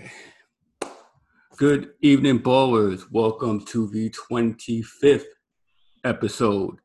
[0.00, 0.10] Okay.
[1.56, 3.10] Good evening, ballers.
[3.10, 5.24] Welcome to the 25th
[6.04, 6.76] episode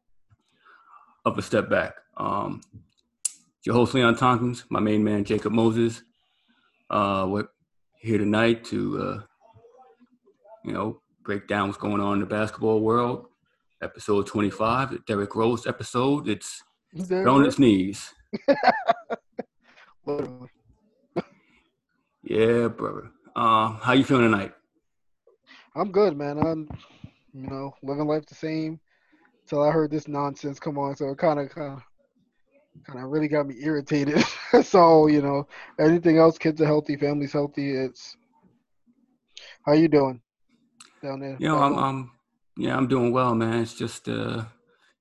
[1.24, 1.94] of A Step Back.
[2.18, 2.62] Um,
[3.64, 6.02] your host, Leon Tompkins, my main man, Jacob Moses.
[6.90, 7.48] Uh, we're
[8.00, 9.22] here tonight to, uh,
[10.66, 13.28] you know, break down what's going on in the basketball world.
[13.84, 16.28] Episode 25, the Derrick Rose episode.
[16.28, 16.64] It's
[17.12, 18.12] on its knees.
[22.24, 23.12] yeah, brother.
[23.36, 24.54] Uh, how you feeling tonight?
[25.76, 26.38] I'm good, man.
[26.38, 26.70] I'm,
[27.34, 28.80] you know, living life the same
[29.48, 30.96] till I heard this nonsense come on.
[30.96, 31.84] So it kind of, kind of,
[32.86, 34.24] kind of really got me irritated.
[34.64, 35.48] so you know,
[35.80, 37.72] anything else, kids are healthy, family's healthy.
[37.72, 38.16] It's
[39.66, 40.22] how you doing
[41.04, 41.38] down there?
[41.40, 42.12] You know, I'm, I'm,
[42.58, 43.62] yeah, I'm doing well, man.
[43.62, 44.46] It's just, uh,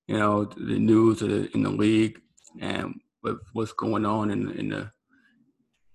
[0.06, 2.20] you know, the news in the league
[2.61, 4.91] and with what's going on in in the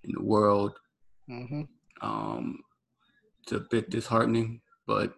[0.04, 0.78] in the world.
[1.30, 1.62] Mm-hmm.
[2.00, 2.60] Um,
[3.42, 5.14] it's a bit disheartening, but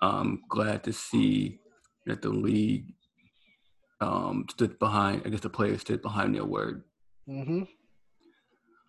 [0.00, 1.60] I'm glad to see
[2.06, 2.94] that the league
[4.00, 5.22] um, stood behind.
[5.24, 6.82] I guess the players stood behind their word.
[7.28, 7.62] Mm-hmm.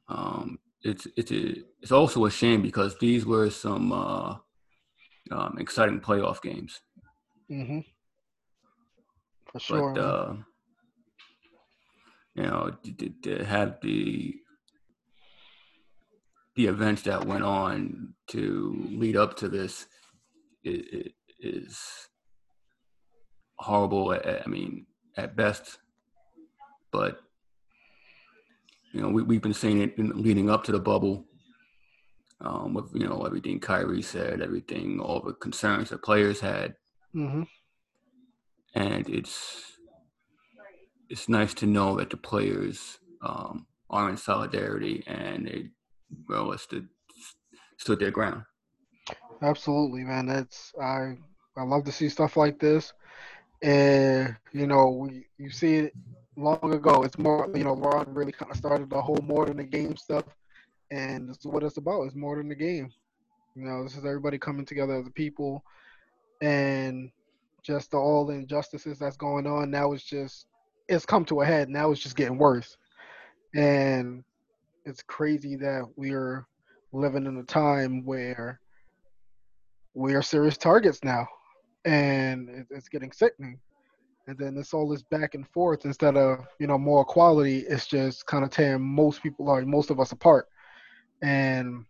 [0.08, 4.36] Um, it's it's a, it's also a shame because these were some uh,
[5.32, 6.80] um, exciting playoff games.
[7.50, 7.80] Mm-hmm.
[9.52, 9.94] For sure.
[9.94, 10.34] But uh,
[12.36, 14.36] you know, to, to have the
[16.56, 19.86] the events that went on to lead up to this
[20.64, 21.80] is, is
[23.56, 24.12] horrible.
[24.12, 24.86] I mean,
[25.18, 25.80] at best,
[26.92, 27.20] but
[28.94, 31.26] you know, we, we've been seeing it in, leading up to the bubble.
[32.44, 36.74] Um, with you know everything Kyrie said, everything, all the concerns that players had,
[37.16, 37.44] mm-hmm.
[38.74, 39.78] and it's
[41.08, 45.70] it's nice to know that the players um, are in solidarity and they
[46.28, 46.88] well stood
[47.78, 48.44] stood their ground.
[49.42, 50.28] Absolutely, man.
[50.28, 51.18] That's I
[51.58, 52.94] I love to see stuff like this,
[53.62, 55.94] and you know we you see it
[56.36, 57.04] long ago.
[57.04, 59.98] It's more you know LeBron really kind of started the whole more than the game
[59.98, 60.26] stuff,
[60.92, 62.04] and this is what it's about.
[62.04, 62.92] It's more than the game.
[63.56, 65.64] You know, this is everybody coming together as a people,
[66.42, 67.12] and
[67.64, 69.92] just the, all the injustices that's going on now.
[69.92, 70.46] It's just
[70.88, 71.70] it's come to a head.
[71.70, 72.78] Now it's just getting worse,
[73.56, 74.24] and
[74.86, 76.46] it's crazy that we're
[76.94, 78.60] living in a time where
[79.94, 81.28] we are serious targets now,
[81.86, 83.60] and it's getting sickening.
[84.28, 87.60] And then it's all this back and forth instead of you know more equality.
[87.60, 90.48] It's just kind of tearing most people, like most of us, apart,
[91.22, 91.86] and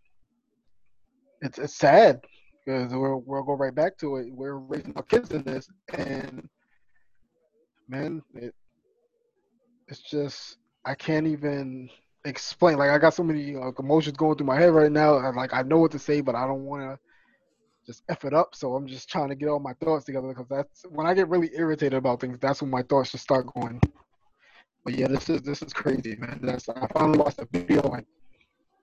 [1.42, 2.20] it's it's sad
[2.64, 4.32] because we're we'll go right back to it.
[4.32, 6.48] We're raising our kids in this, and
[7.88, 8.54] man, it
[9.88, 11.90] it's just I can't even
[12.24, 12.78] explain.
[12.78, 15.18] Like I got so many uh, emotions going through my head right now.
[15.18, 16.98] And, like I know what to say, but I don't want to
[17.86, 18.54] just f it up.
[18.54, 21.28] So I'm just trying to get all my thoughts together because that's when I get
[21.28, 22.38] really irritated about things.
[22.40, 23.80] That's when my thoughts just start going.
[24.84, 26.40] But yeah, this is this is crazy, man.
[26.42, 28.06] That's I finally watched a video like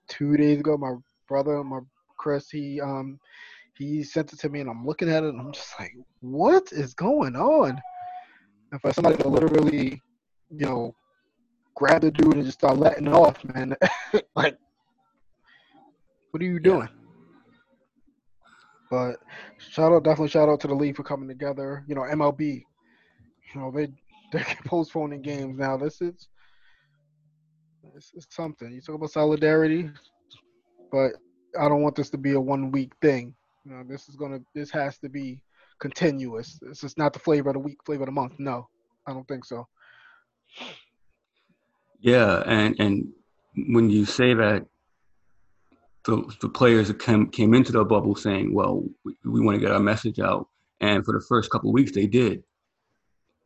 [0.07, 0.77] two days ago.
[0.77, 0.95] My
[1.27, 1.79] brother, my
[2.17, 3.19] Chris, he um
[3.77, 6.71] he sent it to me, and I'm looking at it, and I'm just like, what
[6.71, 7.81] is going on?
[8.71, 10.01] And for somebody to literally,
[10.49, 10.95] you know,
[11.79, 13.73] grab the dude and just start letting off, man.
[14.35, 14.57] like,
[16.31, 16.89] what are you doing?
[18.91, 19.15] But
[19.57, 21.85] shout out, definitely shout out to the league for coming together.
[21.87, 22.63] You know, MLB.
[23.53, 23.87] You know, they
[24.31, 25.77] they're postponing games now.
[25.77, 26.27] This is
[27.95, 28.71] this is something.
[28.71, 29.89] You talk about solidarity,
[30.91, 31.13] but
[31.57, 33.33] I don't want this to be a one week thing.
[33.63, 35.41] You know, this is gonna this has to be
[35.79, 36.59] continuous.
[36.61, 38.33] This is not the flavor of the week, flavor of the month.
[38.37, 38.67] No,
[39.07, 39.65] I don't think so.
[41.99, 43.07] Yeah, and and
[43.67, 44.65] when you say that,
[46.05, 49.71] the, the players came came into the bubble saying, "Well, we, we want to get
[49.71, 50.47] our message out,"
[50.79, 52.43] and for the first couple weeks they did.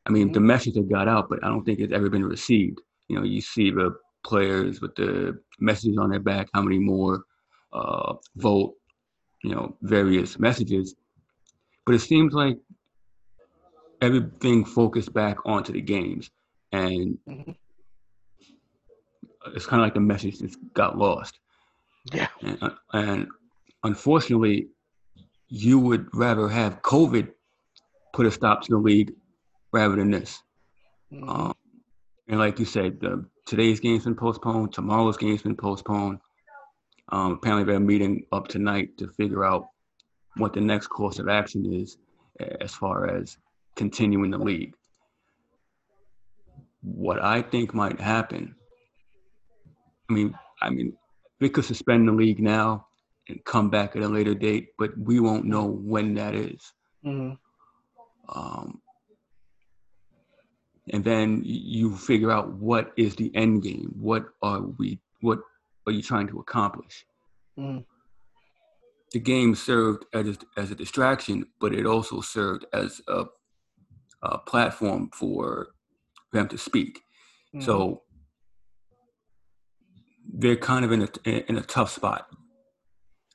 [0.06, 0.34] I mean, mm-hmm.
[0.34, 2.82] the message had got out, but I don't think it's ever been received.
[3.08, 7.24] You know, you see the players with the messages on their back, how many more
[7.72, 8.76] uh, vote,
[9.44, 10.96] you know, various messages.
[11.86, 12.58] But it seems like
[14.02, 16.30] everything focused back onto the games,
[16.72, 17.52] and mm-hmm
[19.48, 21.40] it's kind of like the message just got lost.
[22.12, 22.28] Yeah.
[22.42, 23.28] And, uh, and
[23.84, 24.68] unfortunately,
[25.48, 27.30] you would rather have COVID
[28.14, 29.14] put a stop to the league
[29.72, 30.42] rather than this.
[31.12, 31.30] Mm-hmm.
[31.30, 31.54] Um,
[32.28, 34.74] and like you said, the, today's game's been postponed.
[34.74, 36.20] Tomorrow's game's been postponed.
[37.10, 39.68] Um, apparently, they're meeting up tonight to figure out
[40.38, 41.98] what the next course of action is
[42.62, 43.38] as far as
[43.76, 44.74] continuing the league.
[46.82, 48.56] What I think might happen
[50.14, 50.94] I mean, I mean,
[51.40, 52.86] they could suspend the league now
[53.28, 56.72] and come back at a later date, but we won't know when that is.
[57.04, 57.34] Mm-hmm.
[58.30, 58.80] Um,
[60.92, 63.92] and then you figure out what is the end game.
[63.98, 65.00] What are we?
[65.22, 65.40] What
[65.88, 67.06] are you trying to accomplish?
[67.58, 67.80] Mm-hmm.
[69.14, 73.26] The game served as as a distraction, but it also served as a,
[74.22, 75.70] a platform for
[76.34, 77.02] them to speak.
[77.56, 77.66] Mm-hmm.
[77.66, 78.04] So
[80.34, 82.28] they're kind of in a in a tough spot.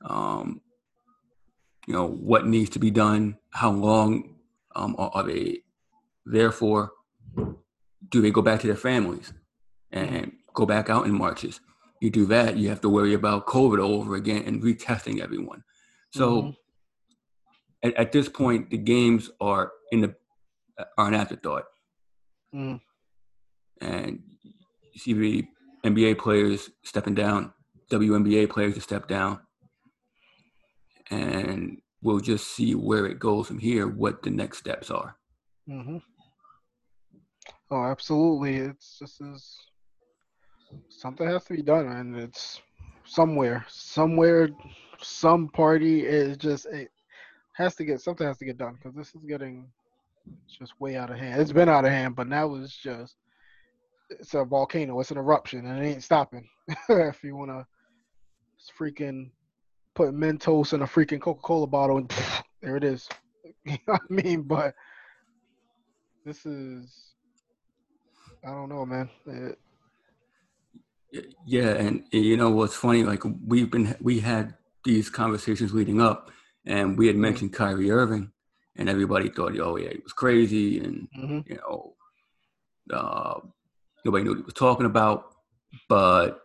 [0.04, 0.60] Um,
[1.86, 4.36] you know what needs to be done, how long
[4.76, 5.60] um, are, are they
[6.26, 6.92] there for?
[8.10, 9.32] do they go back to their families
[9.92, 11.60] and go back out in marches?
[12.00, 15.64] You do that, you have to worry about COVID all over again and retesting everyone.
[16.10, 17.88] So mm-hmm.
[17.88, 20.14] at, at, this point, the games are in the
[20.96, 21.64] are an afterthought,
[22.54, 22.80] mm.
[23.80, 24.22] and
[24.92, 25.44] you see the
[25.84, 27.52] NBA players stepping down,
[27.90, 29.40] WNBA players to step down,
[31.10, 33.86] and we'll just see where it goes from here.
[33.86, 35.16] What the next steps are.
[35.68, 35.98] Mm-hmm.
[37.70, 38.56] Oh, absolutely.
[38.56, 39.56] It's just as
[40.88, 42.60] something has to be done, and it's
[43.04, 44.48] somewhere, somewhere,
[45.00, 46.90] some party is just it
[47.54, 49.66] has to get something has to get done because this is getting
[50.58, 51.40] just way out of hand.
[51.40, 53.16] It's been out of hand, but now it's just
[54.10, 54.98] it's a volcano.
[55.00, 56.48] It's an eruption, and it ain't stopping.
[56.88, 57.66] if you wanna
[58.78, 59.30] freaking
[59.94, 63.08] put Mentos in a freaking Coca Cola bottle, and pff, there it is.
[63.64, 64.42] you know what I mean?
[64.42, 64.74] But
[66.24, 67.14] this is
[68.44, 69.08] I don't know, man.
[69.26, 69.58] It,
[71.46, 73.02] yeah, and you know what's funny?
[73.02, 76.30] Like we've been we had these conversations leading up,
[76.66, 77.22] and we had mm-hmm.
[77.22, 78.30] mentioned Kyrie Irving,
[78.76, 81.40] and everybody thought, oh yeah, he was crazy, and mm-hmm.
[81.46, 81.94] you know,
[82.92, 83.40] uh,
[84.04, 85.34] nobody knew what he was talking about.
[85.88, 86.40] But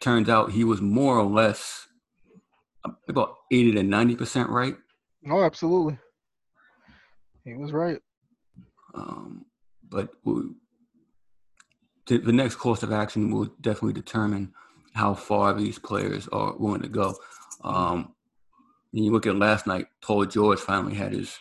[0.00, 1.86] turns out he was more or less
[3.08, 4.74] about eighty to ninety percent right.
[5.30, 5.98] Oh, absolutely,
[7.44, 8.00] he was right.
[8.94, 9.44] Um,
[9.88, 10.08] but
[12.06, 14.52] the, the next course of action will definitely determine
[14.94, 17.14] how far these players are willing to go.
[17.62, 18.14] Um,
[18.92, 21.38] you look at last night, Paul George finally had his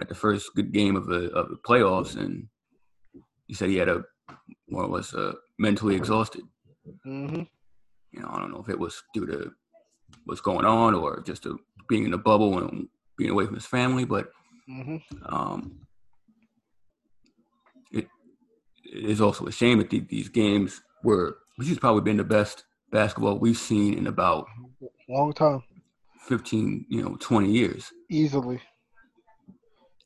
[0.00, 2.48] at the first good game of the of the playoffs, and
[3.46, 4.04] he said he had a
[4.68, 6.42] more or less uh, mentally exhausted.
[7.06, 7.42] Mm-hmm.
[8.12, 9.52] You know, I don't know if it was due to
[10.24, 13.66] what's going on or just to being in the bubble and being away from his
[13.66, 14.30] family, but
[14.68, 14.96] mm-hmm.
[15.34, 15.86] um,
[17.92, 18.06] it
[18.92, 23.38] is also a shame that these games were, which has probably been the best basketball
[23.38, 24.46] we've seen in about
[25.08, 25.60] long time
[26.28, 28.60] 15 you know 20 years easily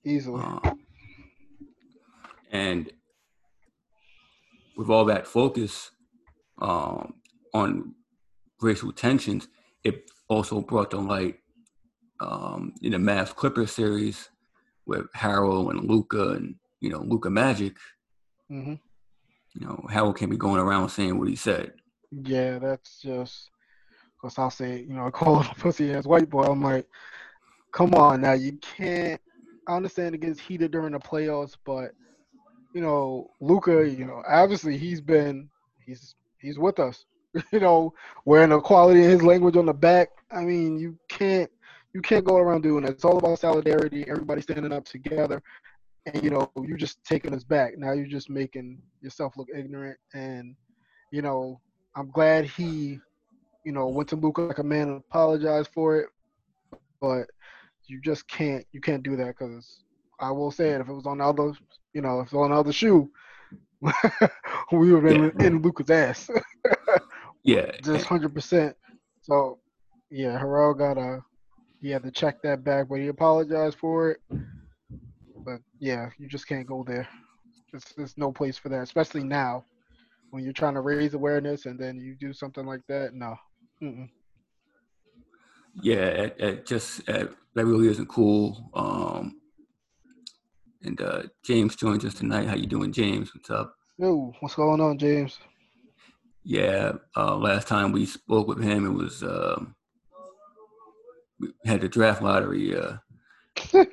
[0.05, 0.81] easily um,
[2.50, 2.91] and
[4.78, 5.90] with all that focus
[6.62, 7.12] um,
[7.52, 7.94] on
[8.62, 9.48] racial tensions
[9.84, 11.36] it also brought to light
[12.20, 14.30] um, in the Mavs Clippers series
[14.86, 17.76] with Harrell and Luka and you know Luka Magic
[18.50, 18.75] Mm-hmm.
[19.54, 21.72] You know, Harrell can't be going around saying what he said.
[22.10, 23.50] Yeah, that's just
[24.14, 26.44] because I'll say, you know, I call him a pussy ass white boy.
[26.44, 26.86] I'm like,
[27.72, 29.20] come on now, you can't.
[29.66, 31.92] I understand it gets heated during the playoffs, but
[32.75, 35.49] you know, Luka, you know, obviously he's been
[35.85, 37.05] he's he's with us.
[37.53, 37.93] you know,
[38.25, 40.09] wearing the quality of his language on the back.
[40.31, 41.51] I mean, you can't
[41.94, 42.93] you can't go around doing that.
[42.93, 45.43] It's all about solidarity, everybody standing up together
[46.15, 49.98] and you know you're just taking us back now you're just making yourself look ignorant
[50.15, 50.55] and
[51.10, 51.60] you know
[51.96, 52.98] i'm glad he
[53.65, 56.08] you know went to Luka like a man and apologized for it
[57.01, 57.27] but
[57.87, 59.84] you just can't you can't do that because
[60.20, 61.53] i will say it if it was on the other
[61.92, 63.10] you know if on the other shoe
[64.72, 65.46] we would have been yeah.
[65.46, 66.28] in Luka's ass
[67.44, 68.74] yeah just 100%
[69.22, 69.58] so
[70.10, 71.22] yeah Harrell got a
[71.80, 74.20] he had to check that back but he apologized for it
[75.48, 77.08] but yeah, you just can't go there.
[77.72, 79.64] There's, there's no place for that, especially now
[80.30, 83.14] when you're trying to raise awareness and then you do something like that.
[83.14, 83.34] No.
[83.82, 84.10] Mm-mm.
[85.80, 88.70] Yeah, it, it just it, that really isn't cool.
[88.74, 89.40] Um,
[90.82, 92.49] and uh, James joins us tonight.
[92.49, 93.35] How you doing, James?
[93.35, 93.75] What's up?
[93.99, 95.39] Yo, what's going on, James?
[96.44, 99.61] Yeah, uh, last time we spoke with him, it was uh,
[101.41, 102.77] we had the draft lottery.
[102.77, 102.97] Uh,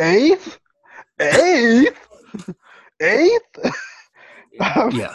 [0.00, 0.58] eighth,
[1.20, 1.98] eighth,
[3.00, 3.74] eighth.
[4.92, 5.14] yeah.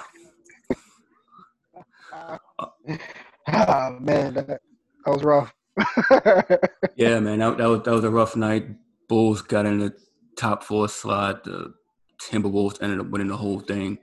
[3.48, 4.62] ah man, that, that
[5.06, 5.54] was rough.
[6.96, 8.68] yeah, man, that, that was that was a rough night.
[9.08, 9.94] Bulls got in the
[10.38, 11.44] top four slot.
[11.44, 11.74] The
[12.22, 14.00] Timberwolves ended up winning the whole thing.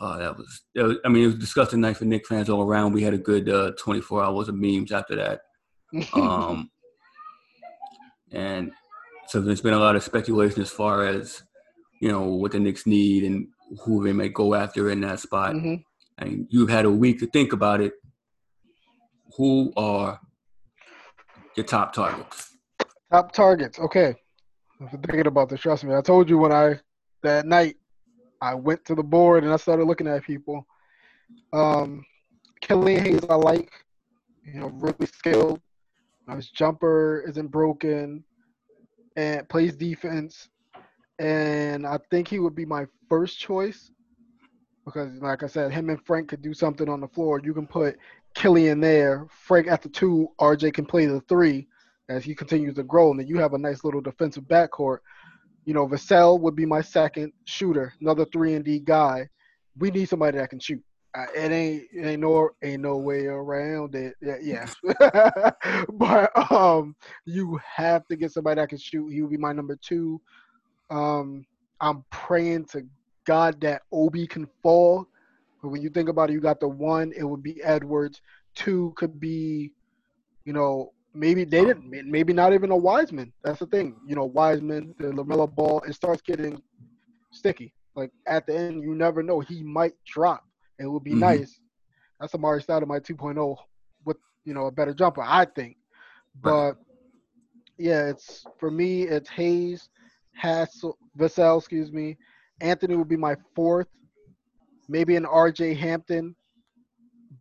[0.00, 2.48] uh, that was, that was, I mean, it was a disgusting night for Knicks fans
[2.48, 2.92] all around.
[2.92, 5.40] We had a good uh, 24 hours of memes after that.
[6.14, 6.70] Um,
[8.32, 8.72] and
[9.28, 11.42] so there's been a lot of speculation as far as,
[12.00, 13.48] you know, what the Knicks need and
[13.82, 15.52] who they may go after in that spot.
[15.54, 15.74] hmm
[16.18, 17.92] And you've had a week to think about it.
[19.36, 20.20] Who are
[21.56, 22.51] your top targets?
[23.12, 23.78] Top targets.
[23.78, 24.14] Okay.
[24.80, 25.60] Been thinking about this.
[25.60, 25.94] Trust me.
[25.94, 26.80] I told you when I
[27.22, 27.76] that night
[28.40, 30.66] I went to the board and I started looking at people.
[31.52, 32.06] Um,
[32.62, 33.70] Killian Hayes, I like.
[34.46, 35.60] You know, really skilled.
[36.34, 38.24] His jumper isn't broken,
[39.16, 40.48] and plays defense.
[41.18, 43.90] And I think he would be my first choice
[44.86, 47.42] because, like I said, him and Frank could do something on the floor.
[47.44, 47.98] You can put
[48.34, 51.68] Killian there, Frank at the two, RJ can play the three
[52.12, 54.98] as he continues to grow, and then you have a nice little defensive backcourt.
[55.64, 59.28] You know, Vassell would be my second shooter, another three and D guy.
[59.78, 60.82] We need somebody that can shoot.
[61.14, 64.14] Uh, it ain't it ain't no ain't no way around it.
[64.22, 65.50] Yeah, yeah.
[65.92, 69.08] but um, you have to get somebody that can shoot.
[69.08, 70.20] He would be my number two.
[70.90, 71.44] Um,
[71.80, 72.82] I'm praying to
[73.24, 75.06] God that Obi can fall.
[75.62, 78.20] But when you think about it, you got the one, it would be Edwards.
[78.54, 79.72] Two could be,
[80.44, 83.32] you know, maybe they didn't, maybe not even a Wiseman.
[83.44, 83.96] That's the thing.
[84.06, 86.60] You know, Wiseman, the LaMelo Ball, it starts getting
[87.30, 87.74] sticky.
[87.94, 89.40] Like at the end, you never know.
[89.40, 90.42] He might drop.
[90.78, 91.18] It would be Mhm.
[91.18, 91.60] nice.
[92.20, 93.56] That's Amar'e Stoudemire 2.0
[94.04, 95.76] with you know a better jumper, I think.
[96.42, 96.74] But
[97.78, 99.02] yeah, it's for me.
[99.04, 99.88] It's Hayes,
[100.34, 102.16] Hassel, Vassell, excuse me.
[102.60, 103.88] Anthony would be my fourth.
[104.88, 106.34] Maybe an RJ Hampton.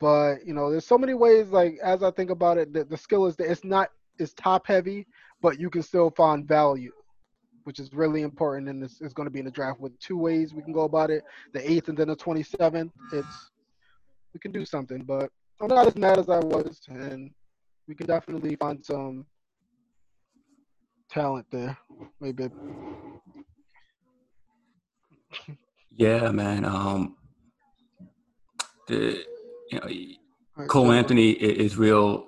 [0.02, 1.50] But you know, there's so many ways.
[1.50, 4.66] Like as I think about it, the, the skill is that it's not it's top
[4.66, 5.08] heavy,
[5.42, 6.92] but you can still find value,
[7.66, 8.68] which is really important.
[8.68, 11.12] And is going to be in the draft with two ways we can go about
[11.12, 12.92] it: the eighth and then the 27th.
[13.14, 13.52] It's
[14.34, 15.30] we can do something, but
[15.62, 17.30] I'm not as mad as I was, and
[17.88, 19.28] we can definitely find some
[21.12, 21.78] talent there.
[22.20, 22.50] Maybe
[25.96, 26.66] Yeah, man.
[26.66, 27.18] Um,
[28.88, 29.24] the
[29.72, 29.80] you
[30.58, 32.26] know Cole Anthony is real,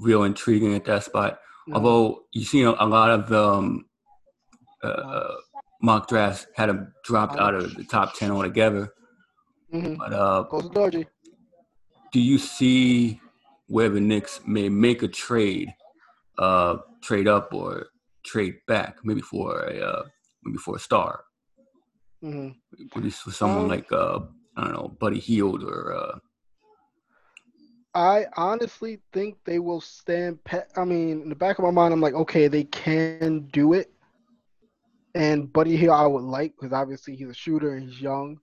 [0.00, 1.38] real intriguing at that spot.
[1.68, 1.74] Mhm.
[1.74, 3.84] Although you see a, lot of um,
[4.82, 5.34] uh,
[5.82, 8.92] mock drafts had him dropped out of the top ten altogether.
[9.72, 9.98] Mhm.
[9.98, 11.06] But uh, Goes to Georgie.
[12.12, 13.20] do you see
[13.66, 15.74] where the Knicks may make a trade,
[16.38, 17.88] uh, trade up or
[18.24, 20.02] trade back, maybe for a uh,
[20.42, 21.24] maybe for a star,
[22.22, 22.48] hmm
[22.94, 24.20] maybe for someone Um, like uh,
[24.56, 26.18] I don't know, Buddy Hield or uh,
[27.98, 30.44] I honestly think they will stand.
[30.44, 30.68] Pat.
[30.76, 33.90] I mean, in the back of my mind, I'm like, okay, they can do it.
[35.16, 38.38] And Buddy Hield, I would like because obviously he's a shooter and he's young,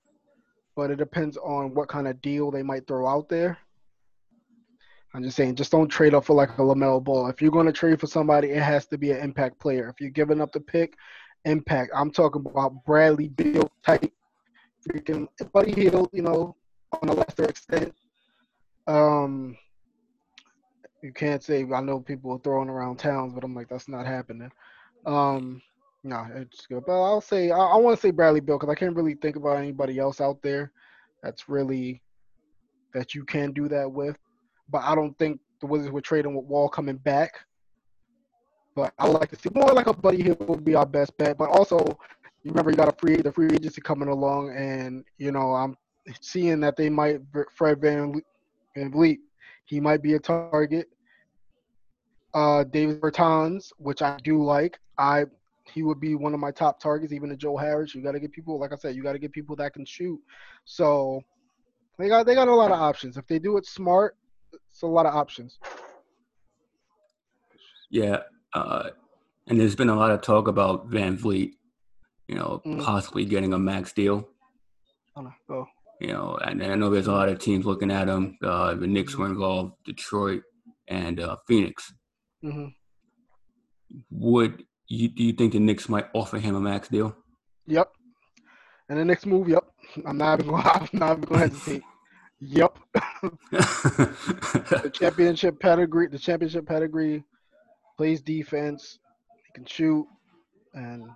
[0.76, 3.58] but it depends on what kind of deal they might throw out there.
[5.14, 7.30] I'm just saying, just don't trade up for like a LaMelo Ball.
[7.30, 9.88] If you're going to trade for somebody, it has to be an impact player.
[9.88, 10.98] If you're giving up the pick,
[11.46, 11.92] impact.
[11.96, 14.12] I'm talking about Bradley Beal type,
[14.86, 16.58] freaking Buddy Hield, you know,
[17.02, 17.96] on a lesser extent.
[18.88, 19.58] Um,
[21.02, 24.06] you can't say I know people are throwing around towns, but I'm like that's not
[24.06, 24.52] happening.
[25.06, 25.62] Um,
[26.04, 26.84] no, it's good.
[26.86, 29.36] But I'll say I, I want to say Bradley Beal because I can't really think
[29.36, 30.72] about anybody else out there
[31.24, 32.02] that's really
[32.94, 34.18] that you can do that with.
[34.70, 37.34] But I don't think the Wizards were trading with Wall coming back.
[38.76, 41.38] But I like to see more like a Buddy Hield would be our best bet.
[41.38, 41.78] But also,
[42.44, 45.76] you remember you got a free the free agency coming along, and you know I'm
[46.22, 47.22] seeing that they might
[47.56, 48.22] Fred Van
[48.76, 49.18] VanVleet,
[49.66, 50.88] he might be a target.
[52.34, 55.26] Uh, Davis Bertans, which I do like, I
[55.74, 57.12] he would be one of my top targets.
[57.14, 58.60] Even to Joe Harris, you got to get people.
[58.60, 60.20] Like I said, you got to get people that can shoot.
[60.66, 61.22] So
[61.98, 63.18] they got they got a lot of options.
[63.18, 64.16] If they do it smart,
[64.54, 65.58] it's a lot of options.
[67.90, 68.90] Yeah, uh,
[69.48, 71.54] and there's been a lot of talk about VanVleet,
[72.28, 72.84] you know, Mm.
[72.84, 74.28] possibly getting a max deal.
[75.16, 75.34] I don't know.
[75.48, 75.68] Go.
[76.02, 78.38] You know, and I know there's a lot of teams looking at him.
[78.44, 80.44] Uh, the Knicks were involved, Detroit,
[80.88, 81.94] and uh, Phoenix.
[82.42, 82.68] hmm
[84.12, 87.16] Would you do you think the Knicks might offer him a max deal?
[87.68, 87.90] Yep.
[88.90, 89.64] And the next move, yep.
[90.06, 90.64] I'm not even going.
[90.66, 91.84] I'm not even going to hesitate.
[92.40, 92.80] Yep.
[93.52, 97.24] the championship pedigree, the championship pedigree,
[97.98, 99.00] plays defense,
[99.46, 100.06] he can shoot,
[100.74, 101.08] and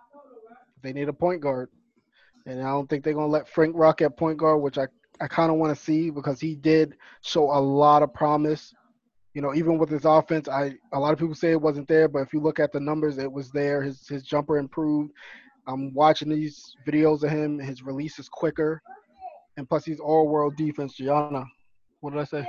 [0.81, 1.69] they need a point guard.
[2.45, 4.87] And I don't think they're gonna let Frank Rock at point guard, which I,
[5.21, 8.73] I kind of want to see because he did show a lot of promise.
[9.33, 12.07] You know, even with his offense, I a lot of people say it wasn't there,
[12.07, 13.81] but if you look at the numbers, it was there.
[13.81, 15.11] His his jumper improved.
[15.67, 17.59] I'm watching these videos of him.
[17.59, 18.81] His release is quicker,
[19.57, 20.95] and plus he's all world defense.
[20.95, 21.45] Gianna,
[21.99, 22.47] what did I say?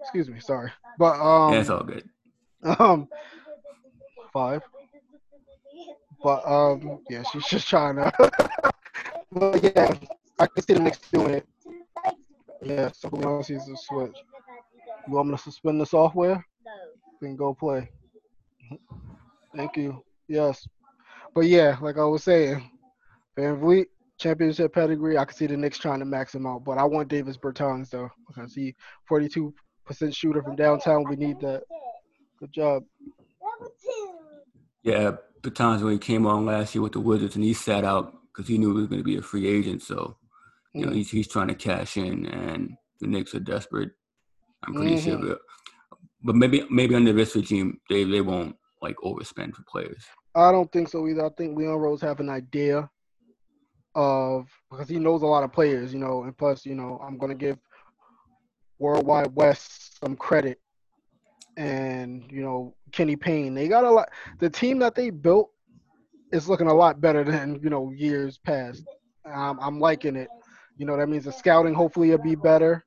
[0.00, 2.08] Excuse me, sorry, but um, yeah, it's all good.
[2.78, 3.08] um,
[4.32, 4.62] five.
[6.22, 8.70] But um, yeah, she's just trying to.
[9.32, 9.94] yeah,
[10.38, 11.46] I can see the Knicks doing it.
[12.62, 14.16] Yeah, so who else sees the switch?
[15.06, 16.44] You want me to suspend the software?
[16.64, 16.72] No.
[17.20, 17.90] Then go play.
[19.56, 20.02] Thank you.
[20.28, 20.66] Yes.
[21.34, 22.70] But yeah, like I was saying,
[23.38, 23.86] VanVleet,
[24.18, 26.64] championship pedigree, I can see the Knicks trying to max him out.
[26.64, 28.10] But I want Davis Bertans though.
[28.26, 28.74] Because he
[29.10, 29.52] 42%
[30.10, 31.04] shooter from downtown.
[31.08, 31.62] We need that.
[32.38, 32.84] Good job.
[34.82, 38.19] Yeah, Bertans when he came on last year with the Wizards and he sat out
[38.32, 39.82] because he knew he was going to be a free agent.
[39.82, 40.16] So,
[40.74, 40.94] you know, Mm.
[40.94, 43.90] he's he's trying to cash in, and the Knicks are desperate.
[44.64, 45.02] I'm pretty Mhm.
[45.04, 45.38] sure,
[46.22, 50.04] but maybe maybe under this regime, they they won't like overspend for players.
[50.34, 51.26] I don't think so either.
[51.26, 52.88] I think Leon Rose have an idea
[53.94, 57.18] of because he knows a lot of players, you know, and plus, you know, I'm
[57.18, 57.58] gonna give
[58.78, 60.60] World Wide Wes some credit.
[61.56, 63.54] And, you know, Kenny Payne.
[63.54, 64.08] They got a lot
[64.38, 65.50] the team that they built
[66.32, 68.84] is looking a lot better than, you know, years past.
[69.30, 70.28] Um, I'm liking it.
[70.76, 72.84] You know, that means the scouting hopefully will be better.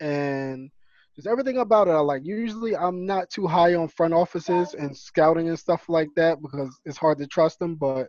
[0.00, 0.70] And
[1.14, 2.22] just everything about it I like.
[2.24, 6.78] Usually I'm not too high on front offices and scouting and stuff like that because
[6.84, 8.08] it's hard to trust them, but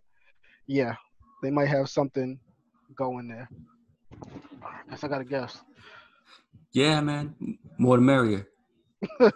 [0.68, 0.94] yeah,
[1.42, 2.40] they might have something
[2.96, 3.50] going there.
[4.90, 5.62] Guess I gotta guess.
[6.74, 7.34] Yeah, man,
[7.78, 8.48] more the merrier.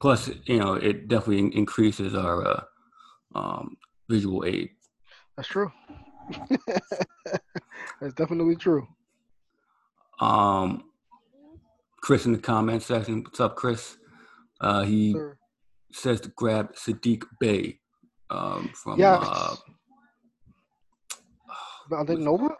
[0.00, 2.62] Plus, you know, it definitely increases our uh,
[3.34, 3.76] um,
[4.08, 4.70] visual aid.
[5.36, 5.70] That's true.
[8.00, 8.86] That's definitely true.
[10.20, 10.84] Um,
[12.00, 13.96] Chris in the comment section, what's up, Chris?
[14.60, 15.36] Uh, he Sir.
[15.92, 17.78] says to grab Saddiq Bey
[18.30, 18.98] um, from.
[18.98, 19.20] Yes.
[19.22, 19.56] Uh,
[21.96, 22.50] I think Nova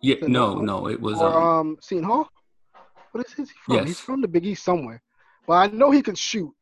[0.00, 0.64] yeah, The no, Nova?
[0.64, 1.20] no, it was.
[1.20, 2.28] or Um, um Seton Hall.
[3.12, 3.76] What is he from?
[3.76, 3.86] Yes.
[3.86, 5.02] He's from the Big East somewhere.
[5.46, 6.52] But I know he can shoot.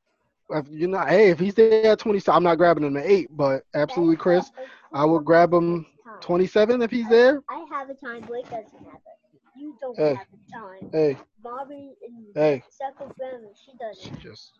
[0.50, 3.28] If you're not, hey, if he's there at 20, I'm not grabbing him at eight.
[3.36, 4.50] But absolutely, Chris,
[4.92, 5.86] I would grab him
[6.20, 7.42] 27 if he's there.
[7.48, 8.22] I have a time.
[8.22, 9.40] Blake doesn't have it.
[9.58, 10.14] You don't Hey.
[10.14, 10.90] have a time.
[10.92, 12.62] Hey, Bobby and Hey.
[12.70, 14.20] Second family, she doesn't.
[14.20, 14.58] just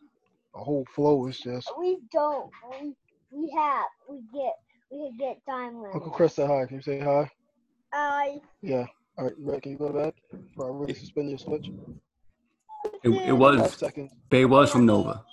[0.54, 1.70] the whole flow is just.
[1.78, 2.50] We don't.
[2.80, 2.94] We
[3.30, 3.84] we have.
[4.08, 4.54] We get.
[4.90, 5.94] We can get time limit.
[5.94, 6.64] Uncle Chris said hi.
[6.66, 7.30] Can you say hi?
[7.92, 8.40] I.
[8.62, 8.86] Yeah.
[9.18, 10.14] All right, Red, can you go to bed?
[10.54, 11.68] Bro, I really suspend your switch.
[13.02, 13.74] it, it Five was.
[13.76, 14.12] seconds.
[14.30, 15.24] Bey was from Nova.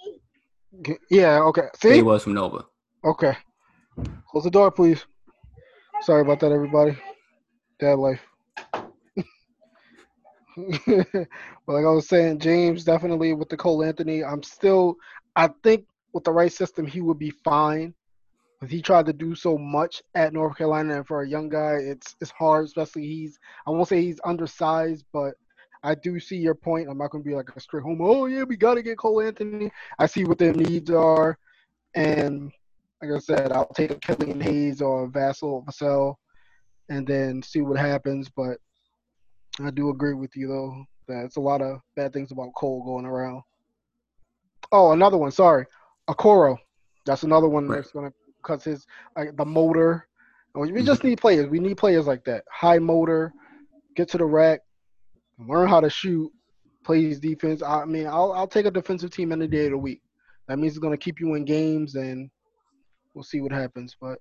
[1.10, 1.40] Yeah.
[1.42, 1.68] Okay.
[1.82, 2.02] See.
[2.02, 2.66] was from Nova.
[3.04, 3.36] Okay.
[4.30, 5.06] Close the door, please.
[6.02, 6.98] Sorry about that, everybody.
[7.80, 8.22] Dad life.
[10.86, 11.28] but
[11.68, 14.24] like I was saying, James definitely with the Cole Anthony.
[14.24, 14.96] I'm still.
[15.36, 17.94] I think with the right system, he would be fine.
[18.60, 21.76] But he tried to do so much at North Carolina, and for a young guy,
[21.80, 22.66] it's it's hard.
[22.66, 23.38] Especially he's.
[23.68, 25.36] I won't say he's undersized, but
[25.84, 26.88] I do see your point.
[26.90, 28.00] I'm not gonna be like a straight home.
[28.02, 29.72] Oh yeah, we gotta get Cole Anthony.
[30.00, 31.38] I see what their needs are,
[31.96, 32.52] and
[33.02, 36.16] like I said, I'll take a Killian Hayes or a Vassal Vassell
[36.90, 38.30] and then see what happens.
[38.30, 38.58] But
[39.62, 42.84] I do agree with you though that it's a lot of bad things about Cole
[42.84, 43.42] going around.
[44.72, 45.32] Oh, another one.
[45.32, 45.66] Sorry,
[46.10, 46.58] Okoro.
[47.06, 47.76] That's another one Right.
[47.78, 48.86] that's gonna cause his
[49.18, 50.08] like the motor.
[50.56, 51.48] We we just need players.
[51.48, 52.46] We need players like that.
[52.50, 53.34] High motor,
[53.96, 54.62] get to the rack,
[55.48, 56.32] learn how to shoot,
[56.84, 57.62] plays defense.
[57.62, 60.02] I mean, I'll I'll take a defensive team any day of the week.
[60.48, 62.30] That means it's gonna keep you in games, and
[63.14, 63.96] we'll see what happens.
[64.00, 64.20] But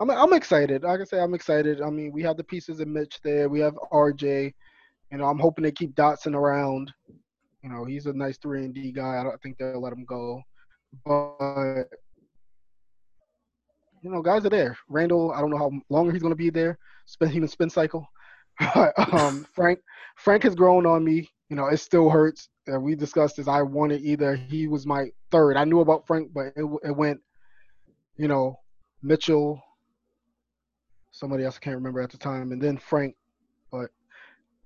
[0.00, 0.82] I'm I'm excited.
[0.82, 1.80] Like I say, I'm excited.
[1.80, 3.48] I mean, we have the pieces of Mitch there.
[3.48, 4.52] We have RJ.
[5.10, 6.92] You know, I'm hoping they keep Dotson around.
[7.62, 9.20] You know, he's a nice three and D guy.
[9.20, 10.42] I don't think they'll let him go.
[11.06, 11.84] But
[14.02, 14.76] you know, guys are there.
[14.88, 16.78] Randle, I don't know how long he's gonna be there.
[17.06, 18.06] Spin human spin cycle.
[19.12, 19.80] um, Frank,
[20.16, 21.28] Frank has grown on me.
[21.48, 22.48] You know, it still hurts.
[22.72, 23.48] Uh, we discussed this.
[23.48, 25.56] I wanted either he was my third.
[25.56, 27.20] I knew about Frank, but it, it went,
[28.16, 28.58] you know,
[29.02, 29.62] Mitchell,
[31.10, 33.14] somebody else I can't remember at the time, and then Frank.
[33.70, 33.90] But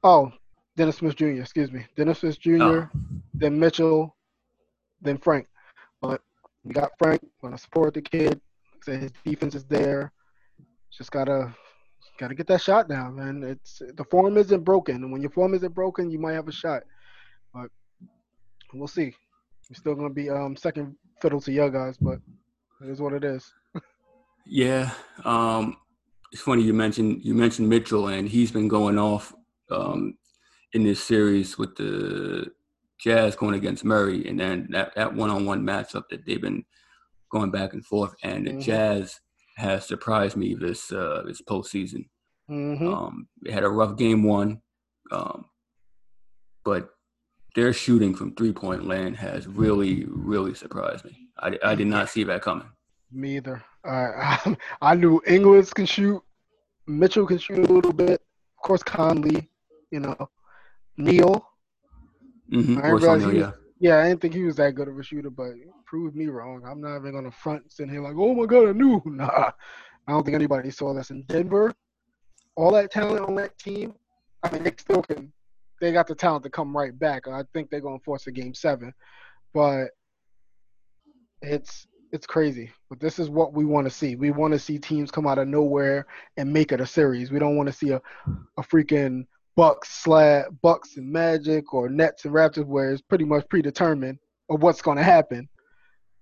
[0.05, 0.33] oh,
[0.77, 1.41] Dennis Smith Jr.
[1.41, 2.63] Excuse me, Dennis Smith Jr.
[2.63, 2.89] Oh.
[3.35, 4.17] Then Mitchell,
[5.03, 5.47] then Frank.
[6.01, 6.21] But
[6.65, 7.21] we got Frank.
[7.43, 8.41] Gonna support the kid.
[8.83, 10.13] Say his defense is there.
[10.91, 11.53] Just gotta
[12.19, 13.43] gotta get that shot down, man.
[13.43, 16.53] It's the form isn't broken, and when your form isn't broken, you might have a
[16.53, 16.83] shot.
[17.55, 17.71] But
[18.75, 19.15] we'll see.
[19.71, 22.19] We're still gonna be um second fiddle to your guys, but
[22.83, 23.53] it is what it is.
[24.47, 24.91] Yeah,
[25.25, 25.77] um,
[26.33, 29.35] it's funny you mentioned you mentioned Mitchell, and he's been going off
[29.71, 30.15] um,
[30.73, 32.51] in this series with the
[32.99, 36.65] Jazz going against Murray, and then that, that one-on-one matchup that they've been
[37.31, 38.63] going back and forth, and the Mhm.
[38.63, 39.21] Jazz
[39.59, 42.07] has surprised me this uh, this postseason.
[42.49, 44.61] hmm Um, they had a rough game one,
[45.11, 45.45] um,
[46.65, 46.91] but
[47.55, 51.15] their shooting from three point land has really, really surprised me.
[51.41, 52.69] I, I did not see that coming.
[53.11, 53.65] Me either.
[53.85, 56.23] I, I knew Ingles can shoot.
[56.87, 58.21] Mitchell can shoot a little bit.
[58.59, 59.51] Of course, Conley.
[59.91, 60.31] You know,
[60.97, 61.45] Neal.
[62.53, 62.79] Mm-hmm.
[62.79, 65.31] I realized he was- Yeah, I didn't think he was that good of a shooter,
[65.31, 65.53] but
[65.87, 66.63] proved me wrong.
[66.67, 69.01] I'm not even gonna front sitting here like, oh my god, I knew.
[69.07, 69.53] Nah,
[70.07, 71.75] I don't think anybody saw this in Denver.
[72.57, 73.95] All that talent on that team.
[74.43, 75.33] I mean, they still can.
[75.81, 77.29] They got the talent to come right back.
[77.29, 78.93] I think they're gonna force a game seven,
[79.55, 79.89] but
[81.43, 82.71] it's it's crazy.
[82.91, 84.17] But this is what we want to see.
[84.17, 87.31] We want to see teams come out of nowhere and make it a series.
[87.31, 88.03] We don't want to see a
[88.57, 89.27] a freaking
[89.59, 94.63] Bucks slab Bucks and Magic or Nets and Raptors where it's pretty much predetermined of
[94.63, 95.49] what's going to happen.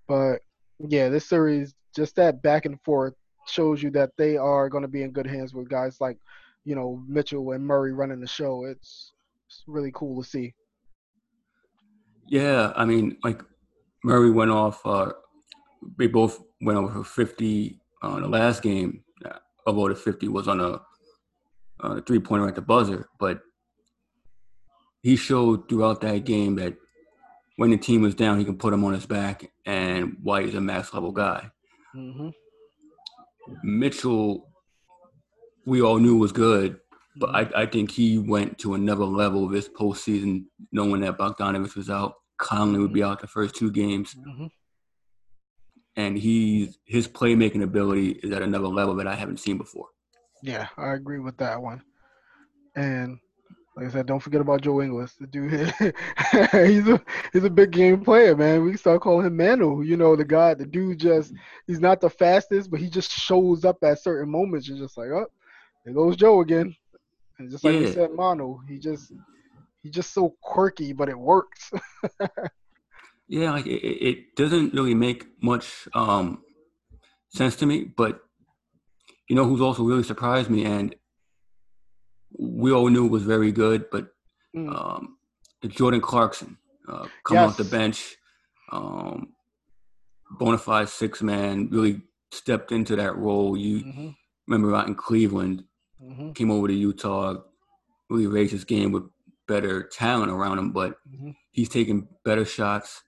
[0.09, 0.37] But
[0.79, 3.13] yeah, this series just that back and forth
[3.47, 6.17] shows you that they are going to be in good hands with guys like
[6.65, 8.65] you know Mitchell and Murray running the show.
[8.65, 9.13] It's
[9.47, 10.55] it's really cool to see.
[12.29, 13.43] Yeah, I mean, like
[14.03, 14.81] Murray went off.
[14.83, 15.13] Uh,
[15.99, 19.05] they both went over for 50 on the last game.
[19.23, 20.81] Uh, Although the 50 was on a,
[21.81, 23.41] on a three pointer at the buzzer, but
[25.03, 26.75] he showed throughout that game that
[27.57, 30.55] when the team was down, he can put him on his back, and White is
[30.55, 31.51] a max level guy.
[31.93, 32.29] hmm
[33.63, 34.49] Mitchell,
[35.65, 36.81] we all knew was good,
[37.17, 41.89] but I, I think he went to another level this postseason, knowing that Bogdanovich was
[41.89, 42.15] out.
[42.39, 44.47] Conley would be out the first two games, hmm
[45.99, 49.89] and he's his playmaking ability is at another level that I haven't seen before.
[50.43, 51.83] Yeah, I agree with that one.
[52.77, 53.19] And
[53.77, 55.15] like I said, don't forget about Joe Ingles.
[55.21, 55.53] The dude,
[56.53, 57.01] he's a
[57.33, 58.65] he's a big game player, man.
[58.65, 59.83] We start calling him Manu.
[59.83, 61.33] You know, the guy, the dude just
[61.67, 64.69] he's not the fastest, but he just shows up at certain moments.
[64.69, 65.27] You're just like, oh,
[65.85, 66.75] there goes Joe again.
[67.39, 67.93] And just like you Yeah.
[67.93, 69.13] said, Manu, he just
[69.83, 71.71] he's just so quirky, but it works.
[73.29, 76.43] Yeah, like it, it it doesn't really make much um,
[77.31, 78.21] sense to me, but
[79.29, 80.95] you know who's also really surprised me, and
[82.39, 84.13] we all knew it was very good, but
[84.55, 84.75] Mm.
[84.75, 85.19] um,
[85.69, 86.57] Jordan Clarkson
[86.89, 88.17] uh, coming off the bench,
[88.73, 89.35] um,
[90.31, 92.01] bona fide six man, really
[92.33, 93.55] stepped into that role.
[93.57, 94.09] You hmm
[94.49, 95.65] remember out in Cleveland,
[96.01, 97.35] hmm came over to Utah,
[98.09, 99.05] really raised his game with
[99.47, 103.03] better talent around him, but hmm he's taking better shots,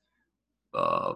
[0.74, 1.14] uh,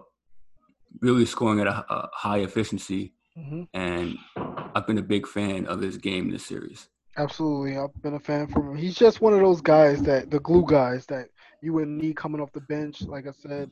[1.01, 4.17] really scoring at a, a high efficiency, hmm and
[4.75, 6.89] I've been a big fan of his game this series.
[7.17, 8.75] Absolutely, I've been a fan from him.
[8.75, 11.27] He's just one of those guys that the glue guys that
[11.61, 13.69] you would need coming off the bench, like I said,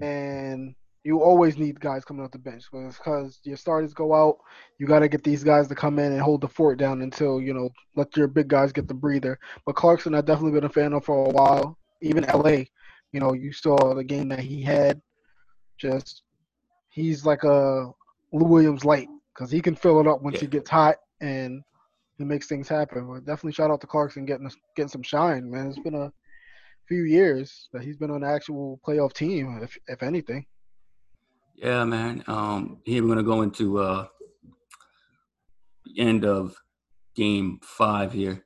[0.00, 4.38] and you always need guys coming off the bench because your starters go out.
[4.78, 7.40] You got to get these guys to come in and hold the fort down until
[7.40, 9.38] you know let your big guys get the breather.
[9.64, 11.78] But Clarkson, I've definitely been a fan of for a while.
[12.02, 12.64] Even LA,
[13.12, 15.00] you know, you saw the game that he had.
[15.78, 16.22] Just
[16.90, 17.90] he's like a
[18.32, 20.40] Lou Williams late because he can fill it up once Yeah.
[20.42, 21.62] he gets hot and
[22.18, 23.06] he makes things happen.
[23.06, 25.68] But definitely shout out to Clarkson getting getting some shine, man.
[25.68, 26.12] It's been a
[26.88, 30.46] few years that he's been on an actual playoff team, if if anything.
[31.54, 32.22] Yeah, man.
[32.26, 34.06] Um, here we're gonna go into uh,
[35.84, 36.54] the end of
[37.14, 38.44] game five here.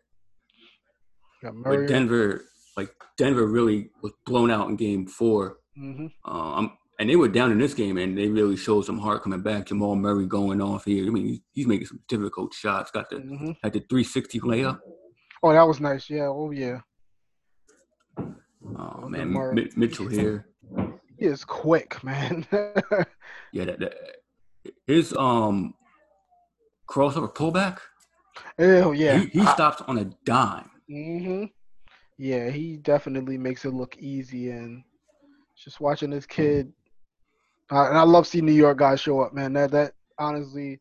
[1.42, 2.44] Got But Denver,
[2.76, 5.58] like Denver, really was blown out in game four.
[5.76, 8.98] hmm Uh, I'm, and they were down in this game, and they really showed some
[8.98, 9.66] heart coming back.
[9.66, 11.06] Jamal Murray going off here.
[11.06, 12.90] I mean, he's, he's making some difficult shots.
[12.90, 14.80] Got the hmm had the 360 layup.
[15.42, 16.10] Oh, that was nice.
[16.10, 16.26] Yeah.
[16.26, 16.80] Oh, yeah.
[18.78, 19.54] Oh man, Murray.
[19.54, 20.46] Mi- Mitchell here.
[21.18, 22.46] He is quick, man.
[23.52, 23.94] Yeah, that, that
[24.86, 25.74] his um
[26.88, 27.78] crossover pullback.
[28.58, 29.18] Hell yeah.
[29.18, 30.70] he, he stops on a dime.
[30.88, 31.44] hmm
[32.18, 34.84] Yeah, he definitely makes it look easy, and
[35.56, 36.72] just watching this kid,
[37.70, 39.52] uh, and I love seeing New York guys show up, man.
[39.52, 40.80] That that honestly,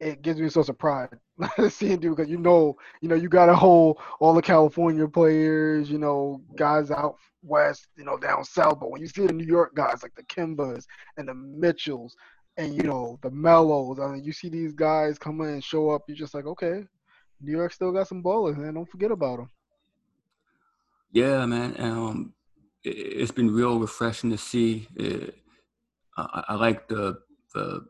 [0.00, 1.08] it gives me a source of pride
[1.68, 5.90] seeing dude because you know, you know, you got a whole all the California players,
[5.90, 8.80] you know, guys out west, you know, down south.
[8.80, 12.16] But when you see the New York guys like the Kembas and the Mitchells,
[12.56, 15.90] and you know the Melos, I mean, you see these guys come in and show
[15.90, 16.84] up, you're just like, okay,
[17.40, 18.74] New York still got some ballers, man.
[18.74, 19.50] Don't forget about them.
[21.12, 21.74] Yeah, man.
[21.78, 22.34] Um,
[22.84, 24.86] it, it's been real refreshing to see.
[26.16, 27.18] Uh, I, I like the
[27.54, 27.86] the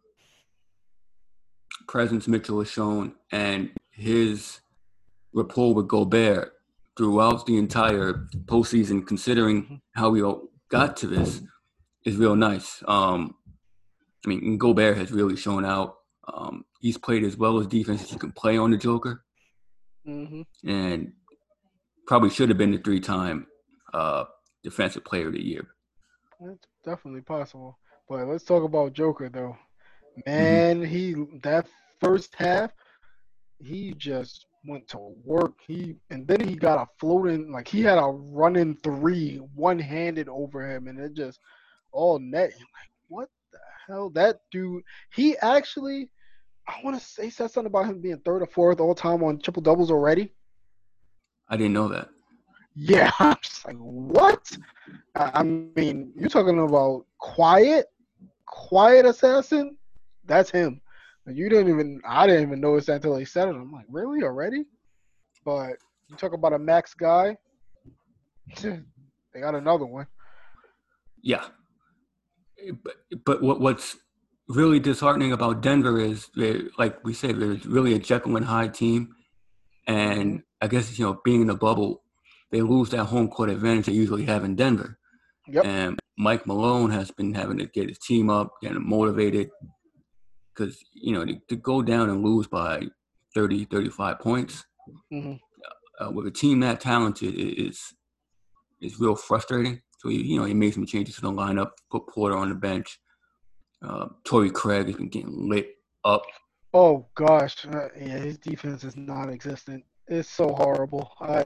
[1.89, 4.61] presence Mitchell has shown and his
[5.33, 6.53] rapport with Gobert
[6.97, 11.43] throughout the entire postseason, considering how we all got to this,
[12.05, 12.83] is real nice.
[12.87, 13.35] Um,
[14.25, 15.97] I mean, Gobert has really shown out.
[16.33, 19.25] Um, he's played as well as defense as you can play on the Joker.
[20.05, 21.13] hmm and
[22.07, 23.47] probably should have been the three-time
[23.95, 24.25] uh,
[24.63, 25.67] defensive player of the year.
[26.41, 27.79] It's definitely possible.
[28.13, 29.57] But let's talk about Joker though.
[30.27, 31.67] Man, he that
[31.99, 32.71] first half,
[33.59, 35.55] he just went to work.
[35.67, 40.29] He and then he got a floating like he had a running three one handed
[40.29, 41.41] over him, and it just
[41.91, 42.51] all net.
[42.51, 44.11] Like, what the hell?
[44.11, 44.83] That dude,
[45.15, 46.11] he actually,
[46.69, 49.39] I want to say said something about him being third or fourth all time on
[49.39, 50.35] triple doubles already.
[51.49, 52.11] I didn't know that.
[52.75, 54.51] Yeah, I'm just like, what?
[55.15, 57.87] I I mean, you're talking about quiet,
[58.53, 59.77] quiet assassin.
[60.27, 60.81] That's him.
[61.27, 63.55] You didn't even, I didn't even notice that until he said it.
[63.55, 64.65] I'm like, really already?
[65.45, 65.73] But
[66.09, 67.37] you talk about a max guy.
[68.63, 70.07] they got another one.
[71.23, 71.45] Yeah,
[72.83, 73.97] but but what what's
[74.49, 78.75] really disheartening about Denver is, they, like we said, there's really a Jekyll and Hyde
[78.75, 79.15] team,
[79.87, 80.39] and mm-hmm.
[80.61, 82.03] I guess you know being in the bubble,
[82.51, 84.99] they lose that home court advantage they usually have in Denver.
[85.47, 85.65] Yep.
[85.65, 89.51] And Mike Malone has been having to get his team up, getting motivated,
[90.55, 92.87] because you know to, to go down and lose by
[93.35, 94.65] 30, 35 points
[95.11, 95.35] hmm
[96.01, 97.95] uh, with a team that talented is
[98.81, 99.81] is real frustrating.
[99.99, 102.55] So he, you know he made some changes to the lineup, put Porter on the
[102.55, 102.99] bench.
[103.83, 106.23] Uh, Torrey Craig has been getting lit up.
[106.75, 109.85] Oh gosh, uh, yeah, his defense is non-existent.
[110.09, 111.13] It's so horrible.
[111.21, 111.45] I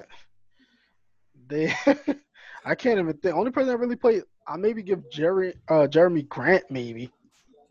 [1.48, 1.72] they,
[2.64, 3.34] I can't even think.
[3.34, 7.12] Only person that really played, I maybe give Jerry, uh, Jerami Grant maybe.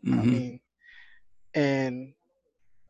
[0.04, 0.24] I Mhm.
[0.26, 0.60] mean,
[1.54, 2.14] and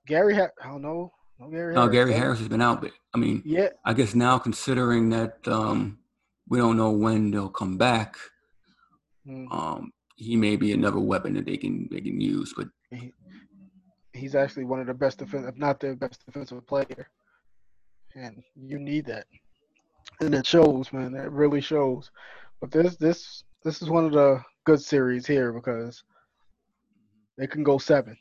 [0.07, 1.75] Gary, ha- I don't know, no Gary.
[1.75, 1.93] Now Harris.
[1.95, 5.99] Gary Harris has been out, but I mean, Yeah, I guess now considering that um,
[6.49, 8.17] we don't know when they'll come back,
[9.27, 12.53] mm, um, he may be another weapon that they can they can use.
[12.57, 12.69] But
[14.13, 17.09] he's actually one of the best defense, if not the best defensive player,
[18.15, 19.27] and you need that,
[20.21, 21.15] and it shows, man.
[21.15, 22.11] It really shows.
[22.61, 26.05] But this, this, this is one of the good series here because
[27.37, 28.17] they can go seven.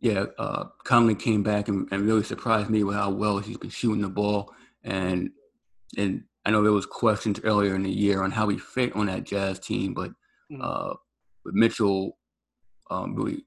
[0.00, 3.68] yeah, uh, Conley came back and, and really surprised me with how well he's been
[3.70, 4.54] shooting the ball.
[4.84, 5.30] And
[5.98, 9.06] and I know there was questions earlier in the year on how he fit on
[9.06, 10.12] that Jazz team, but
[10.50, 10.62] Mhm.
[10.62, 10.94] uh,
[11.44, 12.16] with Mitchell
[12.90, 13.44] um, really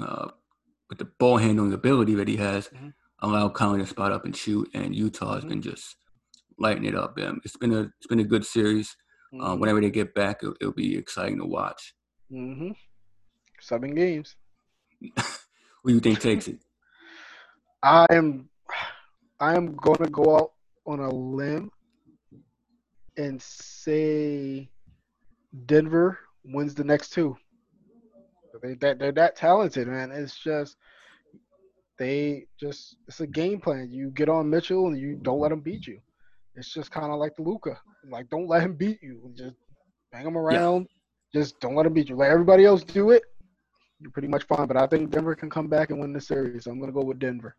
[0.00, 0.28] uh,
[0.90, 2.92] with the ball handling ability that he has, Mhm.
[3.20, 4.68] allowed Conley to spot up and shoot.
[4.74, 5.48] And Utah has Mhm.
[5.48, 5.96] been just
[6.58, 7.18] lighting it up.
[7.18, 8.96] Um, it's been a it's been a good series.
[9.32, 9.60] Uh, Mhm.
[9.60, 11.94] whenever they get back, it'll, it'll be exciting to watch.
[12.30, 12.70] hmm
[13.60, 14.36] Seven games.
[15.00, 16.58] Who do you think takes it?
[17.82, 18.48] I am
[19.40, 20.52] I am gonna go out
[20.86, 21.70] on a limb
[23.16, 24.68] and say
[25.66, 27.36] Denver wins the next two.
[28.62, 30.10] They that they're that talented, man.
[30.10, 30.76] It's just
[31.98, 33.90] they just it's a game plan.
[33.90, 36.00] You get on Mitchell and you don't let him beat you.
[36.56, 37.78] It's just kind of like the Luka.
[38.10, 39.30] Like don't let him beat you.
[39.34, 39.56] Just
[40.10, 40.86] bang him around.
[41.34, 42.16] Just don't let him beat you.
[42.16, 43.22] Let everybody else do it.
[44.00, 44.66] You're pretty much fine.
[44.66, 46.66] But I think Denver can come back and win the series.
[46.66, 47.54] I'm gonna go with Denver.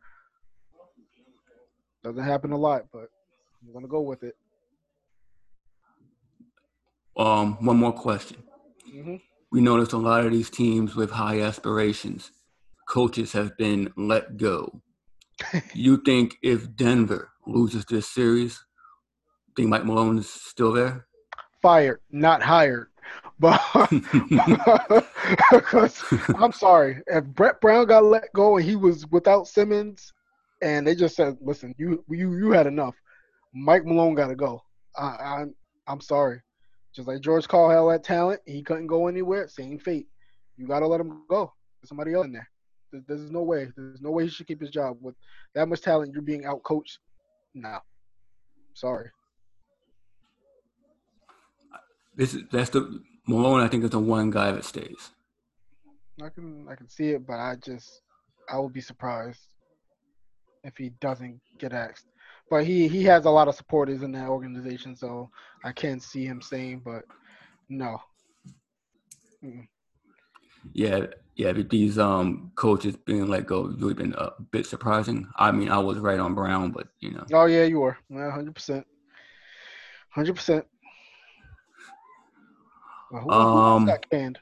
[2.03, 3.09] Doesn't happen a lot, but
[3.61, 4.35] I'm gonna go with it.
[7.17, 8.43] Um, one more question.
[8.91, 9.15] hmm
[9.51, 12.31] We noticed a lot of these teams with high aspirations,
[12.87, 14.81] coaches have been let go.
[15.73, 18.63] you think if Denver loses this series,
[19.57, 21.05] think Mike Malone is still there?
[21.61, 22.87] Fired, not hired.
[23.39, 23.61] But
[25.51, 26.03] because
[26.39, 30.11] I'm sorry, if Brett Brown got let go and he was without Simmons,
[30.63, 32.95] and they just said, "Listen, you you you had enough,"
[33.53, 34.63] Mike Malone got to go.
[34.97, 35.55] I, I'm
[35.87, 36.41] I'm sorry.
[36.95, 39.47] Just like George Karl had that talent, he couldn't go anywhere.
[39.47, 40.07] Same fate.
[40.57, 41.53] You got to let him go.
[41.79, 42.49] There's somebody else in there.
[42.91, 43.69] There- There's no way.
[43.77, 45.13] There's no way he should keep his job with
[45.53, 46.11] that much talent.
[46.11, 46.97] You're being out coached.
[47.53, 47.77] No.
[48.73, 49.09] Sorry.
[52.17, 53.61] This is that's the Malone.
[53.61, 55.11] I think is the one guy that stays.
[56.21, 58.01] I can I can see it, but I just
[58.49, 59.39] I would be surprised
[60.63, 62.05] if he doesn't get asked.
[62.49, 65.29] But he he has a lot of supporters in that organization, so
[65.63, 67.03] I can't see him saying, but
[67.69, 67.99] no.
[70.73, 71.53] Yeah, yeah.
[71.53, 75.27] But these um coaches being let go really been a bit surprising.
[75.35, 77.97] I mean, I was right on Brown, but you know, Oh yeah, you were.
[78.09, 78.87] Yeah, hundred percent.
[80.09, 80.65] Hundred percent.
[83.09, 84.39] Who, who Um, got canned?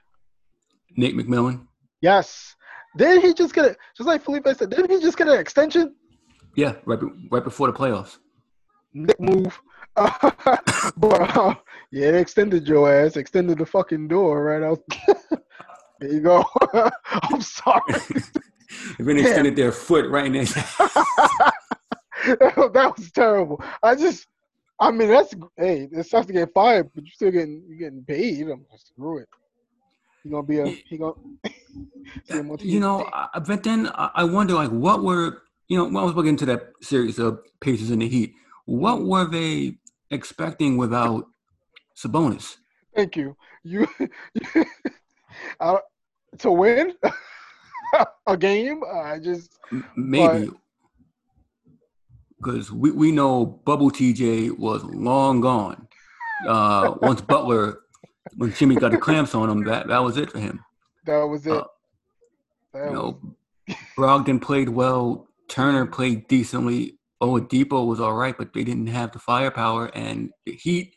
[0.97, 1.67] Nick McMillan.
[2.01, 2.56] Yes.
[2.97, 3.78] Didn't he just get it?
[3.97, 5.95] Just like Felipe said, didn't he just get an extension?
[6.56, 6.99] Yeah, right,
[7.30, 8.17] right before the playoffs.
[8.93, 9.60] Nick move.
[9.95, 11.56] but uh,
[11.91, 14.82] yeah, they extended your ass, extended the fucking door right out.
[15.99, 16.45] there you go.
[17.12, 17.82] I'm sorry.
[18.97, 20.43] They've been extended their foot right in there.
[22.25, 23.62] that was terrible.
[23.84, 24.28] I just,
[24.79, 28.03] I mean, that's hey, it sucks to get fired, but you're still getting you getting
[28.03, 28.47] paid.
[28.49, 29.29] I'm just screw it.
[30.23, 31.13] He gonna be a he gonna.
[32.59, 36.13] you know, I, but then I wonder, like, what were you know, when I was
[36.13, 38.33] looking into that series of Pacers in the Heat,
[38.65, 39.77] what were they
[40.11, 41.25] expecting without
[41.95, 42.57] Sabonis?
[42.95, 43.35] Thank you.
[43.63, 43.88] You,
[45.59, 45.79] I,
[46.39, 46.93] to win
[48.27, 48.83] a game.
[48.83, 49.57] I just
[49.95, 50.51] Maybe
[52.45, 55.88] because we, we know Bubble TJ was long gone.
[56.47, 57.79] Uh, once Butler,
[58.38, 60.63] when Jimmy got the clamps on him, that, that was it for him.
[61.05, 61.53] that was it.
[61.53, 61.63] Uh,
[62.73, 63.36] That You was- know,
[63.97, 65.27] Brogdon played well.
[65.47, 66.99] Turner played decently.
[67.21, 69.88] Oladipo was all right, but they didn't have the firepower.
[69.95, 70.95] And the Heat,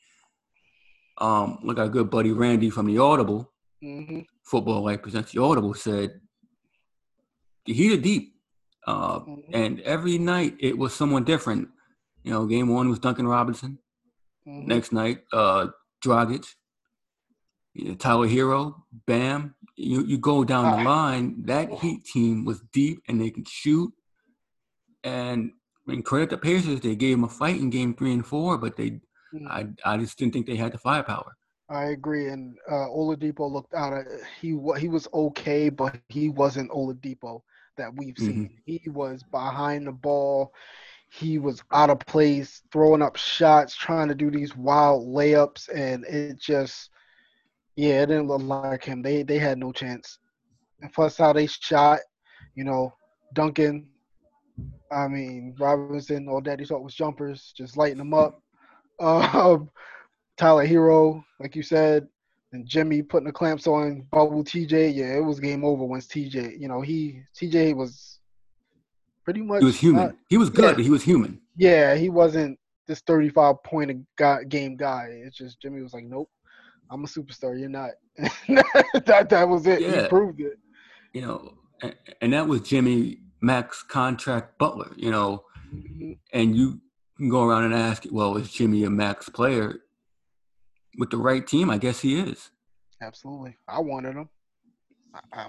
[1.18, 3.50] um, like our good buddy Randy from the Audible,
[3.82, 4.26] mhm.
[4.44, 6.20] Football Life presents the Audible, said
[7.64, 8.34] the Heat are deep.
[8.86, 9.44] Uh, Mhm.
[9.52, 11.68] and every night it was someone different.
[12.22, 13.78] You know, game one was Duncan Robinson.
[14.46, 14.66] Mhm.
[14.66, 15.68] Next night, uh,
[16.02, 16.46] Dragic,
[17.98, 19.54] Tyler Herro, Bam.
[19.76, 21.42] You you go down the line.
[21.44, 23.92] That Heat team was deep and they could shoot.
[25.04, 25.52] And
[25.86, 26.80] mean, credit the Pacers.
[26.80, 29.00] They gave them a fight in game three and four, but they,
[29.32, 29.46] Mhm.
[29.48, 31.36] I, I just didn't think they had the firepower.
[31.70, 33.92] I agree, and uh, Oladipo looked out.
[33.92, 34.06] Of,
[34.40, 37.42] he he was okay, but he wasn't Oladipo
[37.78, 38.48] that we've Mhm.
[38.48, 38.58] seen.
[38.66, 40.54] He was behind the ball.
[41.10, 46.04] He was out of place, throwing up shots, trying to do these wild layups, and
[46.06, 46.90] it just,
[47.76, 49.02] yeah, it didn't look like him.
[49.02, 50.18] They they had no chance.
[50.80, 52.00] And plus, how they shot,
[52.54, 52.92] you know,
[53.34, 53.88] Duncan.
[54.92, 58.40] I mean, Robinson, all that he thought was jumpers, just lighting them up.
[59.00, 59.70] Um,
[60.36, 62.08] Tyler Herro, like you said,
[62.52, 64.94] and Jimmy putting the clamps on Bubble TJ.
[64.94, 66.58] Yeah, it was game over once TJ.
[66.58, 68.20] You know, he TJ was
[69.24, 70.06] pretty much He was human.
[70.06, 70.84] not- he was good, yeah.
[70.84, 71.40] he was human.
[71.56, 75.08] yeah, he wasn't this 35 point guy, game guy.
[75.10, 76.30] It's just Jimmy was like, nope,
[76.90, 77.58] I'm a superstar.
[77.58, 77.90] You're not.
[78.18, 79.80] that that was it.
[79.82, 80.02] Yeah.
[80.04, 80.58] He proved it.
[81.12, 84.90] You know, and, and that was Jimmy Max contract Butler.
[84.96, 86.18] You know, Mhm.
[86.32, 86.80] and you
[87.18, 89.80] can go around and ask, well, is Jimmy a max player?
[90.98, 92.50] With the right team, I guess he is.
[93.00, 94.28] Absolutely, I wanted him.
[95.32, 95.46] I,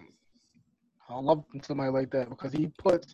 [1.09, 3.13] I love somebody like that because he puts,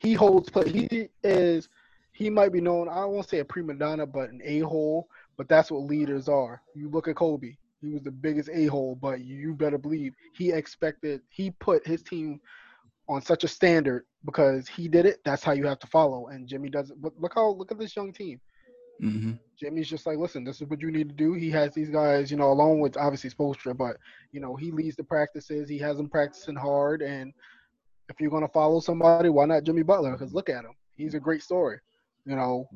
[0.00, 0.50] he holds.
[0.66, 1.68] He is,
[2.12, 2.88] he might be known.
[2.88, 5.08] I won't say a prima donna, but an a hole.
[5.36, 6.60] But that's what leaders are.
[6.74, 7.56] You look at Kobe.
[7.80, 11.20] He was the biggest a hole, but you better believe he expected.
[11.28, 12.40] He put his team
[13.08, 15.20] on such a standard because he did it.
[15.24, 16.28] That's how you have to follow.
[16.28, 17.00] And Jimmy does it.
[17.00, 18.40] But look how look at this young team.
[19.00, 21.32] Hmm Jimmy's just like, listen, this is what you need to do.
[21.32, 23.96] He has these guys, you know, along with obviously Spoelstra, but
[24.32, 25.68] you know, he leads the practices.
[25.68, 27.32] He has them practicing hard, and
[28.08, 30.12] if you're gonna follow somebody, why not Jimmy Butler?
[30.12, 31.78] Because look at him, he's a great story.
[32.26, 32.68] You know,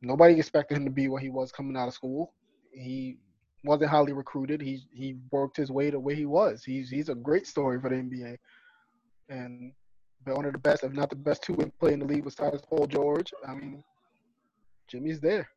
[0.00, 2.32] nobody expected him to be what he was coming out of school.
[2.72, 3.18] He
[3.64, 4.60] wasn't highly recruited.
[4.60, 6.62] He he worked his way to where he was.
[6.62, 8.36] He's he's a great story for the NBA,
[9.28, 9.72] and
[10.24, 12.86] one of the best, if not the best, two-way player in the league besides Paul
[12.86, 13.32] George.
[13.46, 13.82] I mean,
[14.88, 15.48] Jimmy's there.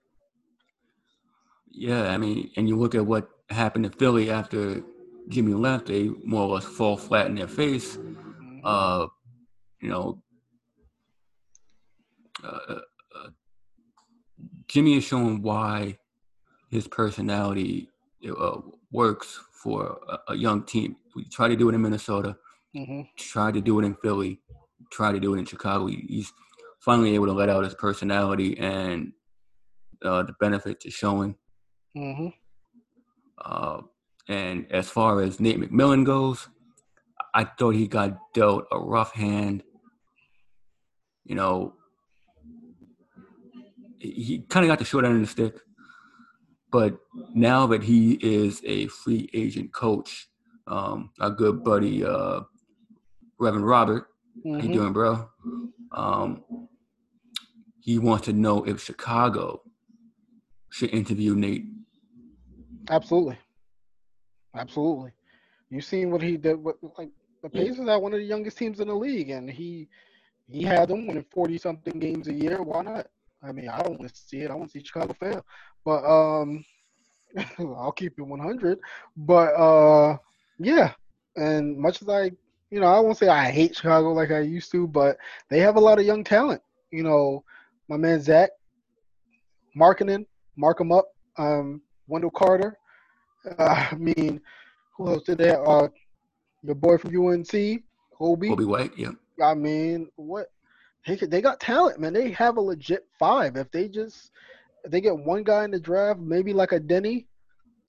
[1.71, 4.81] Yeah, I mean, and you look at what happened to Philly after
[5.27, 7.97] Jimmy left, they more or less fall flat in their face.
[7.97, 8.61] Mhm.
[8.63, 9.07] Uh,
[9.81, 10.21] you know,
[12.43, 12.79] uh,
[13.15, 13.29] uh,
[14.67, 15.97] Jimmy has shown why
[16.69, 17.89] his personality
[18.39, 18.59] uh,
[18.91, 20.95] works for a, a young team.
[21.15, 22.38] We tried to do it in Minnesota,
[22.73, 24.39] hmm tried to do it in Philly,
[24.91, 25.88] tried to do it in Chicago.
[25.88, 26.33] He- He's
[26.86, 29.12] finally able to let out his personality, and
[30.04, 31.36] uh, the benefits are showing.
[31.95, 32.28] hmm
[33.43, 33.82] Uh,
[34.30, 36.48] and as far as Nate McMillan goes,
[37.34, 39.63] I thought he got dealt a rough hand.
[41.26, 41.74] You know,
[44.00, 45.56] he kind of got the short end of the stick.
[46.71, 46.98] But
[47.34, 50.28] now that he is a free agent coach,
[50.67, 52.41] um, our good buddy uh,
[53.39, 54.08] Reverend Robert,
[54.43, 55.30] how you doing, bro?
[55.92, 56.44] Um,
[57.86, 59.62] he wants to know if Chicago
[60.71, 61.65] should interview Nate.
[62.90, 63.38] Absolutely.
[64.56, 65.12] Absolutely.
[65.69, 67.12] You've seen what he did with like
[67.44, 69.88] the Pacers are one of the youngest teams in the league and he
[70.48, 72.63] he had them winning forty something games a year.
[72.63, 73.06] Why not?
[73.44, 74.50] I mean, I don't want to see it.
[74.50, 75.46] I want to see Chicago fail.
[75.86, 76.65] But um
[77.60, 78.79] I'll keep it one hundred.
[79.15, 80.17] But uh
[80.58, 80.94] yeah.
[81.36, 82.31] And much as I
[82.71, 85.17] you know, I won't say I hate Chicago like I used to, but
[85.52, 86.63] they have a lot of young talent.
[86.90, 87.44] You know,
[87.88, 88.50] my man Zach,
[89.77, 90.25] Markkanen,
[90.56, 91.08] mark him up.
[91.38, 92.77] Um, Wendell Carter.
[93.58, 94.42] Uh, I mean,
[94.98, 95.67] who else did they have?
[95.67, 95.88] Uh,
[96.63, 97.83] your boy from UNC, Coby.
[98.19, 99.12] Coby White, yeah.
[99.44, 100.48] I mean, what?
[101.06, 102.13] They they got talent, man.
[102.13, 103.58] They have a legit five.
[103.58, 104.31] If they just
[104.83, 107.27] if they get one guy in the draft, maybe like a Denny,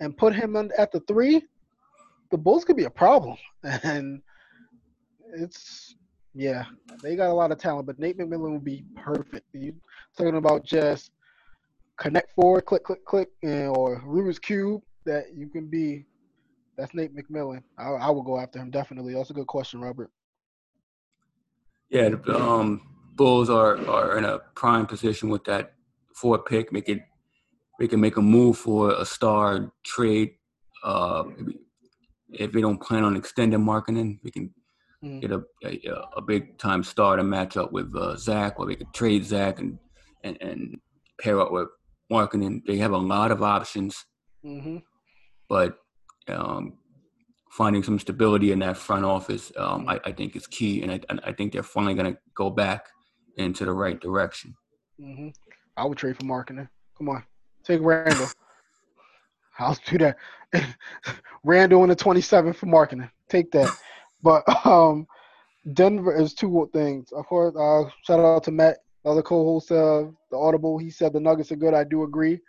[0.01, 1.42] and put him in at the three,
[2.30, 3.36] the Bulls could be a problem.
[3.82, 4.22] And
[5.34, 5.97] it's
[6.37, 6.66] yeah,
[7.03, 9.47] they got a lot of talent, but Nate McMillan would be perfect.
[9.55, 9.74] You
[10.18, 11.11] talking about just
[11.97, 16.05] connect forward, click, click, click, and, or Rubik's cube that you can be.
[16.76, 17.62] That's Nate McMillan.
[17.78, 19.14] I, I would go after him definitely.
[19.14, 20.11] That's a good question, Robert.
[21.89, 22.82] Yeah, the um,
[23.14, 25.72] Bulls are are in a prime position with that
[26.14, 26.70] four pick.
[26.70, 27.01] Make it,
[27.78, 30.32] they can make a move for a star trade.
[30.84, 31.24] Uh,
[32.30, 34.53] if they don't plan on extending Markkanen, we can
[35.07, 35.20] Mhm.
[35.20, 38.76] get a a, a big time star to match up with uh, Zach, or they
[38.76, 39.78] could trade Zach and
[40.24, 40.80] and and
[41.20, 41.68] pair up with
[42.12, 42.64] Markkanen.
[42.66, 44.04] They have a lot of options,
[44.42, 44.78] hmm
[45.48, 45.78] but
[46.28, 46.78] um,
[47.50, 51.00] finding some stability in that front office, um, I, I think is key, and I,
[51.24, 52.86] I think they're finally going to go back
[53.36, 54.54] into the right direction.
[54.98, 55.28] hmm
[55.76, 56.68] I would trade for Markkanen.
[56.98, 57.22] Come on,
[57.64, 58.28] take Randle.
[59.59, 60.16] I'll do that.
[61.44, 63.11] Randle in the 27 for Markkanen.
[63.28, 63.70] Take that.
[64.22, 65.06] But um,
[65.72, 67.12] Denver is two things.
[67.12, 70.78] Of course, uh, shout out to Matt, other co-host of the Audible.
[70.78, 71.74] He said the Nuggets are good.
[71.74, 72.40] I do agree.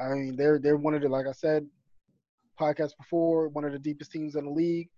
[0.00, 1.66] I mean, they're they're one of the like I said,
[2.60, 4.88] podcast before, one of the deepest teams in the league,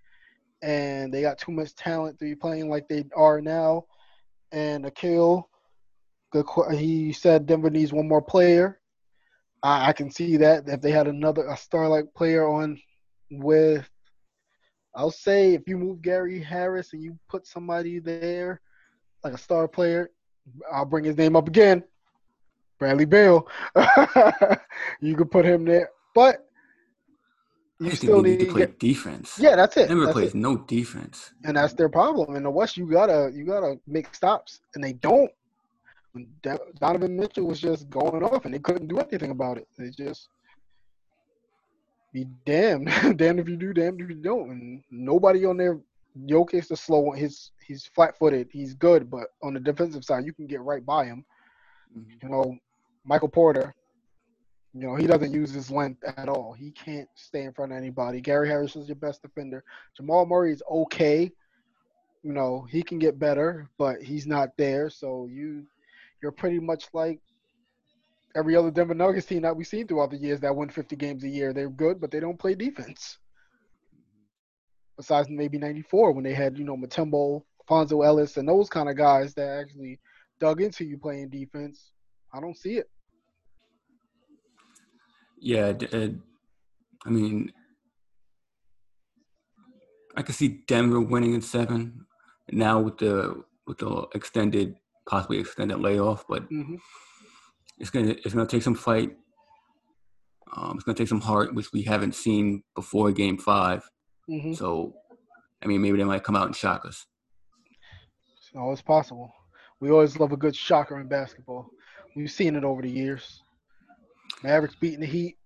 [0.62, 3.84] and they got too much talent to be playing like they are now.
[4.52, 5.48] And Akil.
[6.72, 8.78] He said Denver needs one more player.
[9.62, 12.78] I, I can see that if they had another a star-like player on
[13.30, 13.88] with
[14.96, 18.62] I'll say if you move Gary Harris and you put somebody there,
[19.22, 20.10] like a star player,
[20.72, 21.84] I'll bring his name up again.
[22.78, 23.46] Bradley Beal.
[25.00, 25.90] you could put him there.
[26.14, 26.46] But
[27.78, 29.38] you still need need to to play get defense.
[29.38, 29.88] Yeah, that's it.
[29.88, 30.36] Denver That's plays it.
[30.36, 31.32] no defense.
[31.44, 32.34] And that's their problem.
[32.34, 34.60] In the West you gotta you gotta make stops.
[34.74, 35.30] And they don't.
[36.80, 39.68] Donovan Mitchell was just going off and they couldn't do anything about it.
[39.76, 40.30] They just
[42.12, 42.86] be damned.
[43.16, 44.50] damned if you do, damned if you don't.
[44.50, 45.78] And nobody on there
[46.24, 47.18] Jokic's the slow one.
[47.18, 48.48] He's he's flat footed.
[48.50, 51.24] He's good, but on the defensive side, you can get right by him.
[51.96, 52.10] Mm-hmm.
[52.22, 52.58] You know,
[53.04, 53.74] Michael Porter.
[54.72, 56.52] You know, he doesn't use his length at all.
[56.52, 58.20] He can't stay in front of anybody.
[58.20, 59.64] Gary Harris is your best defender.
[59.96, 61.32] Jamal Murray is okay.
[62.22, 64.90] You know, he can get better, but he's not there.
[64.90, 65.64] So you
[66.22, 67.20] you're pretty much like
[68.36, 71.24] every other Denver Nuggets team that we've seen throughout the years that win 50 games
[71.24, 71.52] a year.
[71.52, 73.18] They're good, but they don't play defense.
[74.96, 78.96] Besides maybe 94 when they had, you know, Mutombo, Fonzo Ellis, and those kind of
[78.96, 79.98] guys that actually
[80.38, 81.90] dug into you playing defense.
[82.32, 82.90] I don't see it.
[85.38, 86.08] Yeah, uh,
[87.04, 87.52] I mean,
[90.16, 92.06] I could see Denver winning in seven
[92.50, 94.76] now with the with the extended,
[95.08, 96.76] possibly extended layoff, but hmm
[97.78, 99.16] it's gonna it's gonna take some fight.
[100.56, 103.88] Um, it's gonna take some heart, which we haven't seen before Game Five.
[104.28, 104.94] hmm So,
[105.62, 107.06] I mean, maybe they might come out and shock us.
[108.72, 109.30] It's possible.
[109.80, 111.68] We always love a good shocker in basketball.
[112.14, 113.42] We've seen it over the years.
[114.42, 115.36] Mavericks beating the Heat,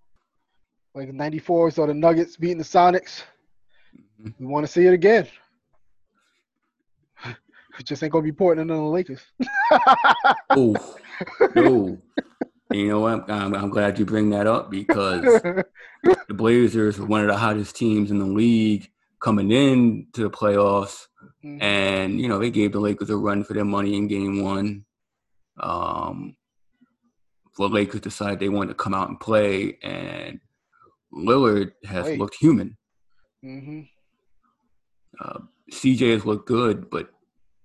[0.95, 3.24] like the 94s, or the Nuggets beating the Sonics.
[4.20, 4.35] Mhm.
[4.39, 5.26] We want to see it again.
[7.81, 9.22] It just ain't gonna be Portland and the Lakers.
[10.51, 10.76] Oh,
[11.57, 11.99] no.
[12.72, 13.28] And you know what?
[13.28, 15.64] I'm, I'm glad you bring that up because the
[16.35, 18.89] Blazers were one of the hottest teams in the league
[19.20, 21.07] coming in to the playoffs,
[21.45, 21.61] Mhm.
[21.62, 24.85] and you know they gave the Lakers a run for their money in Game One.
[25.59, 26.37] Um,
[27.59, 30.39] the Lakers decided they wanted to come out and play, and
[31.12, 32.18] Lillard has Wait.
[32.20, 32.76] looked human.
[33.45, 33.89] Mhm.
[35.18, 35.41] Uh,
[35.72, 37.11] CJ has looked good, but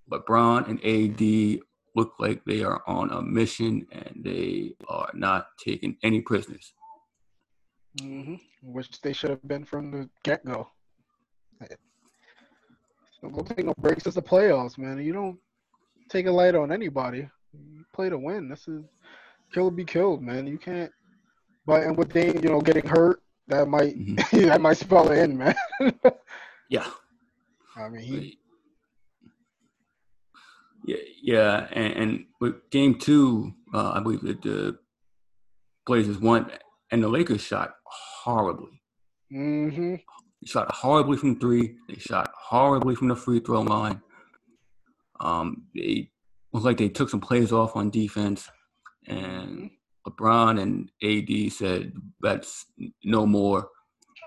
[0.08, 1.60] but Bron and AD
[1.94, 6.74] look like they are on a mission and they are not taking any prisoners.
[8.00, 8.40] Mhm.
[8.62, 10.68] Which they should have been from the get go.
[13.22, 14.06] Don't take no breaks.
[14.06, 14.98] It's the playoffs, man.
[14.98, 15.38] You don't
[16.08, 17.28] take a light on anybody.
[17.52, 18.48] You play to win.
[18.48, 18.84] This is
[19.52, 20.46] kill or be killed, man.
[20.46, 20.92] You can't.
[21.64, 24.16] But and with Dame, you know, getting hurt, that might Mhm.
[24.48, 25.56] that might spell it in, man.
[26.68, 26.90] Yeah,
[27.76, 28.38] I mean, he.
[30.86, 31.66] Yeah, yeah.
[31.72, 34.78] And, and with Game Two, uh, I believe that the
[35.84, 36.50] Blazers won,
[36.90, 38.80] and the Lakers shot horribly.
[39.30, 41.76] hmm They shot horribly from three.
[41.88, 44.00] They shot horribly from the free throw line.
[45.20, 46.10] Um, they
[46.52, 48.48] looked like they took some plays off on defense,
[49.08, 49.70] and
[50.06, 52.66] LeBron and AD said that's
[53.02, 53.68] no more.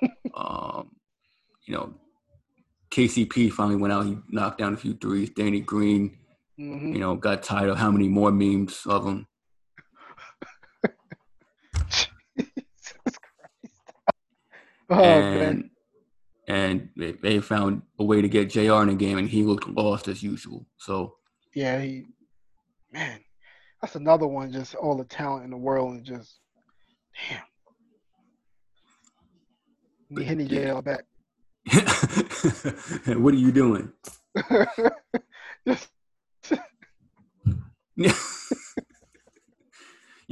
[0.36, 0.92] um,
[1.66, 1.94] you know,
[2.92, 4.06] KCP finally went out.
[4.06, 5.30] He knocked down a few threes.
[5.30, 6.18] Danny Green
[6.60, 6.94] Mhm.
[6.94, 9.28] You know, got tired of how many more memes of him.
[12.36, 13.74] Jesus Christ.
[14.90, 15.42] Oh man.
[15.42, 15.70] and
[16.48, 18.82] and they, they found a way to get Jr.
[18.82, 20.66] in the game, and he looked lost as usual.
[20.78, 21.16] So
[21.54, 22.08] Yeah, he
[22.92, 23.20] man,
[23.82, 26.40] that's another one, just all the talent in the world and just
[27.30, 27.44] damn.
[30.26, 30.74] Henny yeah.
[30.74, 31.06] JL back.
[33.18, 33.92] what are you doing?
[35.68, 35.90] Just-
[37.96, 38.14] yeah,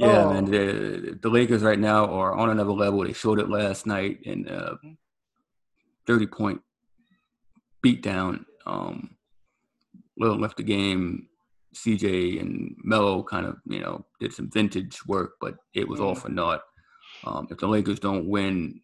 [0.00, 0.32] Oh.
[0.32, 0.44] man.
[0.46, 3.04] The, the Lakers right now are on another level.
[3.04, 4.96] They showed it last night in a Mhm.
[6.06, 6.62] thirty point
[7.84, 8.44] beatdown.
[8.66, 9.16] Um,
[10.16, 11.28] little left the game.
[11.74, 16.14] CJ and Melo kind of you know did some vintage work, but it was all
[16.14, 16.22] Mhm.
[16.22, 16.62] for naught.
[17.24, 18.80] Um, if the Lakers don't win,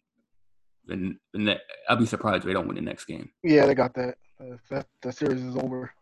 [0.85, 3.31] then the ne- I'll be surprised if they don't win the next game.
[3.43, 4.17] yeah, they got that.
[4.39, 4.87] Uh, that.
[5.01, 5.93] The series is over.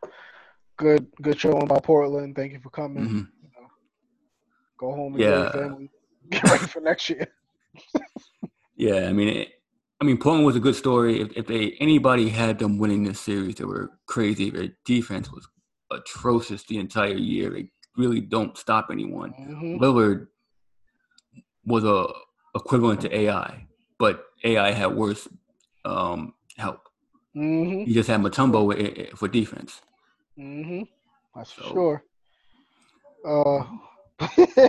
[0.83, 2.35] Good, good showing by Portland.
[2.35, 3.07] Thank you for coming.
[3.07, 3.27] Mhm.
[4.77, 5.43] Go home and Yeah.
[5.43, 5.89] your family.
[6.29, 7.25] Get ready for next year.
[8.75, 9.49] Yeah, I mean, it,
[10.01, 11.21] I mean, Portland was a good story.
[11.21, 14.49] If, if they anybody had them winning this series, they were crazy.
[14.49, 15.47] Their defense was
[15.91, 17.51] atrocious the entire year.
[17.51, 19.31] They really don't stop anyone.
[19.39, 19.79] Mhm.
[19.79, 20.27] Lillard
[21.65, 22.07] was a
[22.55, 23.67] equivalent to AI,
[23.99, 25.27] but AI had worse
[25.85, 26.81] um, help.
[27.35, 27.85] Mhm.
[27.85, 29.81] He just had Mutombo for defense.
[30.37, 30.87] Mhm.
[31.35, 32.03] That's for sure.
[33.25, 33.63] Uh,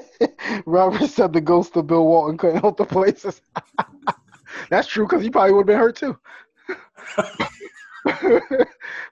[0.67, 3.41] Robert said the ghost of Bill Walton couldn't help the Blazers.
[4.71, 6.19] That's true because he probably would have been hurt too.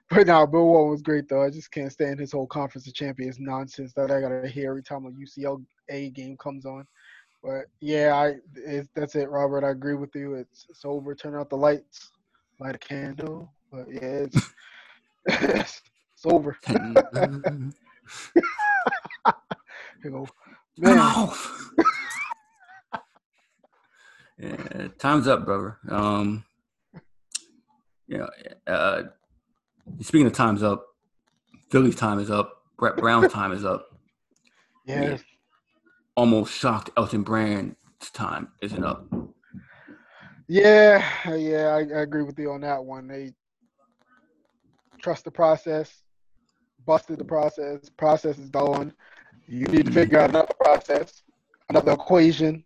[0.09, 1.43] but now Bill Walton was great though.
[1.43, 4.83] I just can't stand his whole conference of champions nonsense that I gotta hear every
[4.83, 6.85] time a UCLA game comes on.
[7.43, 9.65] But yeah, I it, that's it, Robert.
[9.65, 10.35] I agree with you.
[10.35, 11.13] It's it's over.
[11.13, 12.11] Turn out the lights,
[12.59, 13.51] light a candle.
[13.71, 14.53] But yeah, it's
[15.25, 15.81] it's,
[16.25, 16.57] over.
[20.03, 20.27] You know,
[20.77, 20.97] man.
[24.37, 25.77] yeah, time's up, brother.
[25.89, 26.43] Um,
[28.07, 28.29] you know,
[28.67, 29.03] uh,
[30.01, 30.85] speaking of time's up,
[31.71, 32.63] Philly's time is up.
[32.77, 33.87] Brett Brown's time is up.
[34.85, 35.15] Yeah,
[36.15, 37.77] Almost shocked Elton Brand's
[38.13, 39.07] time isn't up.
[40.49, 41.01] yeah,
[41.33, 41.67] yeah.
[41.67, 43.07] I, I agree with you on that one.
[43.07, 43.31] They
[45.01, 46.03] trust the process,
[46.85, 47.89] busted the process.
[47.97, 48.93] Process is done.
[49.47, 51.23] You need to figure out another process,
[51.69, 52.63] another equation,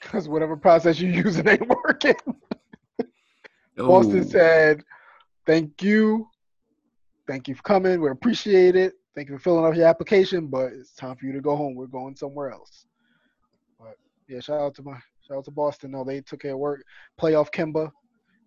[0.00, 2.14] because whatever process you're using ain't working.
[3.76, 4.84] Boston Oh, said,
[5.46, 6.28] "Thank you,
[7.26, 8.00] thank you for coming.
[8.00, 8.94] We appreciate it.
[9.14, 11.74] Thank you for filling out your application, but it's time for you to go home.
[11.74, 12.86] We're going somewhere else."
[13.78, 13.94] But
[14.28, 15.92] yeah, shout out to my shout out to Boston.
[15.92, 16.84] No, they took care of work.
[17.20, 17.90] Playoff Kemba,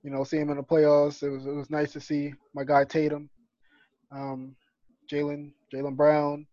[0.03, 1.23] you know, see him in the playoffs.
[1.23, 3.29] It was it was nice to see my guy Tatum,
[4.11, 4.55] um,
[5.11, 6.45] Jalen Jalen Brown,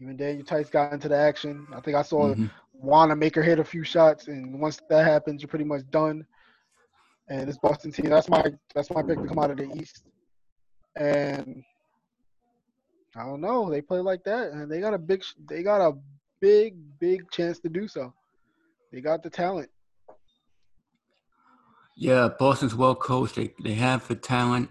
[0.00, 1.66] even Daniel Theis got into the action.
[1.74, 2.50] I think I saw mhm.
[2.72, 6.26] Wanamaker hit a few shots, and once that happens, you're pretty much done.
[7.28, 10.04] And this Boston team, that's my that's my pick to come out of the East.
[10.96, 11.62] And
[13.16, 15.96] I don't know, they play like that, and they got a big they got a
[16.40, 18.12] big big chance to do so.
[18.92, 19.70] They got the talent.
[21.96, 23.36] Yeah, Boston's well coached.
[23.36, 24.70] They they have the talent.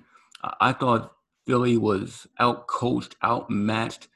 [0.59, 1.13] I thought
[1.45, 4.07] Philly was out coached, outmatched,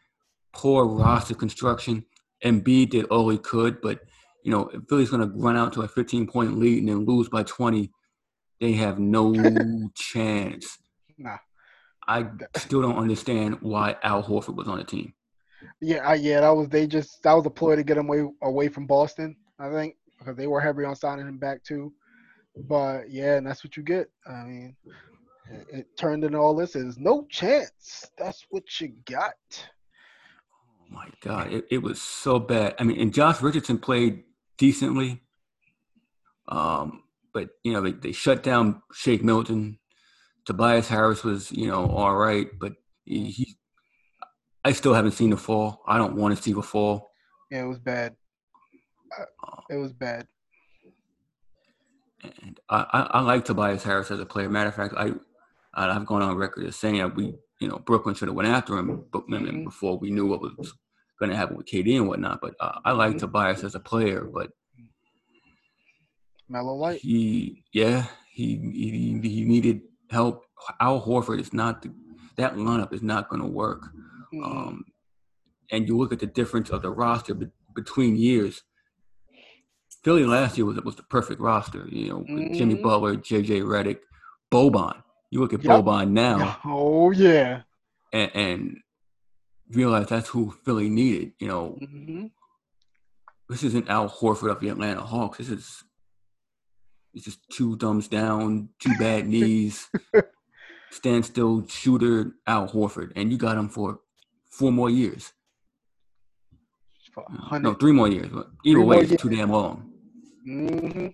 [0.54, 2.06] poor roster construction.
[2.44, 4.02] Embiid did all he could, but
[4.44, 7.06] you know if Philly's going to run out to a 15 point lead and then
[7.06, 7.92] lose by 20.
[8.62, 10.78] They have no chance.
[11.18, 11.38] Nah.
[12.08, 15.14] I still don't understand why Al Horford was on the team.
[15.82, 18.26] Yeah, I, yeah, that was they just that was a ploy to get him away
[18.44, 21.94] away from Boston, I think, because they were heavy on signing him back too.
[22.56, 24.08] But yeah, and that's what you get.
[24.28, 24.76] I mean,
[25.72, 26.76] it, turned into all this.
[26.76, 28.10] Is no chance.
[28.18, 29.34] That's what you got.
[30.82, 32.76] Oh my God, it, it was so bad.
[32.80, 34.24] I mean, and Josh Richardson played
[34.58, 35.22] decently,
[36.48, 39.80] um, but you know they, they shut down Shake Milton.
[40.46, 42.74] Tobias Harris was you know all right, but
[43.06, 43.56] he, he
[44.64, 45.82] I still haven't seen the fall.
[45.88, 47.12] I don't want to see the fall.
[47.52, 48.16] Yeah, it was bad.
[49.18, 49.26] Uh,
[49.70, 50.28] It was bad.
[52.41, 54.50] and I, I, I like Tobias Harris as a player.
[54.50, 55.12] Matter of fact, I
[55.76, 58.78] I've gone on record as saying that we you know Brooklyn should have went after
[58.78, 59.64] him, but Mhm.
[59.66, 60.74] before we knew what was
[61.20, 62.40] going to happen with KD and whatnot.
[62.42, 63.20] But uh, I like Mhm.
[63.20, 64.52] Tobias as a player, but
[66.50, 67.00] Melo light.
[67.02, 70.44] he yeah he he, he needed help.
[70.80, 71.94] Al Horford is not the,
[72.38, 73.82] that lineup is not going to work.
[74.34, 74.46] Mm-mm.
[74.46, 74.86] Um,
[75.72, 78.62] and you look at the difference of the roster be, between years.
[80.04, 81.88] Philly last year was was the perfect roster.
[81.90, 82.76] You know, with Jimmy.
[82.76, 84.00] Butler, JJ Redick,
[84.52, 85.02] Boban.
[85.32, 85.84] You look at Yep.
[85.84, 87.62] Boban now, oh yeah.
[88.14, 88.78] and, and
[89.72, 91.34] realized that's who Philly needed.
[91.40, 92.28] You know, hmm
[93.50, 95.38] this isn't Al Horford of the Atlanta Hawks.
[95.38, 95.84] This is
[97.14, 99.88] it's just two thumbs down, two bad knees,
[100.92, 104.00] standstill shooter Al Horford, and you got him for
[104.50, 105.32] four more years.
[107.62, 108.30] No, three more years.
[108.32, 109.22] But either way, it's years.
[109.22, 109.92] too damn long.
[110.44, 111.08] hmm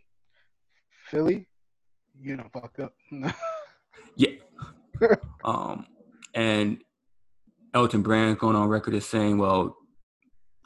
[1.09, 1.47] Philly,
[2.20, 2.93] you know, fucked up.
[4.16, 4.30] Yeah.
[5.43, 5.86] um,
[6.34, 6.82] and
[7.74, 9.76] Elton Brand going on record as saying, well,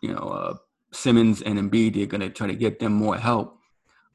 [0.01, 0.53] you know, uh,
[0.91, 3.59] Simmons and Embiid, they're going to try to get them more help.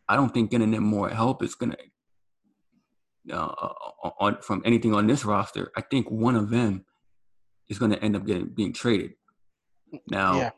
[0.08, 3.72] I don't think getting them more help is going to, uh,
[4.18, 5.70] on from anything on this roster.
[5.76, 6.84] I think one of them
[7.68, 9.12] is going to end up getting being traded.
[10.08, 10.50] Now, Yeah.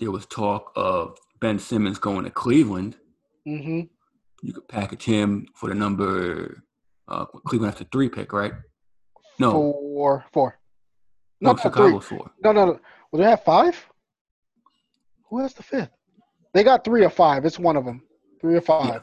[0.00, 2.96] there was talk of Ben Simmons going to Cleveland.
[3.44, 3.82] hmm
[4.42, 6.64] You could package him for the number.
[7.12, 8.52] Uh, Cleveland has the three pick, right?
[9.38, 10.58] No, Four, four.
[11.40, 11.62] no, No, three.
[11.70, 12.30] Chicago's four.
[12.42, 12.80] No, no, no.
[13.10, 13.76] Well, they have five.
[15.28, 15.90] Who has the fifth?
[16.54, 17.44] They got three or five.
[17.44, 18.02] It's one of them.
[18.40, 19.02] Three or five.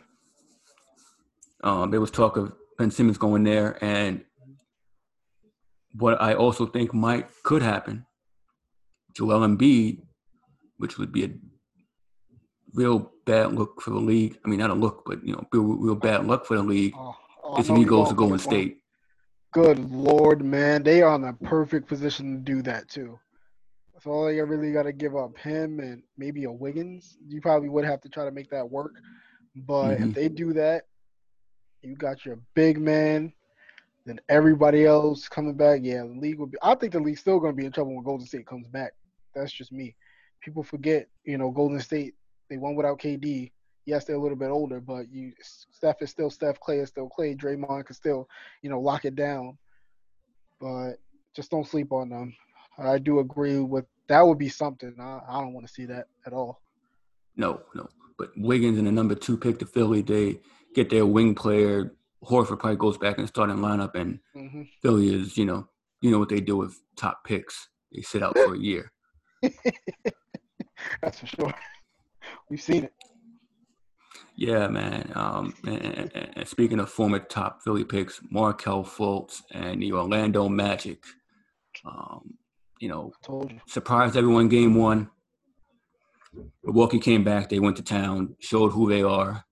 [1.64, 4.24] Um, there was talk of Ben Simmons going there, and
[5.94, 8.06] what I also think might could happen,
[9.16, 10.02] Joel Embiid,
[10.78, 11.30] which would be a
[12.74, 14.38] real bad look for the league.
[14.46, 16.94] I mean, not a look, but you know, real, real bad luck for the league.
[16.98, 17.16] Oh,
[17.50, 18.56] oh, I Is know if he goes to Golden think it's one.
[18.56, 18.78] State.
[19.52, 23.20] Good lord, man, they are in a perfect position to do that too.
[23.94, 25.38] That's all they really got to give up.
[25.38, 27.18] Him and maybe a Wiggins.
[27.28, 28.94] You probably would have to try to make that work.
[29.56, 30.10] But Mhm.
[30.10, 30.86] if they do that,
[31.82, 33.34] you got your big man.
[34.06, 35.82] Then everybody else coming back.
[35.84, 36.58] Yeah, the league would be.
[36.62, 38.94] I think the league's still going to be in trouble when Golden State comes back.
[39.36, 39.96] That's just me.
[40.42, 42.16] People forget, you know, Golden State.
[42.50, 43.52] They won without KD.
[43.90, 46.60] Yes, they're a little bit older, but you Steph is still Steph.
[46.60, 47.34] Clay is still Clay.
[47.34, 48.30] Draymond can still,
[48.62, 49.58] you know, lock it down.
[50.62, 50.98] But
[51.36, 52.36] just don't sleep on them.
[52.78, 54.22] I do agree with that.
[54.22, 54.94] Would be something.
[55.00, 56.62] I, I don't want to see that at all.
[57.36, 57.90] No, no.
[58.20, 60.40] But Wiggins and the number two pick to Philly, they
[60.76, 61.96] get their wing player.
[62.24, 65.68] Horford probably goes back in the starting lineup, and hmm Philly is, you know,
[66.02, 67.70] you know what they do with top picks.
[67.92, 68.92] They sit out for a year.
[71.02, 71.56] That's for sure.
[72.50, 72.94] We've seen it.
[74.40, 75.12] Yeah, man.
[75.16, 75.82] Um, and,
[76.16, 81.04] and- and speaking of former top Philly picks, Markelle Fultz and the Orlando Magic,
[81.86, 82.36] um,
[82.80, 83.60] you know, Told you.
[83.68, 85.10] surprised everyone game one.
[86.64, 87.50] Milwaukee came back.
[87.50, 89.44] They went to town, showed who they are.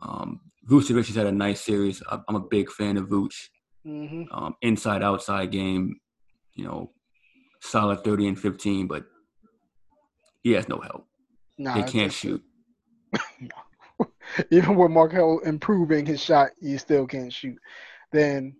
[0.00, 2.02] Um, Vucevic has had a nice series.
[2.10, 3.48] I'm a big fan of Vuce.
[3.84, 6.00] hmm Um, inside outside game,
[6.54, 6.92] you know,
[7.60, 9.04] solid 30 and 15, but
[10.42, 11.06] he has no help.
[11.58, 12.42] Nah, They can't shoot.
[14.50, 17.56] Even with Markelle improving his shot, you still can't shoot.
[18.12, 18.56] Then,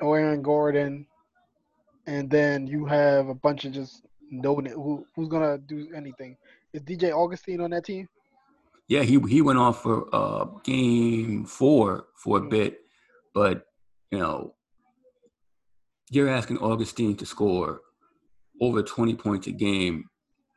[0.00, 1.06] no Aaron Gordon,
[2.06, 6.36] and then you have a bunch of just no who who's gonna do anything.
[6.72, 8.08] Is DJ Augustin on that team?
[8.88, 12.78] Yeah, he he went off for uh, game four for a bit,
[13.34, 13.64] but
[14.10, 14.54] you know,
[16.10, 17.80] you're asking Augustin to score
[18.60, 20.04] over 20 points a game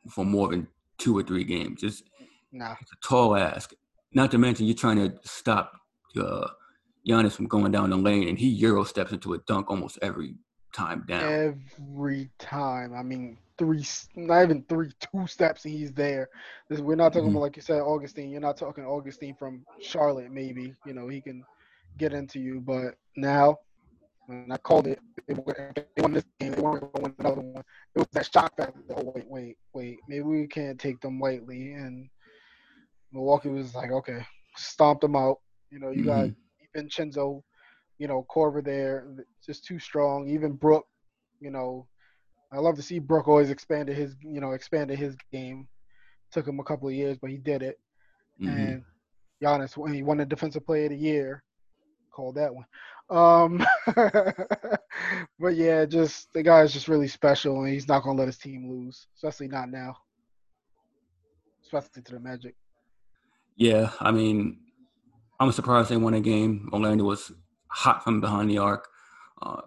[0.10, 1.84] for more than two or three games.
[1.84, 2.02] It's,
[2.52, 2.76] Nah.
[2.82, 3.74] it's a tall ask.
[4.14, 5.74] Not to mention you're trying to stop
[6.20, 6.47] uh,
[7.07, 10.36] Giannis from going down the lane, and he euro steps into a dunk almost every
[10.74, 11.24] time down.
[11.80, 12.93] Every time.
[12.93, 13.86] I mean, three,
[14.16, 16.30] not even three, two steps, and he's there.
[16.70, 17.32] This, we're not talking Mhm.
[17.32, 18.30] about, like you said, Augustin.
[18.30, 20.76] You're not talking Augustin from Charlotte, maybe.
[20.86, 21.43] You know, he can
[21.97, 22.59] get into you.
[22.59, 23.59] But now,
[24.26, 26.51] when I called it, they won this game.
[26.53, 27.64] They weren't going to win another one.
[27.95, 28.80] It was that shock factor.
[28.95, 29.99] Oh, wait, wait, wait.
[30.07, 31.74] Maybe we can't take them lightly.
[31.74, 32.09] And
[33.12, 35.39] Milwaukee was like, okay, stomped them out.
[35.70, 36.30] You know, you got
[36.76, 37.43] Vincenzo,
[37.97, 39.05] you know, Korver there,
[39.45, 40.28] just too strong.
[40.28, 40.86] Even Brook,
[41.39, 41.88] you know,
[42.51, 45.68] I love to see Brook always expanded his, you know, expanded his game.
[46.32, 47.80] Took him a couple of years, but he did it.
[48.39, 48.47] Mhm.
[48.47, 48.86] And
[49.41, 51.43] Giannis, when he won the Defensive Player of the Year,
[52.12, 52.66] called that one.
[53.09, 53.66] Um,
[55.39, 58.70] but yeah, just the guy's just really special, and he's not gonna let his team
[58.70, 59.97] lose, especially not now.
[61.64, 62.55] Especially to the Magic.
[63.56, 64.60] Yeah, I mean,
[65.39, 66.70] I'm surprised they won a game.
[66.74, 67.32] Orlando was
[67.68, 68.88] hot from behind the arc.
[69.41, 69.62] Uh,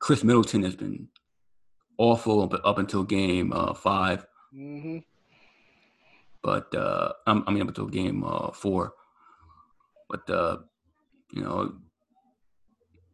[0.00, 1.08] Khris Middleton has been
[1.98, 4.98] awful up, up until game uh, five, hmm
[6.42, 8.92] but uh, I'm- I mean up until game uh, four.
[10.10, 10.58] But uh,
[11.32, 11.74] you know,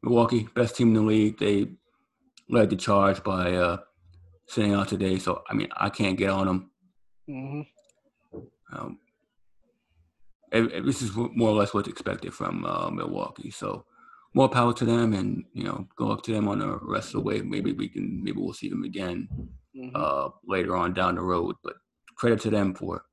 [0.02, 1.38] Milwaukee, best team in the league.
[1.38, 1.68] They
[2.48, 3.76] led the charge by uh,
[4.48, 5.18] sitting out today.
[5.18, 6.70] So I mean, I can't get on them.
[7.28, 7.60] hmm
[8.72, 8.98] Um,
[10.52, 13.50] this is more or less what's expected from uh, Milwaukee.
[13.50, 13.84] So
[14.34, 17.12] more power to them, and you know, go up to them on the rest of
[17.14, 17.40] the way.
[17.40, 19.28] Maybe we can, maybe we'll see them again
[19.76, 19.92] Mhm.
[19.94, 21.56] uh, later on down the road.
[21.62, 21.74] But
[22.16, 23.04] credit to them for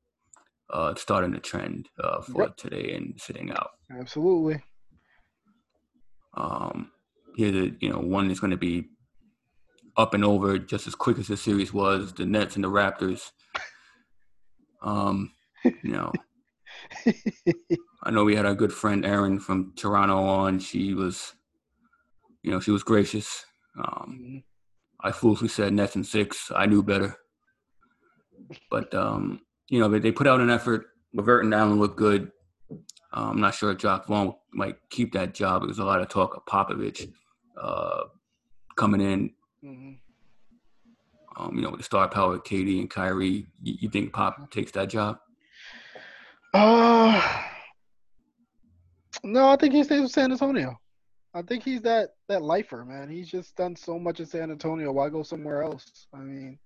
[0.69, 2.57] uh, starting the trend uh, for Yep.
[2.57, 3.71] today and sitting out.
[3.91, 4.61] Absolutely.
[6.35, 6.91] Um,
[7.35, 8.89] here's a you know one that's going to be
[9.95, 12.13] up and over just as quick as the series was.
[12.13, 13.31] The Nets and the Raptors.
[14.81, 15.31] Um,
[15.63, 16.11] you know,
[18.03, 20.59] I know we had our good friend Erin from Toronto on.
[20.59, 21.33] She was,
[22.43, 23.45] you know, she was gracious.
[23.77, 24.43] Um, Mhm.
[25.03, 26.51] I foolishly said Nets and six.
[26.55, 27.15] I knew better.
[28.71, 30.87] But um, you know, they, they put out an effort.
[31.13, 32.31] LeVert and Allen looked good.
[32.71, 35.61] Uh, I'm not sure if Jacque Vaughn might keep that job.
[35.61, 37.11] There was a lot of talk of Popovich
[37.61, 38.03] uh,
[38.75, 39.33] coming in.
[39.63, 39.97] Mhm.
[41.37, 43.45] Um, you know, with the star power of KD and Kyrie.
[43.61, 45.19] You, you think Pop takes that job?
[46.53, 47.43] Uh,
[49.23, 50.79] no, I think he stays with San Antonio.
[51.33, 53.09] I think he's that that lifer, man.
[53.09, 54.91] He's just done so much in San Antonio.
[54.91, 56.07] Why go somewhere else?
[56.13, 56.57] I mean,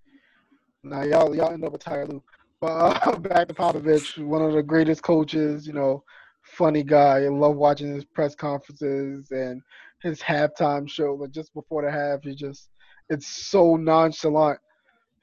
[0.83, 2.19] now y'all y'all end up with Tyler.
[2.61, 5.67] But uh, back to Popovich, one of the greatest coaches.
[5.67, 6.03] You know,
[6.43, 7.23] funny guy.
[7.23, 9.61] I love watching his press conferences and
[10.01, 11.15] his halftime show.
[11.15, 12.69] Like just before the half, he just
[13.09, 14.59] it's so nonchalant.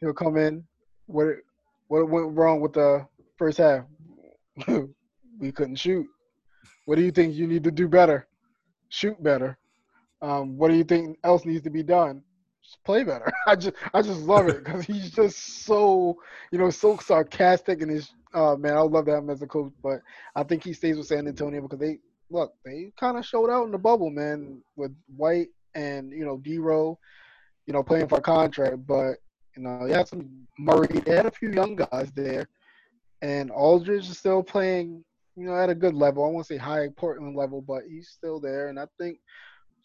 [0.00, 0.64] He'll come in.
[1.06, 1.28] What
[1.86, 3.06] what went wrong with the
[3.38, 3.84] first half?
[5.38, 6.06] we couldn't shoot.
[6.84, 8.26] What do you think you need to do better?
[8.88, 9.58] Shoot better.
[10.22, 12.22] Um, what do you think else needs to be done?
[12.62, 13.30] Just play better.
[13.46, 16.16] I just I just love it because he's just so
[16.50, 19.46] you know so sarcastic and his uh man I love to have him as a
[19.46, 20.00] coach, but
[20.34, 21.98] I think he stays with San Antonio because they
[22.30, 26.38] look they kind of showed out in the bubble man with White and you know
[26.38, 26.98] D Row,
[27.66, 29.18] you know playing for a contract, but
[29.56, 32.48] you know you had some Murray, they had a few young guys there
[33.22, 35.04] and Aldridge is still playing,
[35.36, 36.24] you know, at a good level.
[36.24, 38.68] I won't say high Portland level, but he's still there.
[38.68, 39.18] And I think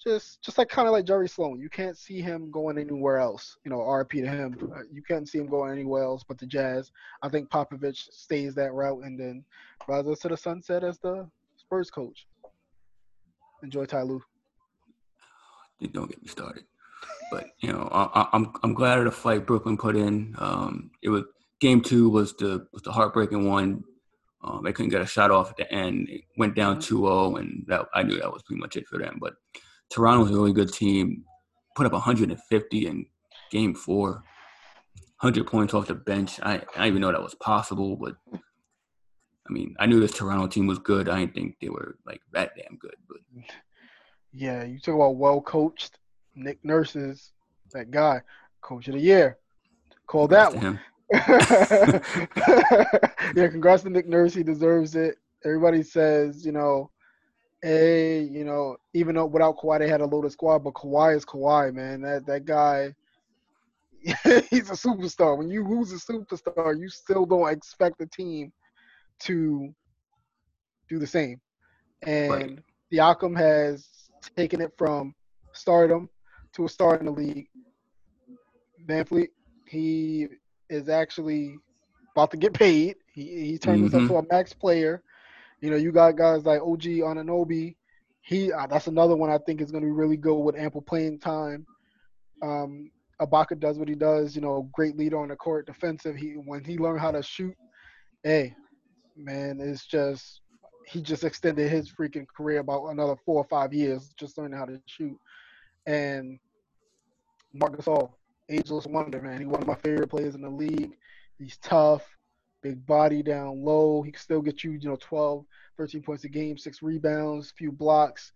[0.04, 3.58] just just like kind of like Jerry Sloan, you can't see him going anywhere else.
[3.64, 6.46] You know, RP to him, Uh, you can't see him going anywhere else but the
[6.46, 6.92] Jazz.
[7.22, 9.44] I think Popovich stays that route and then
[9.88, 11.28] rises to the sunset as the
[11.58, 12.28] Spurs coach.
[13.64, 14.22] Enjoy Ty Lue.
[15.92, 16.64] don't get me started.
[17.32, 20.36] But you know, I, I- I'm I'm glad of the fight Brooklyn put in.
[20.38, 21.24] Um, it was
[21.64, 23.84] game two was the was the heartbreaking one.
[24.44, 26.10] Um, they couldn't get a shot off at the end.
[26.10, 26.82] It went down Mhm.
[26.82, 29.18] 2-0, and that I knew that was pretty much it for them.
[29.22, 29.36] But
[29.90, 31.24] Toronto was a really good team.
[31.78, 33.06] Put up 150 in
[33.50, 34.24] game four.
[35.22, 36.42] 100 points off the bench.
[36.42, 40.48] I, I didn't even know that was possible, but I mean, I knew this Toronto
[40.48, 41.08] team was good.
[41.08, 42.98] I didn't think they were like that damn good.
[43.08, 43.20] But
[44.34, 46.00] Yeah, you talk about well coached.
[46.36, 47.32] Nick Nurse is
[47.72, 48.22] that guy,
[48.60, 49.38] coach of the year.
[50.08, 50.80] Call that one.
[53.36, 54.34] yeah, congrats to Nick Nurse.
[54.34, 55.18] He deserves it.
[55.46, 56.90] Everybody says, you know,
[57.62, 61.24] hey, you know, even though without Kawhi they had a loaded squad, but Kawhi is
[61.24, 62.02] Kawhi, man.
[62.02, 62.96] That that guy,
[64.02, 65.38] he's a superstar.
[65.38, 68.52] When you lose a superstar, you still don't expect the team
[69.20, 69.72] to
[70.90, 71.40] do the same.
[72.02, 72.60] And Right.
[72.92, 73.88] Siakam has
[74.36, 75.14] taken it from
[75.52, 76.10] stardom
[76.54, 77.48] to a star in the league.
[78.88, 79.30] VanVleet,
[79.68, 80.28] he
[80.74, 81.56] is actually
[82.16, 82.96] about to get paid.
[83.14, 85.04] He he turned himself to a max player.
[85.62, 87.76] You know, you got guys like OG Anunoby.
[88.22, 90.82] He uh, that's another one I think is going to be really good with ample
[90.82, 91.66] playing time.
[92.42, 94.36] Um, Ibaka does what he does.
[94.36, 96.16] You know, great leader on the court, defensive.
[96.16, 97.56] He when he learned how to shoot,
[98.24, 98.56] hey,
[99.16, 100.42] man, it's just
[100.88, 104.66] he just extended his freaking career about another four or five years just learning how
[104.66, 105.18] to shoot.
[105.86, 106.40] And
[107.54, 108.12] Marc Gasol,
[108.50, 109.40] ageless wonder, man.
[109.40, 110.94] He's one of my favorite players in the league.
[111.38, 112.04] He's tough,
[112.62, 114.02] big body down low.
[114.02, 115.46] He can still get you, you know, 12,
[115.78, 118.32] 13 points a game, six rebounds, few blocks.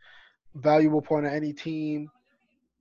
[0.56, 2.10] Valuable point on any team.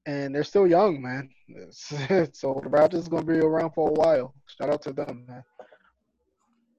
[0.07, 1.31] And they're still young, man.
[2.33, 4.35] So the Raptors is going to be around for a while.
[4.47, 5.45] Shout out to them, man.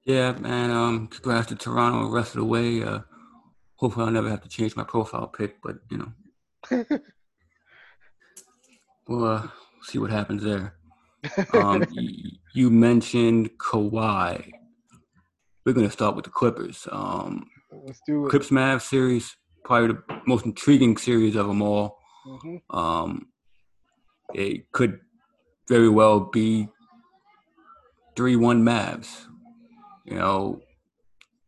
[0.04, 0.70] Yeah, man.
[0.70, 2.82] Um, congrats to Toronto the rest of the way.
[2.82, 3.00] Uh,
[3.76, 6.84] hopefully, I'll never have to change my profile pic, but you know,
[9.06, 9.48] we'll uh,
[9.88, 10.74] see what happens there.
[11.52, 14.50] Um, y- you mentioned Kawhi.
[15.64, 16.86] We're gonna start with the Clippers.
[16.90, 18.30] Um, Let's do it.
[18.30, 21.98] Clips Mavs series, probably the most intriguing series of them all.
[22.24, 23.28] hmm Um,
[24.34, 25.00] it could
[25.68, 26.68] very well be
[28.16, 29.26] three-one Mavs.
[30.04, 30.60] You know,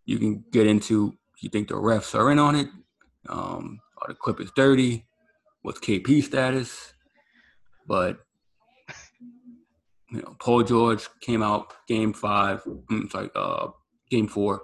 [0.05, 2.69] you can get into you think the refs are in on it.
[3.29, 5.07] Um, are the Clippers dirty?
[5.63, 6.93] What's KP status?
[7.87, 8.19] But
[10.13, 12.63] you know, Paul George came out game five.
[12.65, 13.69] mm, sorry, uh,
[14.11, 14.63] game four.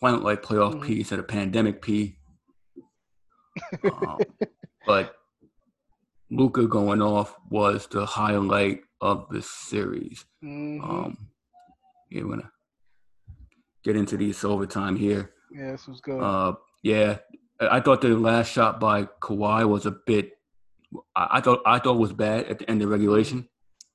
[0.00, 0.82] Why like playoff Mhm.
[0.86, 2.16] P instead of pandemic P?
[3.84, 4.18] Um,
[4.86, 5.14] but
[6.30, 10.24] Luka going off was the highlight of the series.
[10.42, 10.82] Mhm.
[10.82, 11.28] Um,
[12.10, 12.52] yeah, we're gonna
[13.84, 15.34] get into these overtime here.
[15.52, 16.20] yeah, this was good.
[16.22, 17.18] Uh, yeah,
[17.60, 20.32] I thought the last shot by Kawhi was a bit.
[21.14, 23.48] I, I thought I thought it was bad at the end of regulation.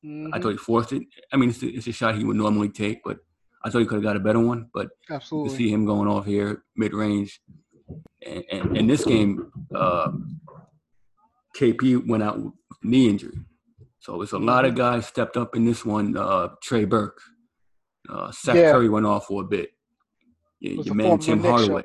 [0.06, 0.42] I Mhm.
[0.42, 1.04] thought he forced it.
[1.32, 3.18] I mean, it's a, it's a shot he would normally take, but
[3.64, 4.70] I thought he could have got a better one.
[4.74, 5.56] But Absolutely.
[5.58, 7.42] see him going off here mid range,
[8.26, 10.12] and, and in this game, uh,
[11.58, 12.54] KP went out with
[12.84, 13.38] knee injury,
[14.00, 16.16] so it's a lot of guys stepped up in this one.
[16.16, 17.20] Uh, Trey Burke,
[18.10, 18.72] uh, Seth Yeah.
[18.74, 19.72] Curry went off for a bit.
[20.60, 21.84] Your, man Tim Hardaway.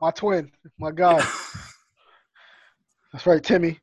[0.00, 1.16] My twin, my guy.
[3.12, 3.78] That's right, Timmy.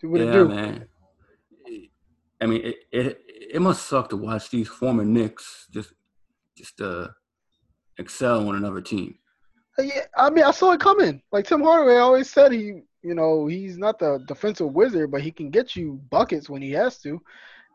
[0.00, 0.48] Do what it do.
[0.48, 0.88] man.
[2.40, 3.20] I mean, it, it
[3.54, 5.92] it must suck to watch these former Knicks just
[6.56, 7.08] just uh
[7.98, 9.16] excel on another team.
[9.78, 11.22] Yeah, I mean, I saw it coming.
[11.32, 15.32] Like Tim Hardaway always said, he, you know, he's not the defensive wizard, but he
[15.32, 17.20] can get you buckets when he has to,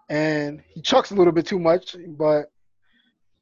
[0.09, 2.51] and he chucks a little bit too much, but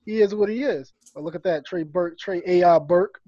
[0.06, 0.92] he is what he is.
[1.14, 3.20] But look at that, Trey Burke, Trey AI Burke,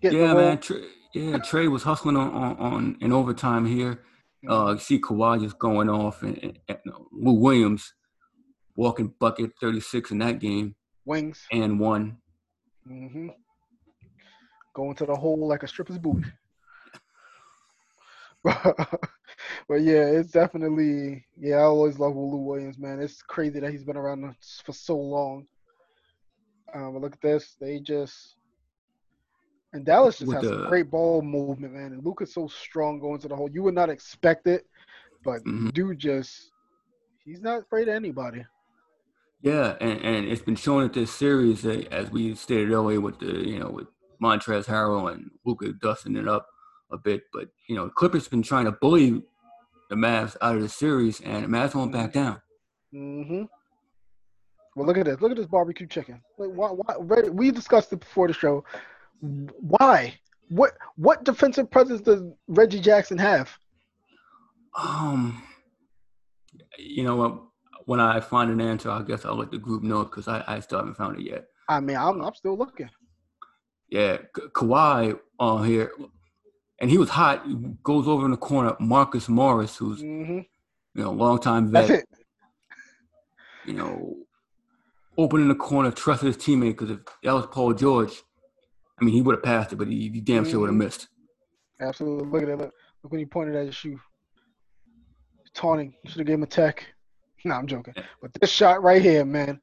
[0.00, 0.58] getting Yeah, man.
[0.58, 0.84] Trey,
[1.14, 4.00] yeah, Trey was hustling on, on, on in overtime here.
[4.46, 6.78] Uh, you see Kawhi just going off, and, and, and
[7.12, 7.94] Lou Williams
[8.76, 12.18] walking bucket 36 in that game Wings, and one.
[12.88, 13.28] Mm-hmm.
[14.74, 16.30] going to the hole like a stripper's booty.
[18.44, 21.56] but yeah, it's definitely yeah.
[21.56, 23.00] I always love Lou Williams, man.
[23.00, 24.34] It's crazy that he's been around
[24.64, 25.46] for so long.
[26.72, 27.56] Um, but look at this.
[27.60, 28.36] They just
[29.72, 31.92] and Dallas just has some the- great ball movement, man.
[31.92, 33.50] And Luka's so strong going to the hole.
[33.50, 34.66] You would not expect it,
[35.24, 35.72] but Mhm.
[35.74, 36.52] dude just
[37.24, 38.44] he's not afraid of anybody.
[39.40, 43.18] Yeah, and, and it's been shown at this series, uh, as we stated earlier, with
[43.20, 43.86] the you know with
[44.22, 46.48] Montrezl Harrell and Luka dusting it up
[46.90, 49.22] a bit, but you know Clippers been trying to bully
[49.90, 52.40] the Mavs out of the series, and the Mavs won't back down.
[52.92, 53.44] Mm-hmm.
[54.76, 55.20] Well, look at this.
[55.20, 56.22] Look at this barbecue chicken.
[56.36, 58.64] Like, why, why, we discussed it before the show.
[59.20, 60.14] Why?
[60.48, 63.50] What what defensive presence does Reggie Jackson have?
[64.76, 65.42] Um,
[66.78, 67.42] you know what?
[67.86, 70.60] When I find an answer, I guess I'll let the group know because I, I
[70.60, 71.46] still haven't found it yet.
[71.68, 72.88] I mean, I'm I'm still looking.
[73.88, 75.92] Yeah, Ka- Kawhi on here,
[76.80, 77.46] and he was hot.
[77.46, 80.38] He goes over in the corner, Marcus Morris, who's Mm-hmm.
[80.94, 81.88] you know longtime vet.
[81.88, 82.08] That's it.
[83.64, 84.16] you know,
[85.16, 88.22] open in the corner, trusted his teammate because if that was Paul George,
[89.00, 90.78] I mean, he would have passed it, but he, he damn sure would have Mhm.
[90.84, 91.08] missed.
[91.80, 92.28] Absolutely.
[92.28, 92.58] Look at it.
[92.58, 92.72] Look,
[93.02, 93.98] look when he pointed at his shoe.
[95.54, 95.94] Taunting.
[96.06, 96.84] Should have gave him a tech.
[97.44, 97.94] No, I'm joking.
[98.20, 99.60] But this shot right here, man.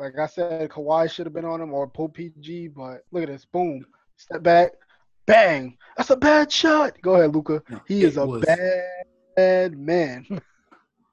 [0.00, 3.28] Like I said, Kawhi should have been on him or Pope PG, but look at
[3.28, 3.44] this.
[3.44, 3.86] Boom.
[4.16, 4.72] Step back.
[5.24, 5.76] Bang.
[5.96, 7.00] That's a bad shot.
[7.00, 7.62] Go ahead, Luka.
[7.70, 8.44] No, He is a was-
[9.36, 10.26] bad man.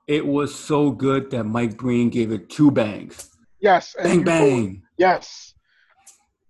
[0.08, 3.30] It was so good that Mike Breen gave it two bangs.
[3.60, 3.96] yes.
[4.02, 4.84] Bang, bang.
[4.98, 5.55] Yes.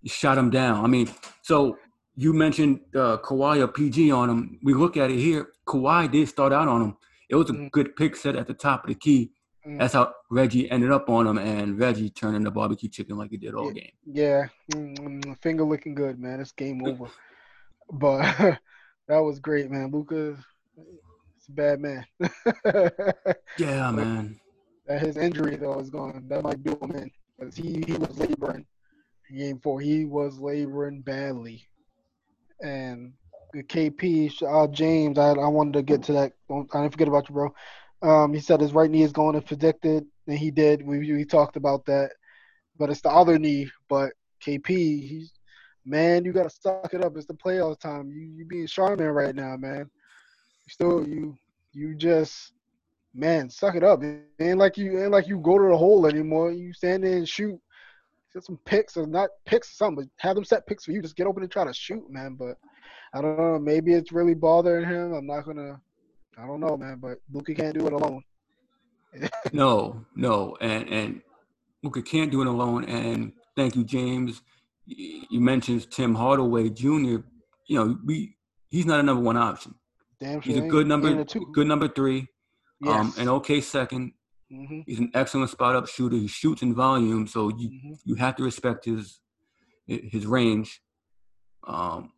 [0.06, 0.84] He shot him down.
[0.84, 1.08] I mean,
[1.42, 1.78] so
[2.14, 4.60] you mentioned uh, Kawhi or PG on him.
[4.62, 5.48] We look at it here.
[5.66, 6.96] Kawhi did start out on him.
[7.28, 7.72] It was a Mhm.
[7.72, 9.32] good pick set at the top of the key.
[9.66, 9.80] Mm.
[9.80, 13.36] That's how Reggie ended up on him, and Reggie turned into barbecue chicken like he
[13.36, 13.90] did all game.
[14.04, 16.38] Yeah, mm, finger looking good, man.
[16.38, 17.06] It's game over.
[17.90, 18.20] But
[19.08, 19.90] that was great, man.
[19.90, 20.36] Luka,
[21.36, 22.06] it's a bad man.
[23.58, 24.38] Yeah, man.
[24.86, 26.26] that his injury though is gone.
[26.28, 28.64] That might do him in because he he was laboring.
[29.34, 31.66] Game four, he was laboring badly,
[32.62, 33.12] and
[33.52, 35.18] the KP uh, James.
[35.18, 36.32] I I wanted to get to that.
[36.48, 37.54] Don't I didn't forget about you, bro.
[38.02, 40.86] Um, he said his right knee is going as predicted, and he did.
[40.86, 42.10] We we talked about that,
[42.78, 43.70] but it's the other knee.
[43.88, 44.12] But
[44.44, 45.32] KP, he's
[45.84, 47.16] man, you gotta suck it up.
[47.16, 48.10] It's the playoff time.
[48.10, 49.90] You you being Charmin right now, man.
[50.68, 51.36] Still you
[51.72, 52.52] you just
[53.14, 54.02] man, suck it up.
[54.02, 56.52] It ain't like you ain't like you go to the hole anymore.
[56.52, 57.58] You stand there and shoot.
[58.36, 61.00] Get some picks or not picks something, but have them set picks for you.
[61.00, 62.34] Just get open and try to shoot, man.
[62.34, 62.58] But
[63.14, 63.58] I don't know.
[63.58, 65.14] Maybe it's really bothering him.
[65.14, 65.80] I'm not gonna.
[66.36, 66.98] I don't know, man.
[67.00, 68.22] But Luka can't do it alone.
[69.54, 71.22] No, no, and and
[71.82, 72.84] Luka can't do it alone.
[72.84, 74.42] And thank you, James.
[74.84, 76.84] You mentioned Tim Hardaway Jr.
[76.84, 77.24] You
[77.70, 78.36] know, we
[78.68, 79.74] he's not a number one option.
[80.20, 82.28] Damn He's a good number, good number three.
[82.86, 84.12] Um, an okay second.
[84.50, 86.16] Hmm He's an excellent spot up shooter.
[86.16, 89.20] He shoots in volume, so you hmm you have to respect his
[89.86, 90.80] his range.
[91.66, 92.12] Um,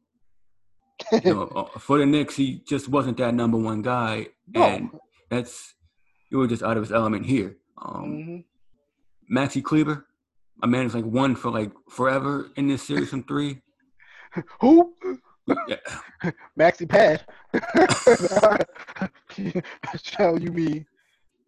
[1.12, 4.90] you know, uh, for the Knicks, he just wasn't that number one guy, and
[5.30, 5.74] that's
[6.28, 7.56] he was just out of his element here.
[7.80, 8.44] Um,
[9.28, 10.06] hmm Maxi Kleber,
[10.62, 13.60] a man is like one for like forever in this series from three.
[14.60, 14.94] Who?
[15.68, 15.76] Yeah.
[16.58, 17.24] Maxi pad.
[20.02, 20.86] Shall you be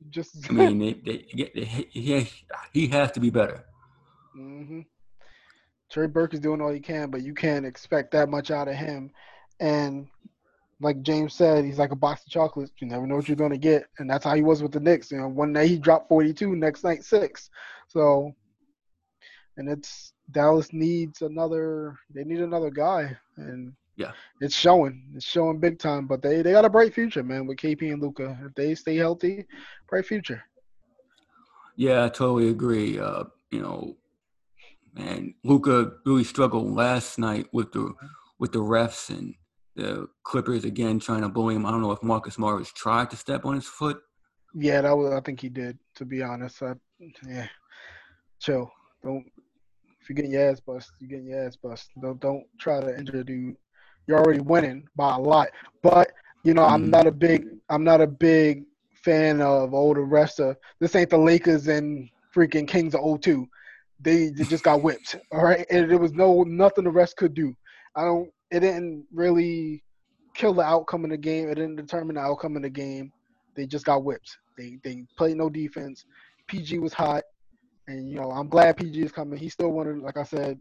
[0.09, 0.49] just?
[0.49, 2.29] I mean, they, they, they, he,
[2.73, 3.65] he has to be better.
[4.35, 4.81] hmm
[5.91, 8.77] Trey Burke is doing all he can, but you can't expect that much out of
[8.77, 9.11] him.
[9.59, 10.07] And
[10.81, 12.73] like James said, he's like a box of chocolates.
[12.81, 15.11] You never know what you're gonna get, and that's how he was with the Knicks.
[15.11, 17.51] You know, one night he dropped 42, next night six.
[17.89, 18.33] So,
[19.57, 21.97] and it's Dallas needs another.
[22.15, 24.13] They need another guy, and Yeah.
[24.41, 25.05] it's showing.
[25.15, 26.07] It's showing big time.
[26.07, 28.39] But they they got a bright future, man, with KP and Luka.
[28.47, 29.45] If they stay healthy,
[29.89, 30.43] bright future.
[31.77, 32.99] Yeah, I totally agree.
[32.99, 33.97] Uh, you know,
[34.97, 37.93] and Luka really struggled last night with the
[38.39, 39.35] with the refs and
[39.77, 41.67] the Clippers again trying to bully him.
[41.67, 44.01] I don't know if Marcus Morris tried to step on his foot.
[44.55, 45.13] Yeah, that was.
[45.13, 45.79] I think he did.
[45.97, 46.73] To be honest, I,
[47.29, 47.49] yeah.
[48.41, 48.71] Chill.
[49.05, 49.27] Don't.
[50.01, 51.91] If you're getting your ass bust, you're getting your ass bust.
[52.01, 53.57] Don't don't try to injure a dude.
[54.07, 55.49] You're already winning by a lot.
[55.83, 56.91] But you know, I'm Mhm.
[56.91, 57.47] not a big.
[57.69, 58.65] I'm not a big
[59.05, 60.57] fan of all the rest of.
[60.79, 63.47] This ain't the Lakers and freaking Kings of 02.
[64.01, 65.17] They, they just got whipped.
[65.33, 67.55] All right, and there was no nothing the rest could do.
[67.95, 68.31] I don't.
[68.51, 69.85] It didn't really
[70.35, 71.49] kill the outcome of the game.
[71.49, 73.13] It didn't determine the outcome of the game.
[73.55, 74.39] They just got whipped.
[74.57, 76.05] They they played no defense.
[76.49, 77.23] PG was hot,
[77.87, 79.39] and you know I'm glad PG is coming.
[79.39, 80.59] He's still one of, like I said,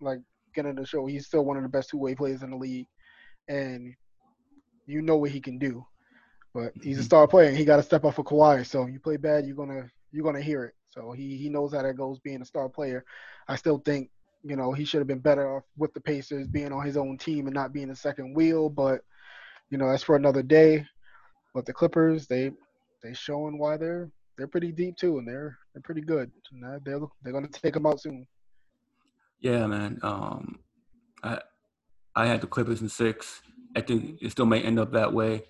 [0.00, 0.20] like
[0.54, 1.06] getting the show.
[1.06, 2.86] He's still one of the best two way players in the league,
[3.48, 3.94] and
[4.86, 5.84] you know what he can do.
[6.54, 7.04] But he's a Mhm.
[7.04, 8.66] star player, and he got to step up for Kawhi.
[8.66, 10.74] So you play bad, you're gonna you're gonna hear it.
[10.88, 13.04] So he he knows how that goes being a star player.
[13.48, 14.10] I still think
[14.42, 17.18] you know he should have been better off with the Pacers being on his own
[17.18, 18.68] team and not being a second wheel.
[18.68, 19.02] But
[19.70, 20.86] you know that's for another day.
[21.54, 22.52] But the Clippers, they
[23.02, 26.30] they showing why they're they're pretty deep too, and they're they're pretty good.
[26.52, 28.26] And they're they're, they're gonna take them out soon.
[29.40, 29.98] Yeah, man.
[30.02, 30.58] Um,
[31.22, 31.38] I
[32.14, 33.40] I had the Clippers in six.
[33.76, 35.44] I think it still may end up that way.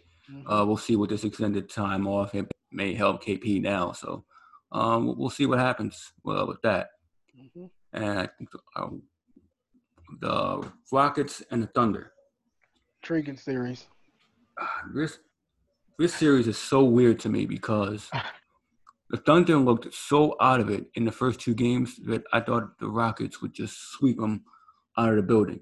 [0.46, 3.90] Uh, we'll see what this extended time off it may help KP now.
[3.90, 4.24] So
[4.70, 6.90] um, we'll- see what happens well, with that.
[7.36, 7.68] Mhm.
[7.92, 9.02] And I think um,
[10.20, 12.12] the Rockets and the Thunder.
[13.02, 13.86] Intriguing series.
[14.94, 15.18] This
[15.98, 18.08] this series is so weird to me because
[19.10, 22.78] the Thunder looked so out of it in the first two games that I thought
[22.78, 24.44] the Rockets would just sweep them
[24.96, 25.60] out of the building.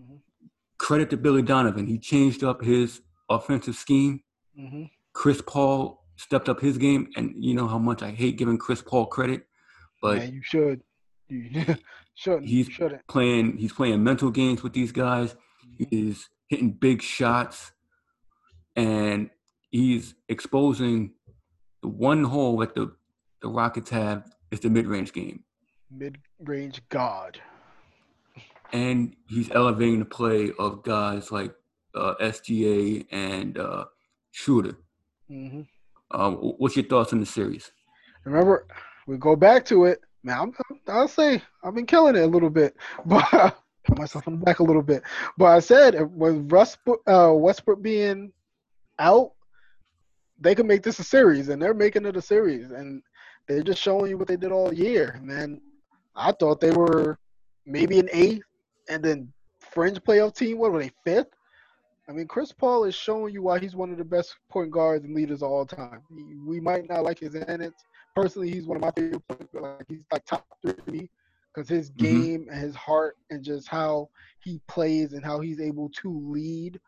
[0.00, 0.20] Mhm.
[0.78, 1.86] Credit to Billy Donovan.
[1.86, 4.22] He changed up his offensive scheme.
[4.54, 8.58] hmm Chris Paul stepped up his game, and you know how much I hate giving
[8.58, 9.46] Chris Paul credit,
[10.02, 10.82] but yeah, you should.
[11.30, 11.50] You
[12.14, 12.46] shouldn't.
[12.46, 13.06] He's- shouldn't.
[13.08, 15.34] playing he's playing mental games with these guys.
[15.90, 17.72] He's hitting big shots,
[18.76, 19.30] and
[19.70, 21.14] he's exposing
[21.82, 22.94] the one hole that the
[23.42, 25.44] the Rockets have is the mid range game,
[25.90, 27.40] Mid-range god.
[28.72, 31.54] and he's elevating the play of guys like
[31.94, 33.84] uh, SGA and uh,
[34.34, 34.76] Schröder.
[35.28, 35.62] hmm
[36.10, 37.70] Um, what's your thoughts on the series?
[38.24, 38.66] Remember,
[39.06, 40.00] we go back to it.
[40.24, 40.52] Man, I'm,
[40.88, 44.58] I'll say I've been killing it a little bit, but put myself on the back
[44.58, 45.02] a little bit.
[45.38, 48.32] But I said with Russ, uh, Westbrook being
[48.98, 49.32] out,
[50.38, 53.02] they could make this a series, and they're making it a series, and
[53.48, 55.18] they're just showing you what they did all year.
[55.22, 55.60] Man,
[56.16, 57.18] I thought they were
[57.66, 58.44] maybe an eighth,
[58.88, 60.58] and then fringe playoff team.
[60.58, 61.28] What were they fifth?
[62.08, 65.04] I mean, Chris Paul is showing you why he's one of the best point guards
[65.04, 66.02] and leaders of all time.
[66.10, 67.82] He- We might not like his antics.
[68.14, 69.52] Personally, he's one of my favorite players.
[69.58, 71.10] Like he's like top three
[71.54, 71.96] because his Mhm.
[71.96, 74.08] game and his heart and just how
[74.40, 76.80] he plays and how he's able to lead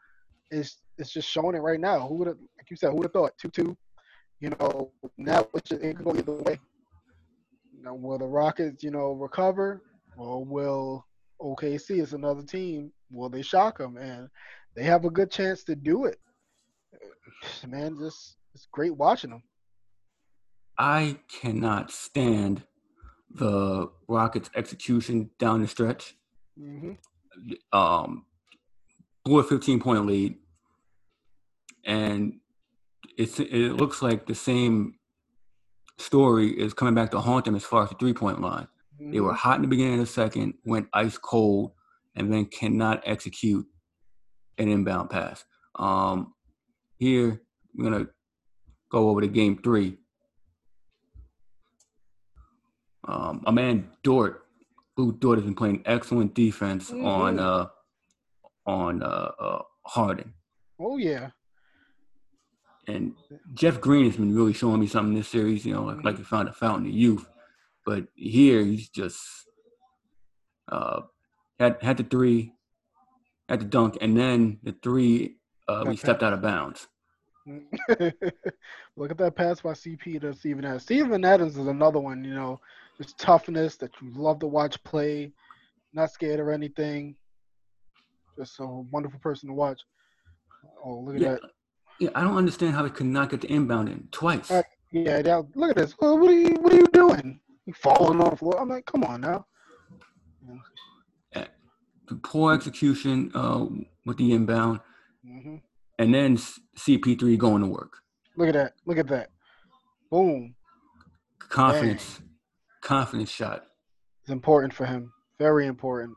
[0.50, 2.06] is it's just showing it right now.
[2.06, 3.76] Who would have, like you said, who would have thought two two?
[4.40, 6.60] You know, now it's just, it could go either way.
[7.76, 9.82] You know, will the Rockets, you know, recover,
[10.16, 11.06] or will
[11.40, 13.96] OKC, it's another team, will they shock them?
[13.96, 14.28] And
[14.74, 16.18] they have a good chance to do it.
[17.66, 19.42] Man, just it's great watching them.
[20.78, 22.62] I cannot stand
[23.30, 26.14] the Rockets' execution down the stretch.
[26.56, 26.92] hmm
[27.72, 28.24] Um,
[29.24, 30.36] blew a 15 point lead,
[31.88, 32.34] and
[33.16, 34.94] it's it looks like the same
[35.96, 38.68] story is coming back to haunt them as far as the three point line.
[39.00, 41.72] They were hot in the beginning of the second, went ice cold,
[42.16, 43.64] and then cannot execute
[44.58, 45.44] an inbound pass.
[45.76, 46.34] Um,
[46.96, 47.40] here,
[47.74, 48.06] we're gonna
[48.90, 49.96] go over to game three.
[53.04, 54.44] Um, a man Dort,
[54.96, 57.40] Lu Dort has been playing excellent defense on Mhm.
[57.40, 57.66] uh,
[58.66, 60.34] on uh, uh, Harden,
[60.78, 61.30] Oh yeah.
[62.88, 63.14] And
[63.54, 65.64] Jeff Green has been really showing me something this series.
[65.64, 67.28] You know, like, like he found a fountain of youth,
[67.84, 69.20] but here he's just
[70.72, 71.02] uh,
[71.60, 72.54] had had the three,
[73.48, 75.36] had the dunk, and then the three
[75.68, 76.88] uh, we stepped out of bounds.
[78.96, 80.82] Look at that pass by CP to Steven Adams.
[80.82, 82.60] Steven Adams is another one, you know,
[82.98, 85.32] just toughness that you love to watch play,
[85.92, 87.16] not scared or anything.
[88.38, 89.80] Just a wonderful person to watch.
[90.84, 91.40] Oh, look at Yeah, that.
[91.98, 92.10] Yeah.
[92.14, 94.50] I don't understand how he could not get the inbound in twice.
[94.50, 95.94] Uh, Yeah, that, look at this.
[96.00, 97.40] Well, what are you what are you doing?
[97.66, 98.58] You falling on the floor.
[98.60, 99.44] I'm like, come on now.
[102.10, 103.66] The poor execution uh,
[104.06, 104.80] with the inbound,
[105.22, 105.56] hmm
[105.98, 107.98] and then CP3 going to work.
[108.36, 108.72] Look at that.
[108.86, 109.28] Look at that.
[110.10, 110.54] Boom.
[111.50, 112.20] Confidence,
[112.80, 113.64] confidence shot,
[114.22, 115.12] It's important for him.
[115.38, 116.16] Very important.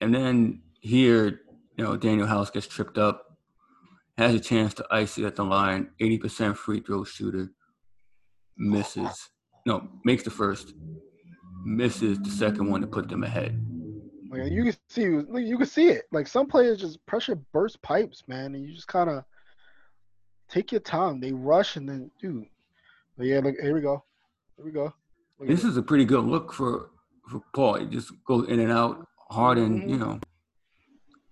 [0.00, 1.40] and then here,
[1.76, 3.31] you know, Danuel House gets tripped up,
[4.22, 5.90] has a chance to ice it at the line.
[6.00, 7.50] 80% free throw shooter,
[8.56, 9.30] misses.
[9.66, 10.74] No, makes the first,
[11.64, 13.58] misses the second one to put them ahead.
[14.30, 16.04] Like you can see, you can see it.
[16.10, 19.24] Like some players just pressure burst pipes, man, and you just kind of
[20.48, 21.20] take your time.
[21.20, 22.46] They rush and then, dude.
[23.16, 24.02] But yeah, look, here we go.
[24.56, 24.92] Here we go.
[25.38, 25.68] Look This it.
[25.68, 26.90] is a pretty good look for
[27.28, 27.74] for Paul.
[27.74, 30.00] He just goes in and out hard and you Mhm.
[30.00, 30.20] know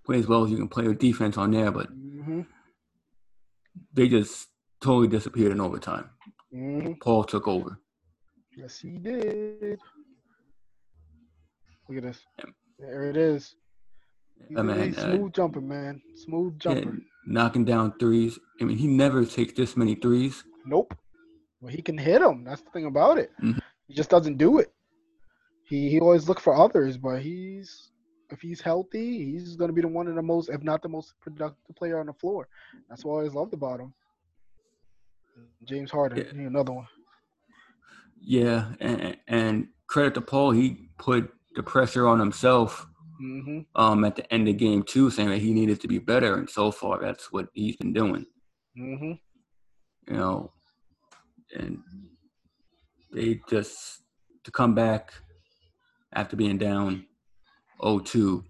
[0.04, 2.46] play as well as you can play with defense on there, but Mhm,
[3.92, 4.48] they just
[4.80, 6.10] totally disappeared in overtime.
[6.54, 6.98] mhm.
[7.00, 7.78] Paul took over.
[8.56, 9.78] Yes, he did.
[11.88, 12.20] Look at this.
[12.38, 12.48] Yep.
[12.78, 13.54] There it is.
[14.50, 16.00] Yeah, man, he's uh, smooth jumper, man.
[16.14, 16.98] Smooth Yeah, jumper.
[17.26, 18.38] knocking down threes.
[18.60, 20.42] I mean, he never takes this many threes.
[20.64, 20.94] Nope.
[21.60, 22.44] Well, he can hit them.
[22.44, 23.30] That's the thing about it.
[23.42, 23.60] Mhm.
[23.86, 24.72] He just doesn't do it.
[25.64, 27.90] He he always look for others, but he's
[28.30, 30.88] if he's healthy, he's going to be the one of the most, if not the
[30.88, 32.48] most productive player on the floor.
[32.88, 33.94] That's what I always loved about him.
[35.64, 36.32] James Harden, Yeah.
[36.32, 36.86] he another one.
[38.20, 42.86] Yeah, and, and credit to Paul, he put the pressure on himself
[43.18, 46.36] hmm um, at the end of game two, saying that he needed to be better,
[46.36, 48.26] and so far that's what he's been doing.
[48.74, 49.12] hmm
[50.08, 50.52] You know,
[51.54, 51.78] and
[53.12, 54.02] they just
[54.44, 55.12] to come back
[56.12, 57.06] after being down
[57.82, 58.44] 0-2,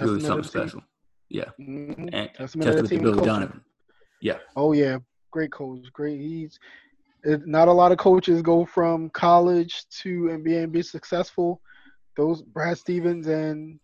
[0.00, 0.42] really something to the team.
[0.44, 0.82] special.
[1.28, 3.26] Yeah, hmm and Testament to the testament to team Billy.
[3.26, 3.60] Donovan.
[4.56, 4.98] Oh yeah,
[5.30, 5.80] great coach.
[5.92, 6.20] Great.
[6.20, 6.58] He's
[7.24, 11.60] it, not a lot of coaches go from college to NBA and be successful.
[12.16, 13.80] Those Brad Stevens and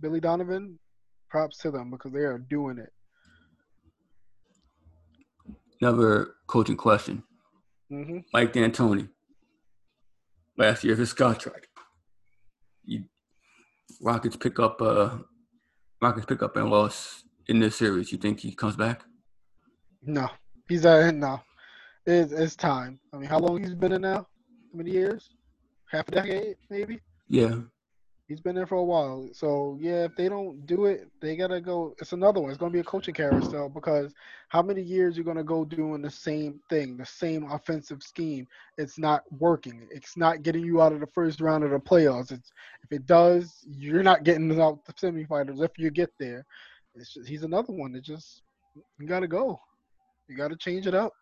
[0.00, 0.78] Billy Donovan,
[1.28, 2.92] props to them because they are doing it.
[5.80, 7.22] Another coaching question.
[7.90, 9.08] hmm Mike D'Antoni,
[10.56, 11.66] last year of his contract.
[14.00, 15.18] Rockets pick up uh
[16.00, 18.12] Rockets pick up and loss in this series.
[18.12, 19.04] You think he comes back?
[20.02, 20.28] No,
[20.68, 21.40] he's uh no.
[22.06, 23.00] It's it's time.
[23.12, 24.26] I mean, how long he's been in now?
[24.72, 25.30] How many years?
[25.90, 27.00] Half a decade, maybe.
[27.28, 27.56] Yeah.
[28.28, 29.28] He's been there for a while.
[29.32, 31.94] So yeah, if they don't do it, they gotta go.
[32.00, 32.50] It's another one.
[32.50, 34.14] It's gonna be a coaching carousel because
[34.48, 38.48] how many years you're gonna go doing the same thing, the same offensive scheme?
[38.78, 39.86] It's not working.
[39.92, 42.32] It's not getting you out of the first round of the playoffs.
[42.32, 42.50] It's
[42.82, 46.44] if it does, you're not getting out the semifinals if you get there.
[46.96, 48.42] It's just, he's another one that just
[48.98, 49.60] you gotta go.
[50.26, 51.12] You gotta change it up.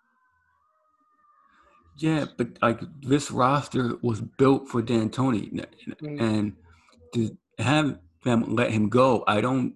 [1.98, 5.66] Yeah, but like this roster was built for D'Antoni,
[6.00, 6.54] Mm.
[7.14, 9.74] And to have them let him go, I don't.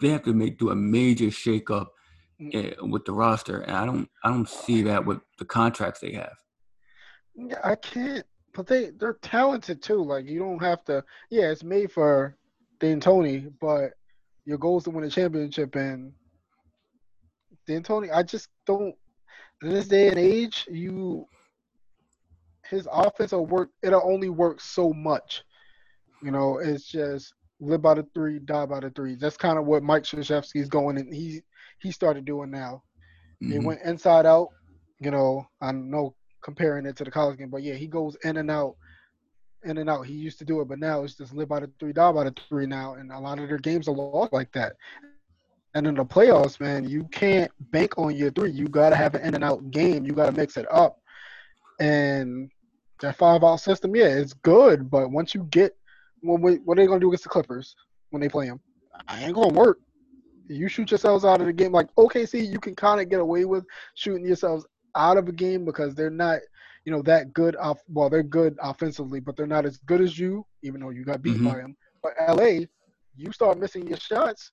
[0.00, 1.88] They have to make do a major shakeup
[2.42, 2.82] Mm.
[2.82, 4.08] uh, with the roster, and I don't.
[4.24, 6.36] I don't see that with the contracts they have.
[7.34, 8.24] Yeah, I can't.
[8.54, 10.02] But they they're talented too.
[10.02, 11.04] Like you don't have to.
[11.30, 12.36] Yeah, it's made for
[12.80, 13.92] D'Antoni, but
[14.44, 15.74] your goal is to win a championship.
[15.76, 16.12] And
[17.66, 18.94] D'Antoni, I just don't.
[19.62, 21.26] In this day and age, you
[22.68, 23.70] his offense will work.
[23.82, 25.44] It'll only work so much.
[26.22, 29.16] You know, it's just live by the three, die by the three.
[29.16, 31.42] That's kind of what Mike Krzyzewski's going and he
[31.80, 32.82] he started doing now.
[33.48, 33.64] They Mhm.
[33.64, 34.48] went inside out.
[35.00, 38.36] You know, I know comparing it to the college game, but yeah, he goes in
[38.36, 38.76] and out,
[39.64, 40.06] in and out.
[40.06, 42.24] He used to do it, but now it's just live by the three, die by
[42.24, 44.62] the three now, and a lot of their games are lost like that.
[45.74, 48.50] And in the playoffs, man, you can't bank on your three.
[48.50, 50.04] You gotta have an in and out game.
[50.04, 50.96] You gotta mix it up.
[51.80, 52.50] And
[53.00, 55.72] that five out system, yeah, it's good, but once you get,
[56.22, 57.74] what are they gonna do against the Clippers
[58.10, 58.60] when they play them?
[59.08, 59.78] I ain't gonna work.
[60.48, 61.72] You shoot yourselves out of the game.
[61.72, 64.66] Like OKC, you can kind of get away with shooting yourselves
[64.96, 66.40] out of a game because they're not,
[66.84, 67.56] you know, that good.
[67.56, 71.04] Off, well, they're good offensively, but they're not as good as you, even though you
[71.04, 71.44] got beat Mhm.
[71.44, 71.76] by them.
[72.02, 72.66] But LA,
[73.16, 74.52] you start missing your shots,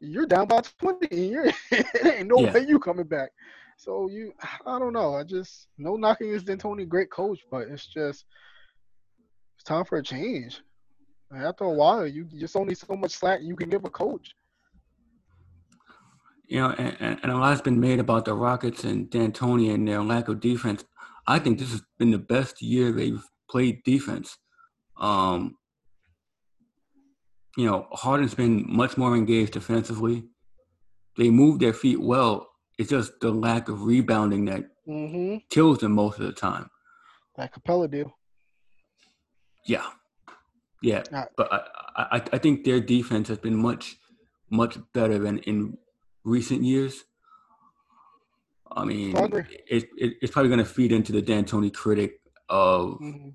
[0.00, 1.08] you're down by 20.
[1.10, 2.52] And you're, it ain't no Yeah.
[2.52, 3.30] way you coming back.
[3.78, 4.32] So you,
[4.66, 5.14] I don't know.
[5.14, 8.24] I just no knocking is D'Antoni, great coach, but it's just
[9.56, 10.60] it's time for a change.
[11.34, 14.34] After a while, you just only so much slack you can give a coach.
[16.46, 20.02] You know, and, and, a lot's been made about the Rockets and D'Antoni and their
[20.02, 20.84] lack of defense.
[21.26, 24.36] I think this has been the best year they've played defense.
[24.98, 25.56] Um,
[27.56, 30.24] you know, Harden's been much more engaged defensively.
[31.16, 32.48] They move their feet well.
[32.78, 35.36] It's just the lack of rebounding that Mm-hmm.
[35.48, 36.68] kills them most of the time.
[37.36, 38.12] That Capela deal.
[39.64, 39.86] Yeah,
[40.82, 41.02] yeah.
[41.12, 41.58] Uh, But I,
[41.96, 43.96] I, I think their defense has been much,
[44.50, 45.78] much better than in
[46.24, 47.04] recent years.
[48.74, 52.98] I mean, I it, it, it's probably going to feed into the D'Antoni critic of
[53.00, 53.28] Mm-hmm.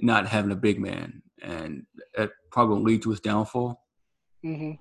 [0.00, 1.84] not having a big man, and
[2.16, 3.80] that probably will lead to his downfall.
[4.44, 4.72] Mm-hmm.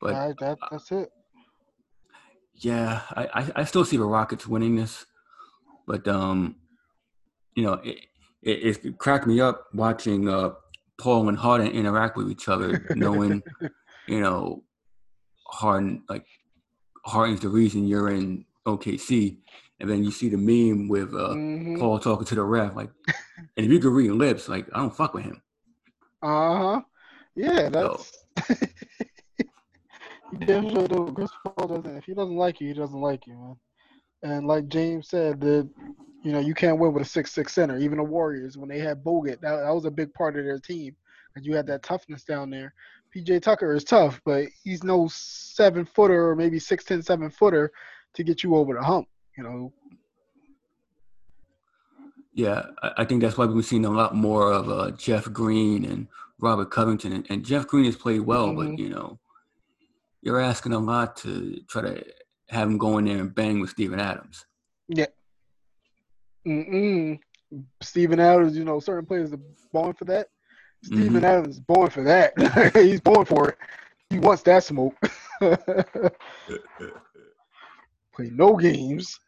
[0.00, 1.10] But that, that's it.
[2.54, 5.06] yeah, I, I, I still see the Rockets winning this,
[5.86, 6.56] but um,
[7.54, 7.98] you know, it,
[8.42, 10.50] it, it cracked me up watching uh,
[11.00, 13.42] Paul and Harden interact with each other, knowing,
[14.08, 14.62] you know,
[15.46, 16.26] Harden like
[17.04, 19.38] Harden's the reason you're in OKC,
[19.80, 21.78] and then you see the meme with uh, Mm-hmm.
[21.80, 22.90] Paul talking to the ref, like,
[23.56, 25.42] and if you could read lips, like, I don't fuck with him.
[26.22, 26.80] Uh huh.
[27.34, 28.04] Yeah, So-
[28.38, 28.62] that's.
[30.32, 31.12] you damn sure do.
[31.14, 31.96] Chris Paul doesn't.
[31.96, 33.56] If he doesn't like you, he doesn't like you, man.
[34.22, 35.68] And like James said, that
[36.22, 37.78] you know you can't win with a six-six center.
[37.78, 40.58] Even the Warriors, when they had Bogut, that, that was a big part of their
[40.58, 40.96] team,
[41.36, 42.74] And you had that toughness down there.
[43.14, 47.70] PJ Tucker is tough, but he's no seven-footer or maybe six-ten, seven-footer
[48.14, 49.08] to get you over the hump.
[49.36, 49.72] You know.
[52.34, 52.66] Yeah,
[52.96, 56.06] I, think that's why we've seen a lot more of uh, Jeff Green and
[56.38, 58.56] Robert Covington, and, and Jeff Green has played well, Mhm.
[58.56, 59.18] but you know,
[60.22, 62.04] you're asking a lot to try to
[62.48, 64.44] have him go in there and bang with Steven Adams.
[66.46, 67.18] Mm-mm.
[67.82, 69.40] Steven Adams, you know, certain players are
[69.72, 70.28] born for that.
[70.84, 71.24] Steven Mhm.
[71.24, 72.32] Adams is born for that.
[72.74, 73.58] He's born for it.
[74.08, 74.94] He wants that smoke.
[75.40, 75.60] Play
[78.32, 79.18] no games.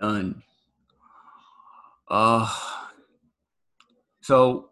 [0.00, 0.42] None.
[2.08, 2.52] Uh,
[4.20, 4.70] so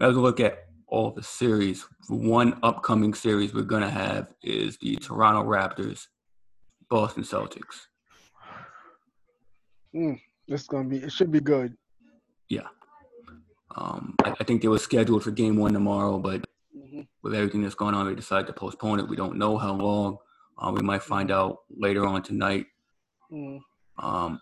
[0.00, 4.96] as we look at all the series, one upcoming series we're gonna have is the
[4.96, 6.06] Toronto Raptors,
[6.88, 7.86] Boston Celtics.
[9.92, 10.98] This is gonna be.
[10.98, 11.76] It should be good.
[12.48, 12.68] Yeah.
[13.76, 16.44] Um, I, I think they were scheduled for Game One tomorrow, but
[16.76, 17.06] Mhm.
[17.22, 19.08] with everything that's going on, they decided to postpone it.
[19.08, 20.18] We don't know how long.
[20.58, 22.66] Uh, we might find out later on tonight.
[23.32, 23.60] Mm.
[23.98, 24.40] Um,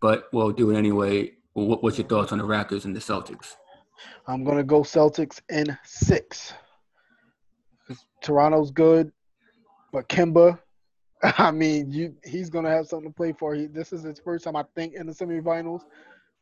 [0.00, 1.34] but we'll do it anyway.
[1.54, 3.54] What, what's your thoughts on the Raptors and the Celtics?
[4.26, 6.52] I'm gonna go Celtics in six.
[8.22, 9.12] Toronto's good,
[9.92, 10.58] but Kemba,
[11.38, 13.54] I mean, you he's gonna have something to play for.
[13.54, 15.82] He, this is his first time, I think, in the semifinals.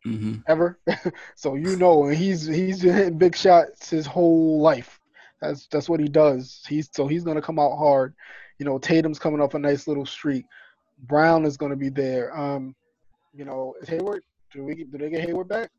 [0.04, 0.78] hmm ever.
[1.34, 5.00] so you know, and he's he's been hitting big shots his whole life.
[5.40, 6.62] That's that's what he does.
[6.68, 8.14] He's so he's gonna come out hard.
[8.58, 10.44] You know, Tatum's coming off a nice little streak.
[11.06, 12.36] Brown is gonna be there.
[12.36, 12.74] Um,
[13.34, 14.22] you know, is Hayward?
[14.52, 15.70] Do we do they get Hayward back?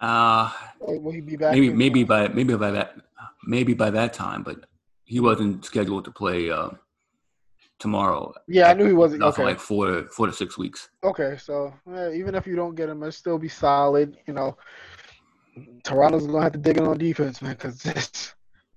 [0.00, 1.52] Uh, Or will he be back?
[1.52, 2.96] maybe maybe by maybe by that
[3.46, 4.66] maybe by that time, but
[5.04, 6.70] he wasn't scheduled to play uh,
[7.78, 8.32] tomorrow.
[8.48, 9.20] Yeah, I knew he wasn't.
[9.20, 10.88] Not for Okay, like four four to six weeks.
[11.04, 11.36] okay.
[11.36, 14.16] So eh, even if you don't get him, it'll still be solid.
[14.26, 14.56] You know,
[15.84, 17.82] Toronto's gonna have to dig in on defense, man, because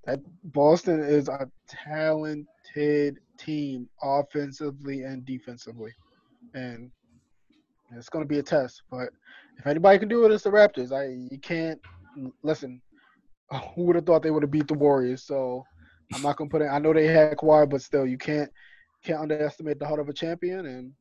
[0.04, 5.92] that Boston is a talented team offensively and defensively,
[6.54, 6.90] and
[7.96, 8.82] it's gonna be a test.
[8.90, 9.10] But
[9.58, 10.92] if anybody can do it, it's the Raptors.
[10.92, 11.80] I you can't
[12.42, 12.80] listen.
[13.74, 15.24] Who would have thought they would have beat the Warriors?
[15.24, 15.64] So
[16.14, 16.66] I'm not gonna put it.
[16.66, 18.50] I know they had Kawhi, but still, you can't
[19.04, 20.66] can't underestimate the heart of a champion.
[20.66, 20.92] And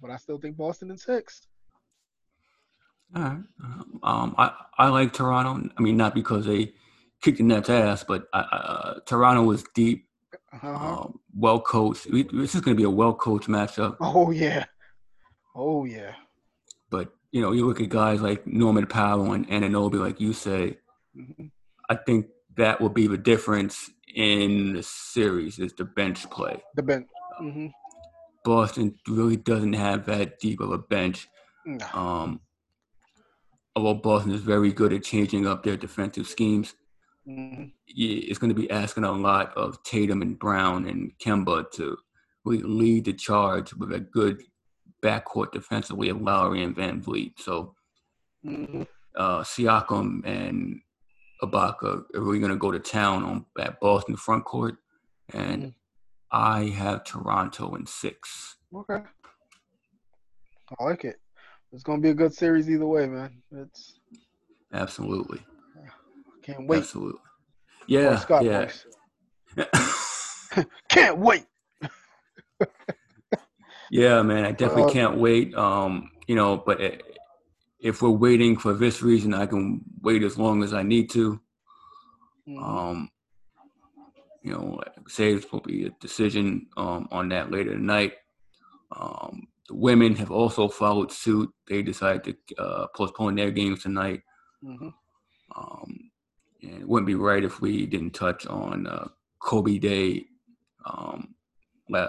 [0.00, 1.42] but I still think Boston in six.
[3.14, 3.42] All right.
[4.02, 5.68] Um, I I like Toronto.
[5.76, 6.72] I mean, not because they
[7.22, 10.08] kicked the Nets' ass, but uh, uh, Toronto was deep,
[10.52, 10.68] Uh-huh.
[10.68, 12.06] um, well coached.
[12.10, 13.96] This is going to be a well coached matchup.
[14.00, 14.64] Oh yeah.
[15.54, 16.12] Oh yeah.
[16.90, 20.78] But you know, you look at guys like Norman Powell and Anunoby, like you say.
[21.16, 21.50] Mhm.
[21.88, 22.26] I think
[22.56, 26.62] that will be the difference in the series is the bench play.
[26.76, 27.08] The bench.
[27.38, 27.66] hmm
[28.44, 31.28] Boston really doesn't have that deep of a bench.
[31.64, 31.86] No.
[31.94, 32.40] Um,
[33.74, 36.74] although Boston is very good at changing up their defensive schemes,
[37.26, 37.72] Mhm.
[37.86, 41.96] it's going to be asking a lot of Tatum and Brown and Kemba to
[42.44, 44.42] really lead the charge with a good
[45.02, 47.38] backcourt defensively of Lowry and VanVleet.
[47.38, 47.74] So
[48.44, 48.86] Mhm.
[49.16, 50.82] uh, Siakam and
[51.46, 54.76] Ibaka are really going to go to town on that Boston front court,
[55.32, 55.74] and Mhm.
[56.30, 58.56] I have Toronto in six.
[58.74, 59.02] Okay.
[60.78, 61.20] I like it.
[61.72, 63.42] It's gonna be a good series either way, man.
[63.52, 63.98] It's
[64.72, 65.44] Absolutely.
[66.42, 66.78] Can't wait.
[66.78, 67.20] Absolutely.
[67.86, 68.70] Yeah, Scott yeah.
[70.88, 71.46] Can't wait.
[73.90, 74.44] yeah, man.
[74.44, 75.54] I definitely Uh, can't wait.
[75.54, 77.00] Um, you know, but i-
[77.84, 81.38] if we're waiting for this reason, I can wait as long as I need to.
[82.48, 82.62] Mhm.
[82.62, 83.10] Um,
[84.42, 88.14] you know, like say it's will be a decision um, on that later tonight.
[88.90, 91.50] Um, the women have also followed suit.
[91.68, 94.22] They decided to uh, postpone their games tonight.
[94.62, 94.94] Mhm.
[95.54, 96.10] Um,
[96.62, 99.08] and it wouldn't be right if we didn't touch on uh,
[99.40, 100.24] Kobe Day
[100.86, 101.34] um,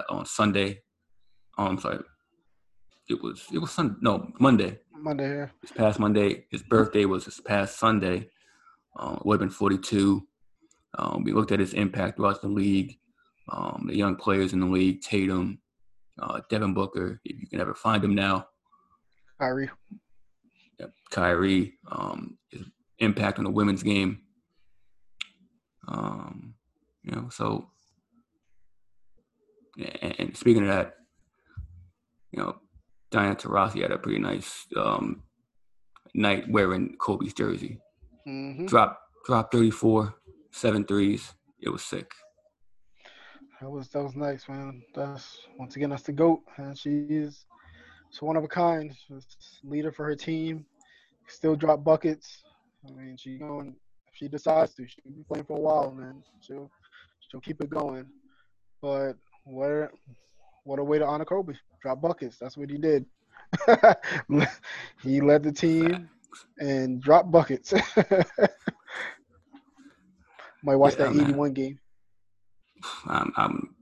[0.08, 0.80] on Sunday.
[1.58, 2.02] Oh, I'm sorry.
[3.08, 4.80] It was it was Sun no Monday.
[5.02, 5.36] Monday.
[5.36, 5.46] Yeah.
[5.62, 6.46] This past Monday.
[6.50, 8.28] His birthday was this past Sunday.
[8.98, 10.26] Um, would have been 42.
[10.98, 12.98] Um, we looked at his impact throughout the league.
[13.50, 15.60] Um, the young players in the league, Tatum,
[16.20, 18.48] uh, Devin Booker, if you can ever find him now,
[19.38, 19.70] Kyrie.
[20.80, 20.92] Yep.
[21.10, 22.62] Kyrie, um, his
[22.98, 24.22] impact on the women's game.
[25.86, 26.54] Um,
[27.04, 27.70] you know, so
[29.78, 30.94] and, and speaking of that,
[32.32, 32.56] you know,
[33.10, 35.22] Diana Taurasi had a pretty nice um,
[36.14, 37.78] night wearing Kobe's jersey.
[38.24, 40.14] hmm Drop drop 34,
[40.52, 41.34] seven threes.
[41.60, 42.10] It was sick.
[43.60, 44.82] That was that was nice, man.
[44.94, 47.46] That's once again that's the goat, and she is
[48.10, 48.94] she's one of a kind.
[49.06, 49.24] She's
[49.64, 50.66] leader for her team.
[51.28, 52.44] Still drop buckets.
[52.86, 53.74] I mean, she going
[54.08, 54.86] if she decides to.
[54.86, 56.22] She'll be playing for a while, man.
[56.40, 56.70] She'll
[57.30, 58.06] she'll keep it going.
[58.82, 59.16] But
[59.46, 59.88] a,
[60.66, 61.54] what a way to honor Kobe.
[61.80, 62.38] Drop buckets.
[62.38, 63.06] That's what he did.
[65.02, 66.10] he led the team
[66.58, 67.72] and dropped buckets.
[70.64, 71.30] Might watch Yeah, that man.
[71.30, 71.78] 81 game.
[73.06, 73.74] I'm, I'm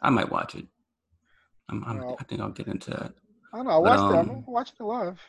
[0.00, 0.66] I might watch it.
[1.68, 3.12] I'm, I'm, I think I'll get into that.
[3.52, 3.72] I don't know.
[3.72, 4.14] I watched it.
[4.14, 5.20] um, I'm watching it live.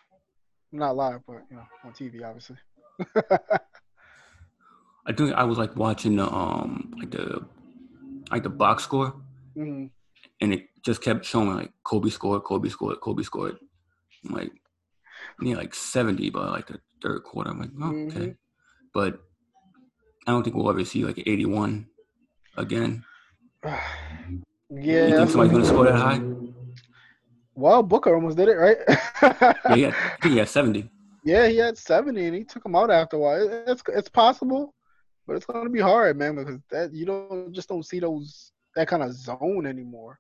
[0.72, 2.56] Not live, but you know, on TV, obviously.
[5.06, 7.46] I think I was like watching the um like the
[8.32, 9.16] like the box score,
[9.56, 9.88] hmm
[10.42, 13.58] and it just kept showing like Kobe scored, Kobe scored, Kobe scored.
[14.26, 14.52] I'm like
[15.42, 17.50] yeah, like seventy by like the third quarter.
[17.52, 18.38] I'm like, oh, okay, Mhm.
[18.94, 19.20] but
[20.28, 21.88] I don't think we'll ever see like eighty one
[22.58, 23.04] again.
[23.64, 23.80] yeah.
[24.70, 26.22] you think somebody's gonna score that high?
[27.56, 28.78] Well, Booker almost did it, right?
[29.22, 30.90] Yeah, yeah, I think he had seventy.
[31.26, 33.64] Yeah, he had 70 and he took him out after a while.
[33.68, 34.74] It's it's possible,
[35.28, 38.88] but it's gonna be hard, man, because that you don't just don't see those that
[38.88, 40.18] kind of zone anymore.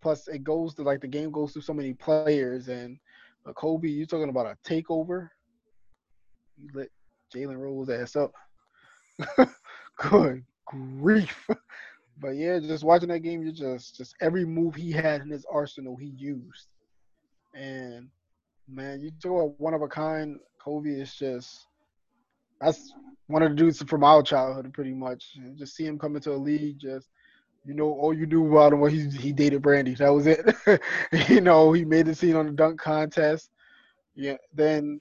[0.00, 2.98] Plus, it goes to like the game goes through so many players, and
[3.46, 5.28] uh, Kobe, you talking about a takeover?
[6.56, 6.88] You let
[7.34, 8.32] Jalen Rose ass up.
[9.96, 11.48] Good grief.
[12.20, 15.46] But yeah, just watching that game, you just just every move he had in his
[15.50, 16.68] arsenal, he used.
[17.54, 18.08] And
[18.68, 20.38] man, you talk about one of a kind.
[20.62, 21.66] Kobe is just
[22.60, 22.92] that's
[23.26, 25.32] one of the dudes from our childhood, pretty much.
[25.36, 27.08] And just see him come into a league, just
[27.64, 29.94] you know, all you knew about him was he he dated Brandy.
[29.94, 30.54] That was it.
[31.28, 33.50] you know, he made the scene on the dunk contest.
[34.14, 35.00] Yeah, then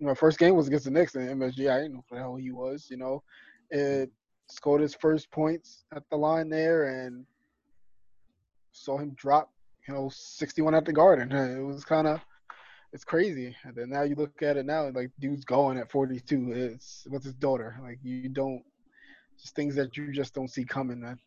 [0.00, 1.70] my first game was against the Knicks in MSG.
[1.70, 2.88] I didn't know who the hell he was.
[2.90, 3.22] You know,
[3.70, 4.10] it
[4.48, 7.24] scored his first points at the line there, and
[8.72, 9.50] saw him drop
[9.88, 11.32] you know, 61 at the Garden.
[11.58, 12.20] It was kind of,
[12.92, 13.56] it's crazy.
[13.64, 16.52] And then now you look at it now, like dude's going at 42.
[16.52, 17.78] It's with his daughter.
[17.82, 18.62] Like you don't,
[19.42, 21.18] just things that you just don't see coming, man.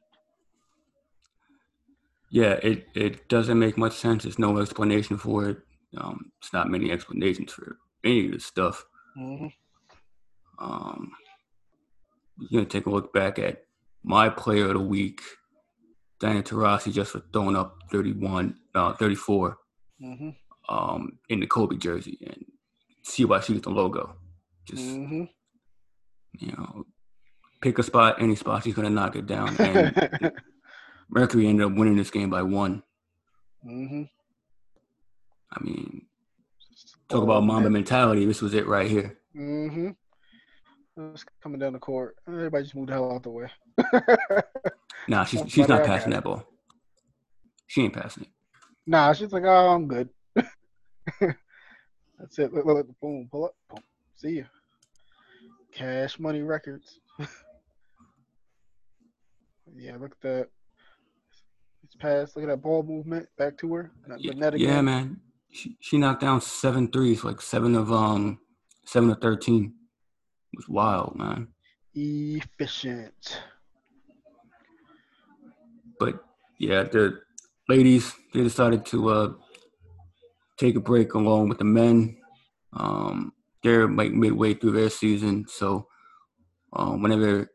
[2.31, 4.23] Yeah, it, it doesn't make much sense.
[4.23, 5.57] There's no explanation for it.
[5.97, 8.85] Um, it's not many explanations for any of this stuff.
[9.17, 9.47] Mm-hmm.
[10.59, 11.11] Um,
[12.49, 13.63] you're gonna take a look back at
[14.03, 15.21] my player of the week,
[16.19, 19.57] Diana Taurasi, just for throwing up 31, uh, 34
[20.03, 20.29] Mm-hmm.
[20.67, 22.43] um, in the Kobe jersey, and
[23.03, 24.15] see why she was the logo.
[24.65, 25.23] Just Mm-hmm.
[26.39, 26.85] you know,
[27.61, 29.56] pick a spot, any spot, she's gonna knock it down.
[29.57, 30.34] And
[31.10, 32.84] Mercury ended up winning this game by one.
[33.65, 34.03] mm-hmm.
[35.52, 36.06] I mean,
[37.07, 38.26] talk about Mamba mentality.
[38.26, 39.18] This was it right here.
[39.36, 39.91] Mm-hmm.
[41.14, 42.15] It's coming down the court.
[42.27, 43.49] Everybody just moved the hell out the way.
[45.07, 46.44] Nah, she's she's not passing that ball.
[47.68, 48.30] She ain't passing it.
[48.88, 50.10] Nah, she's like, oh, I'm good.
[50.36, 52.53] That's it.
[52.53, 53.80] Look, look, look, boom, pull up, boom.
[54.15, 54.45] See you.
[55.72, 56.99] Cash Money Records.
[59.77, 60.47] Yeah, look at that.
[61.84, 62.35] It's passed.
[62.35, 63.27] Look at that ball movement.
[63.38, 63.91] Back to her.
[64.07, 65.22] Net Yeah, man.
[65.52, 68.39] She she knocked down seven threes, like seven of um
[68.85, 69.73] seven of thirteen.
[70.53, 71.49] It was wild, man.
[71.93, 73.41] Efficient.
[75.99, 76.23] But
[76.60, 77.19] yeah, the
[77.69, 79.34] ladies they decided to uh
[80.57, 82.18] take a break along with the men.
[82.73, 83.34] Um,
[83.64, 85.88] they're like midway through their season, so
[86.73, 87.49] um, whenever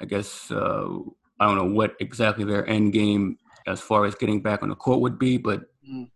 [0.00, 0.88] I guess uh,
[1.42, 3.36] I don't know what exactly their end game
[3.66, 6.08] as far as getting back on the court would be, but Mm.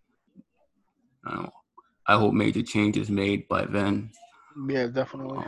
[1.24, 1.52] I don't know.
[2.06, 4.12] I hope major changes made by then.
[4.68, 5.44] Yeah, definitely.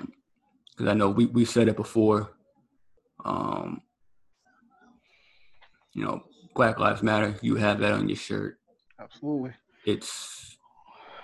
[0.72, 2.32] because I know we we said it before.
[3.24, 3.82] Um,
[5.94, 6.24] you know,
[6.56, 7.36] Black Lives Matter.
[7.40, 8.59] You have that on your shirt.
[8.98, 9.52] Absolutely.
[9.86, 10.59] It's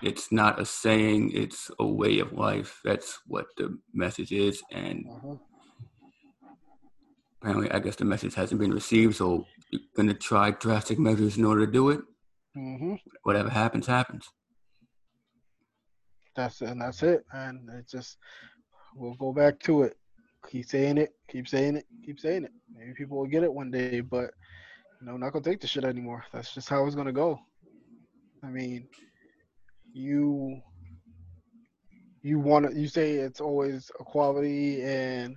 [0.01, 1.33] it's not a saying.
[1.33, 2.81] It's a way of life.
[2.85, 5.35] That's what the message is, and Uh-huh.
[7.45, 9.17] Apparently, I guess the message hasn't been received.
[9.17, 12.01] So you're gonna try drastic measures in order to do it.
[12.55, 14.27] hmm Whatever happens, happens.
[16.35, 17.25] That's and that's it.
[17.33, 18.17] And it just
[18.97, 19.97] we'll go back to it.
[20.51, 22.53] Keep saying it, keep saying it, keep saying it.
[22.75, 24.31] Maybe people will get it one day, but
[25.01, 26.25] you know, not gonna take the shit anymore.
[26.33, 27.39] That's just how it's gonna go.
[28.43, 28.89] I mean,
[29.93, 30.61] you
[32.23, 35.37] you want to you say it's always equality and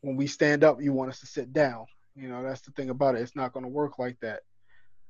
[0.00, 1.86] when we stand up you want us to sit down.
[2.14, 3.22] You know that's the thing about it.
[3.22, 4.40] It's not going to work like that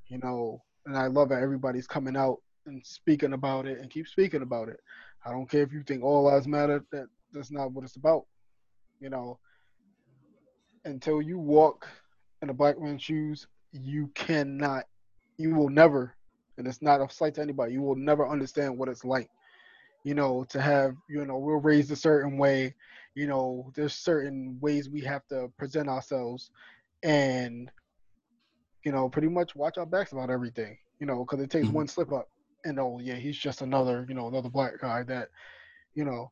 [0.08, 0.62] you know.
[0.86, 4.68] And i love that everybody's coming out and speaking about it and keep speaking about
[4.68, 4.80] it.
[5.24, 8.24] I don't care if you think all lives matter that that's not what it's about
[9.00, 9.38] you know.
[10.84, 11.88] Until you walk
[12.42, 14.84] in a black man's shoes you cannot
[15.38, 16.14] you will never
[16.58, 19.28] and it's not a slight to anybody you will never understand what it's like
[20.04, 22.74] you know to have you know we're raised a certain way
[23.16, 26.51] you know there's certain ways we have to present ourselves
[27.02, 27.70] and
[28.84, 31.74] you know pretty much watch our backs about everything you know because it takes Mhm.
[31.74, 32.28] one slip up
[32.64, 35.28] and oh yeah he's just another you know another black guy that
[35.94, 36.30] you know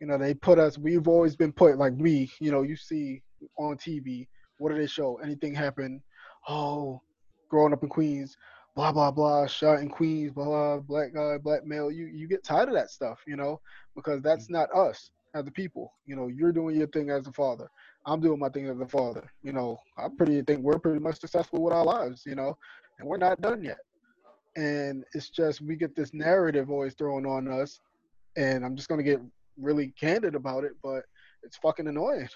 [0.00, 3.22] you know they put us we've always been put like me you know you see
[3.58, 4.28] on tv
[4.58, 5.16] what do they show?
[5.16, 6.02] Anything happen?
[6.48, 7.02] Oh
[7.50, 8.36] growing up in queens
[8.74, 12.44] blah blah blah shot in queens blah blah black guy black male you you get
[12.44, 13.60] tired of that stuff you know
[13.94, 15.92] because that's not us as the people.
[16.06, 17.68] You know you're doing your thing as a father.
[18.06, 19.24] I'm doing my thing as a father.
[19.42, 22.56] You know i pretty think we're pretty much successful with our lives you know
[22.98, 23.78] and we're not done yet.
[24.56, 27.80] And it's just we get this narrative always thrown on us
[28.36, 29.20] and i'm just going to get
[29.58, 31.04] really candid about it but
[31.42, 32.28] it's fucking annoying.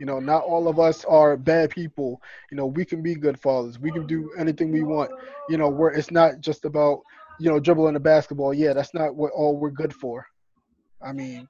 [0.00, 2.20] You know not all of us are bad people.
[2.50, 3.78] You know we can be good fathers.
[3.78, 5.10] We can do anything we want.
[5.48, 7.00] You know where it's not just about
[7.38, 8.54] you know dribbling the basketball.
[8.54, 10.26] Yeah that's not what all we're good for.
[11.02, 11.48] I mean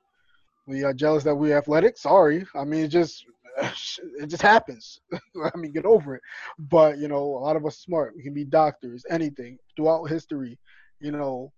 [0.66, 1.96] we are jealous that we're athletic.
[1.98, 2.46] Sorry.
[2.54, 3.24] I mean it just
[3.58, 5.00] it just happens.
[5.12, 6.22] I mean get over it.
[6.58, 8.14] But you know a lot of us smart.
[8.16, 10.58] We can be doctors anything throughout history
[11.00, 11.52] you know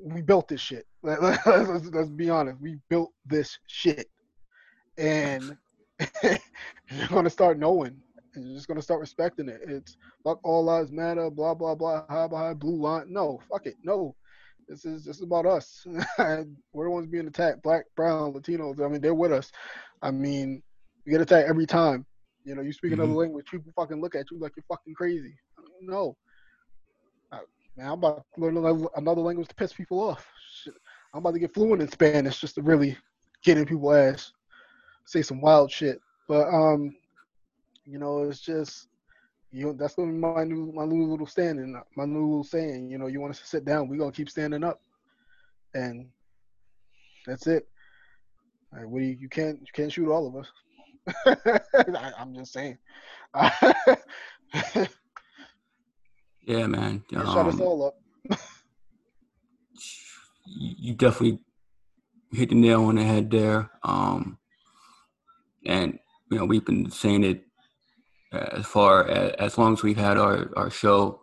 [0.00, 0.86] we built this shit.
[1.02, 2.60] Let- let's, let's, let's be honest.
[2.60, 4.06] We built this shit.
[4.96, 5.56] And
[6.22, 7.96] you're gonna start knowing.
[8.34, 9.60] You're just gonna start respecting it.
[9.66, 13.06] It's fuck all lives matter blah blah blah high behind blue line.
[13.08, 13.76] No fuck it.
[13.84, 14.14] No
[14.68, 15.86] this is this is about us.
[16.18, 18.84] We're the ones being attacked black brown latinos.
[18.84, 19.50] I mean they're with us.
[20.02, 20.62] I mean
[21.04, 22.04] you get attacked every time.
[22.44, 23.16] You know you speak another Mhm.
[23.16, 25.34] language people fucking look at you like you're fucking crazy.
[25.80, 26.16] No
[27.32, 27.38] Uh,
[27.76, 30.26] man i'm about to learn another, another language to piss people off.
[30.50, 30.74] Shit.
[31.14, 32.96] i'm about to get fluent in spanish just to really
[33.44, 34.32] get in people's ass
[35.06, 36.00] say some wild shit.
[36.28, 36.94] But um
[37.84, 38.88] you know it's just
[39.50, 42.90] you know, that's gonna be my new my new little standing, my new little saying.
[42.90, 44.80] You know, you want us to sit down, we're gonna keep standing up,
[45.74, 46.08] and
[47.26, 47.66] that's it.
[48.72, 50.50] Like, what do you, you can't you can't shoot all of us.
[51.96, 52.78] I, I'm just saying.
[56.46, 57.04] Yeah, man.
[57.10, 58.40] You shut us Um, all up.
[60.46, 61.40] you definitely
[62.32, 63.70] hit the nail on the head there.
[63.82, 64.38] Um,
[65.66, 65.98] and
[66.30, 67.44] you know, we've been saying it
[68.32, 71.20] as far as, as long as we've had our, our show.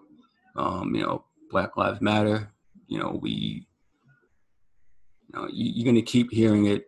[0.55, 2.51] Um, you know, Black Lives Matter.
[2.87, 3.65] You know, we,
[5.27, 6.85] you know, you, you're gonna keep hearing it.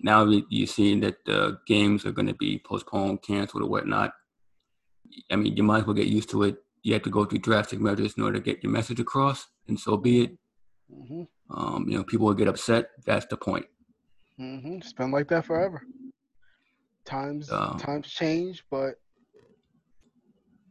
[0.00, 4.12] Now that you're seeing that the games are going to be postponed, canceled, or whatnot,
[5.30, 6.56] I mean, you might as well get used to it.
[6.82, 9.78] You have to go through drastic measures in order to get your message across, and
[9.78, 10.38] so be it.
[10.90, 12.90] hmm Um, you know, people will get upset.
[13.06, 13.66] That's the point.
[14.36, 15.86] hmm It's been like that forever.
[17.04, 18.94] Times Um, times change, but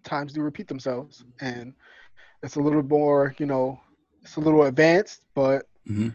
[0.03, 1.73] times do repeat themselves, and
[2.43, 3.79] it's a little more, you know,
[4.21, 6.09] it's a little advanced, but hmm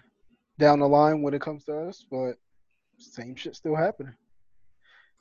[0.58, 2.32] down the line when it comes to us, but
[2.98, 4.14] same shit still happening.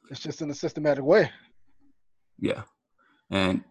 [0.09, 1.29] It's just in a systematic way.
[2.39, 2.63] Yeah,
[3.29, 3.63] and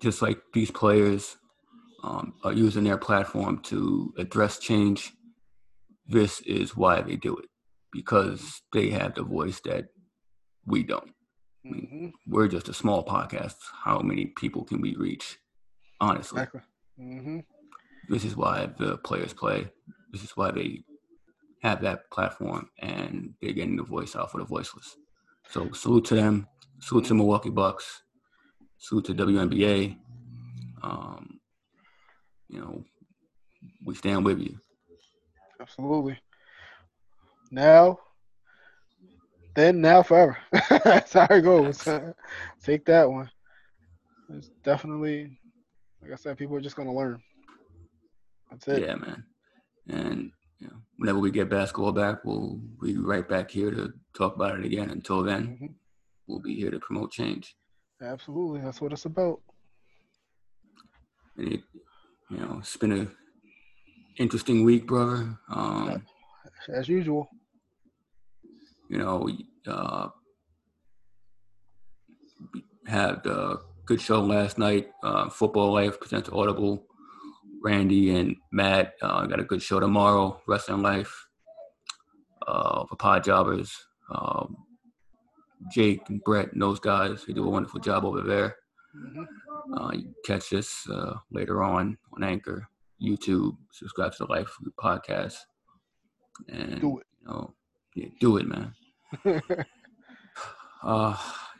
[0.00, 1.36] just like these players
[2.04, 5.12] um, are using their platform to address change,
[6.06, 7.48] this is why they do it
[7.92, 9.86] because they have the voice that
[10.66, 11.12] we don't.
[11.64, 13.56] hmm We're just a small podcast.
[13.84, 15.38] How many people can we reach?
[16.00, 16.60] Honestly, Exactly.
[16.98, 17.40] hmm
[18.08, 19.70] this is why the players play.
[20.10, 20.82] This is why they
[21.62, 24.96] have that platform and they're getting the voice out for the voiceless.
[25.50, 26.48] So salute to them.
[26.80, 28.02] Salute to Milwaukee Bucks.
[28.78, 29.96] Salute to WNBA.
[30.82, 31.38] Um,
[32.48, 32.84] you know,
[33.84, 34.58] we stand with you.
[35.60, 36.18] Absolutely.
[37.50, 37.98] Now,
[39.54, 40.38] then, now, forever.
[40.84, 41.82] That's how it goes.
[42.62, 43.30] Take that one.
[44.32, 45.38] It's definitely,
[46.02, 47.20] like I said, people are just gonna learn.
[48.50, 48.82] That's it.
[48.82, 49.24] Yeah, man.
[49.88, 54.36] And you know, whenever we get basketball back, we'll be right back here to talk
[54.36, 54.90] about it again.
[54.90, 55.74] Until then, Mhm.
[56.28, 57.56] we'll be here to promote change.
[58.00, 58.60] Absolutely.
[58.60, 59.40] That's what it's about.
[61.36, 61.60] And it,
[62.30, 63.10] you know, it's been a
[64.16, 65.38] interesting week, brother.
[65.48, 66.06] Um,
[66.68, 67.28] As usual.
[68.90, 69.28] You know,
[69.68, 70.08] uh,
[72.52, 74.88] we had a good show last night.
[75.02, 76.86] Uh, Football Life presents Audible.
[77.62, 80.40] Randy and Matt uh, got a good show tomorrow.
[80.48, 81.14] Wrestling Life
[82.48, 83.72] uh, for Pod Jobbers.
[84.12, 84.56] Um,
[85.70, 88.56] Jake and Brett and those guys, they do a wonderful job over there.
[88.96, 89.26] Mhm.
[89.76, 92.66] Uh, you catch this uh, later on on Anchor,
[93.00, 93.56] YouTube.
[93.70, 94.50] Subscribe to the Life
[94.82, 95.36] podcast,
[96.48, 97.06] and Do it.
[97.20, 97.54] You know,
[97.94, 98.72] yeah, do it, man.
[100.82, 101.14] Uh,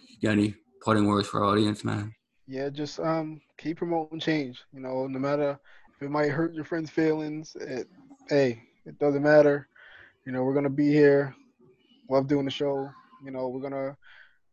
[0.09, 2.11] you got any parting words for our audience, man?
[2.51, 4.65] yeah, just um keep promoting change.
[4.73, 5.59] You know, no matter
[5.95, 7.87] if it might hurt your friends' feelings, it
[8.29, 9.69] hey, it doesn't matter.
[10.27, 11.35] You know, we're gonna be here.
[12.11, 12.91] Love doing the show.
[13.25, 13.97] You know, we're gonna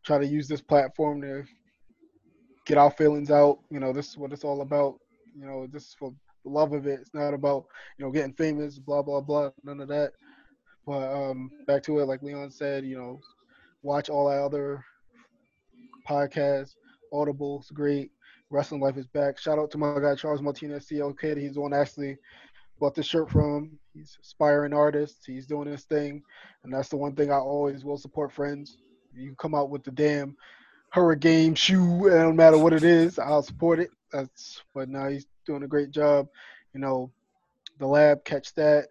[0.04, 1.42] try to use this platform to
[2.64, 3.58] get our feelings out.
[3.70, 5.00] You know, this is what it's all about.
[5.36, 6.14] You know, this is for
[6.44, 7.00] the love of it.
[7.00, 7.64] It's not about,
[7.98, 10.12] you know, getting famous, blah blah blah, none of that.
[10.88, 13.20] But um back to it, like Leon said, you know,
[13.82, 14.82] watch all our other
[16.08, 16.76] podcasts.
[17.12, 18.10] Audible's great.
[18.48, 19.38] Wrestling Life is back.
[19.38, 21.36] Shout out to my guy Charles Martinez, CLK.
[21.36, 22.16] He's the one that actually
[22.80, 23.78] bought this shirt from.
[23.92, 25.18] He's aspiring artist.
[25.26, 26.22] He's doing his thing,
[26.64, 28.32] and that's the one thing I always will support.
[28.32, 28.78] Friends,
[29.12, 30.36] you come out with the damn
[30.88, 33.90] hurricane shoe, it don't matter what it is, I'll support it.
[34.10, 36.28] That's but now he's doing a great job.
[36.72, 37.10] You know,
[37.78, 38.86] the lab catch that.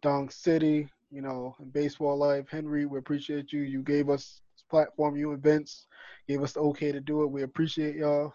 [0.00, 2.46] Dong City, you know, and baseball life.
[2.50, 3.60] Henry, we appreciate you.
[3.60, 5.16] You gave us this platform.
[5.16, 5.86] You and Vince
[6.28, 7.30] gave us the okay to do it.
[7.30, 8.32] We appreciate y'all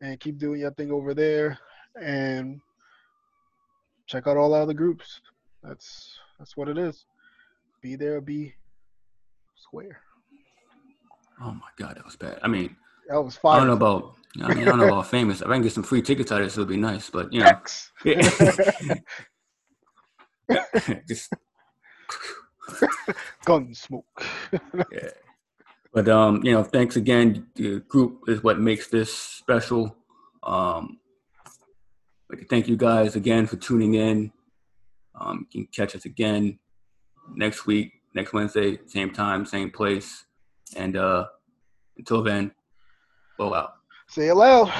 [0.00, 1.58] and keep doing your thing over there
[2.00, 2.60] and
[4.06, 5.20] check out all the other groups.
[5.62, 7.06] That's that's what it is.
[7.82, 8.54] Be there, be
[9.56, 10.00] square.
[11.42, 12.38] Oh my God, that was bad.
[12.42, 12.76] I mean,
[13.08, 13.56] That was fire.
[13.56, 14.14] I don't know about.
[14.42, 15.40] I mean, I don't know about famous.
[15.40, 17.10] If I can get some free tickets out of this, it would be nice.
[17.10, 17.90] But you know, X.
[22.80, 22.82] just
[23.44, 24.02] Gunsmoke.
[24.92, 25.10] yeah.
[25.92, 27.46] But um, you know, thanks again.
[27.54, 29.96] The group is what makes this special.
[30.42, 30.98] Um,
[32.50, 34.32] thank you guys again for tuning in.
[35.18, 36.58] Um, you can catch us again
[37.34, 40.26] next week, next Wednesday, same time, same place.
[40.76, 41.26] And uh,
[41.96, 42.52] until then,
[43.38, 43.74] blow out.
[44.08, 44.72] Say it loud.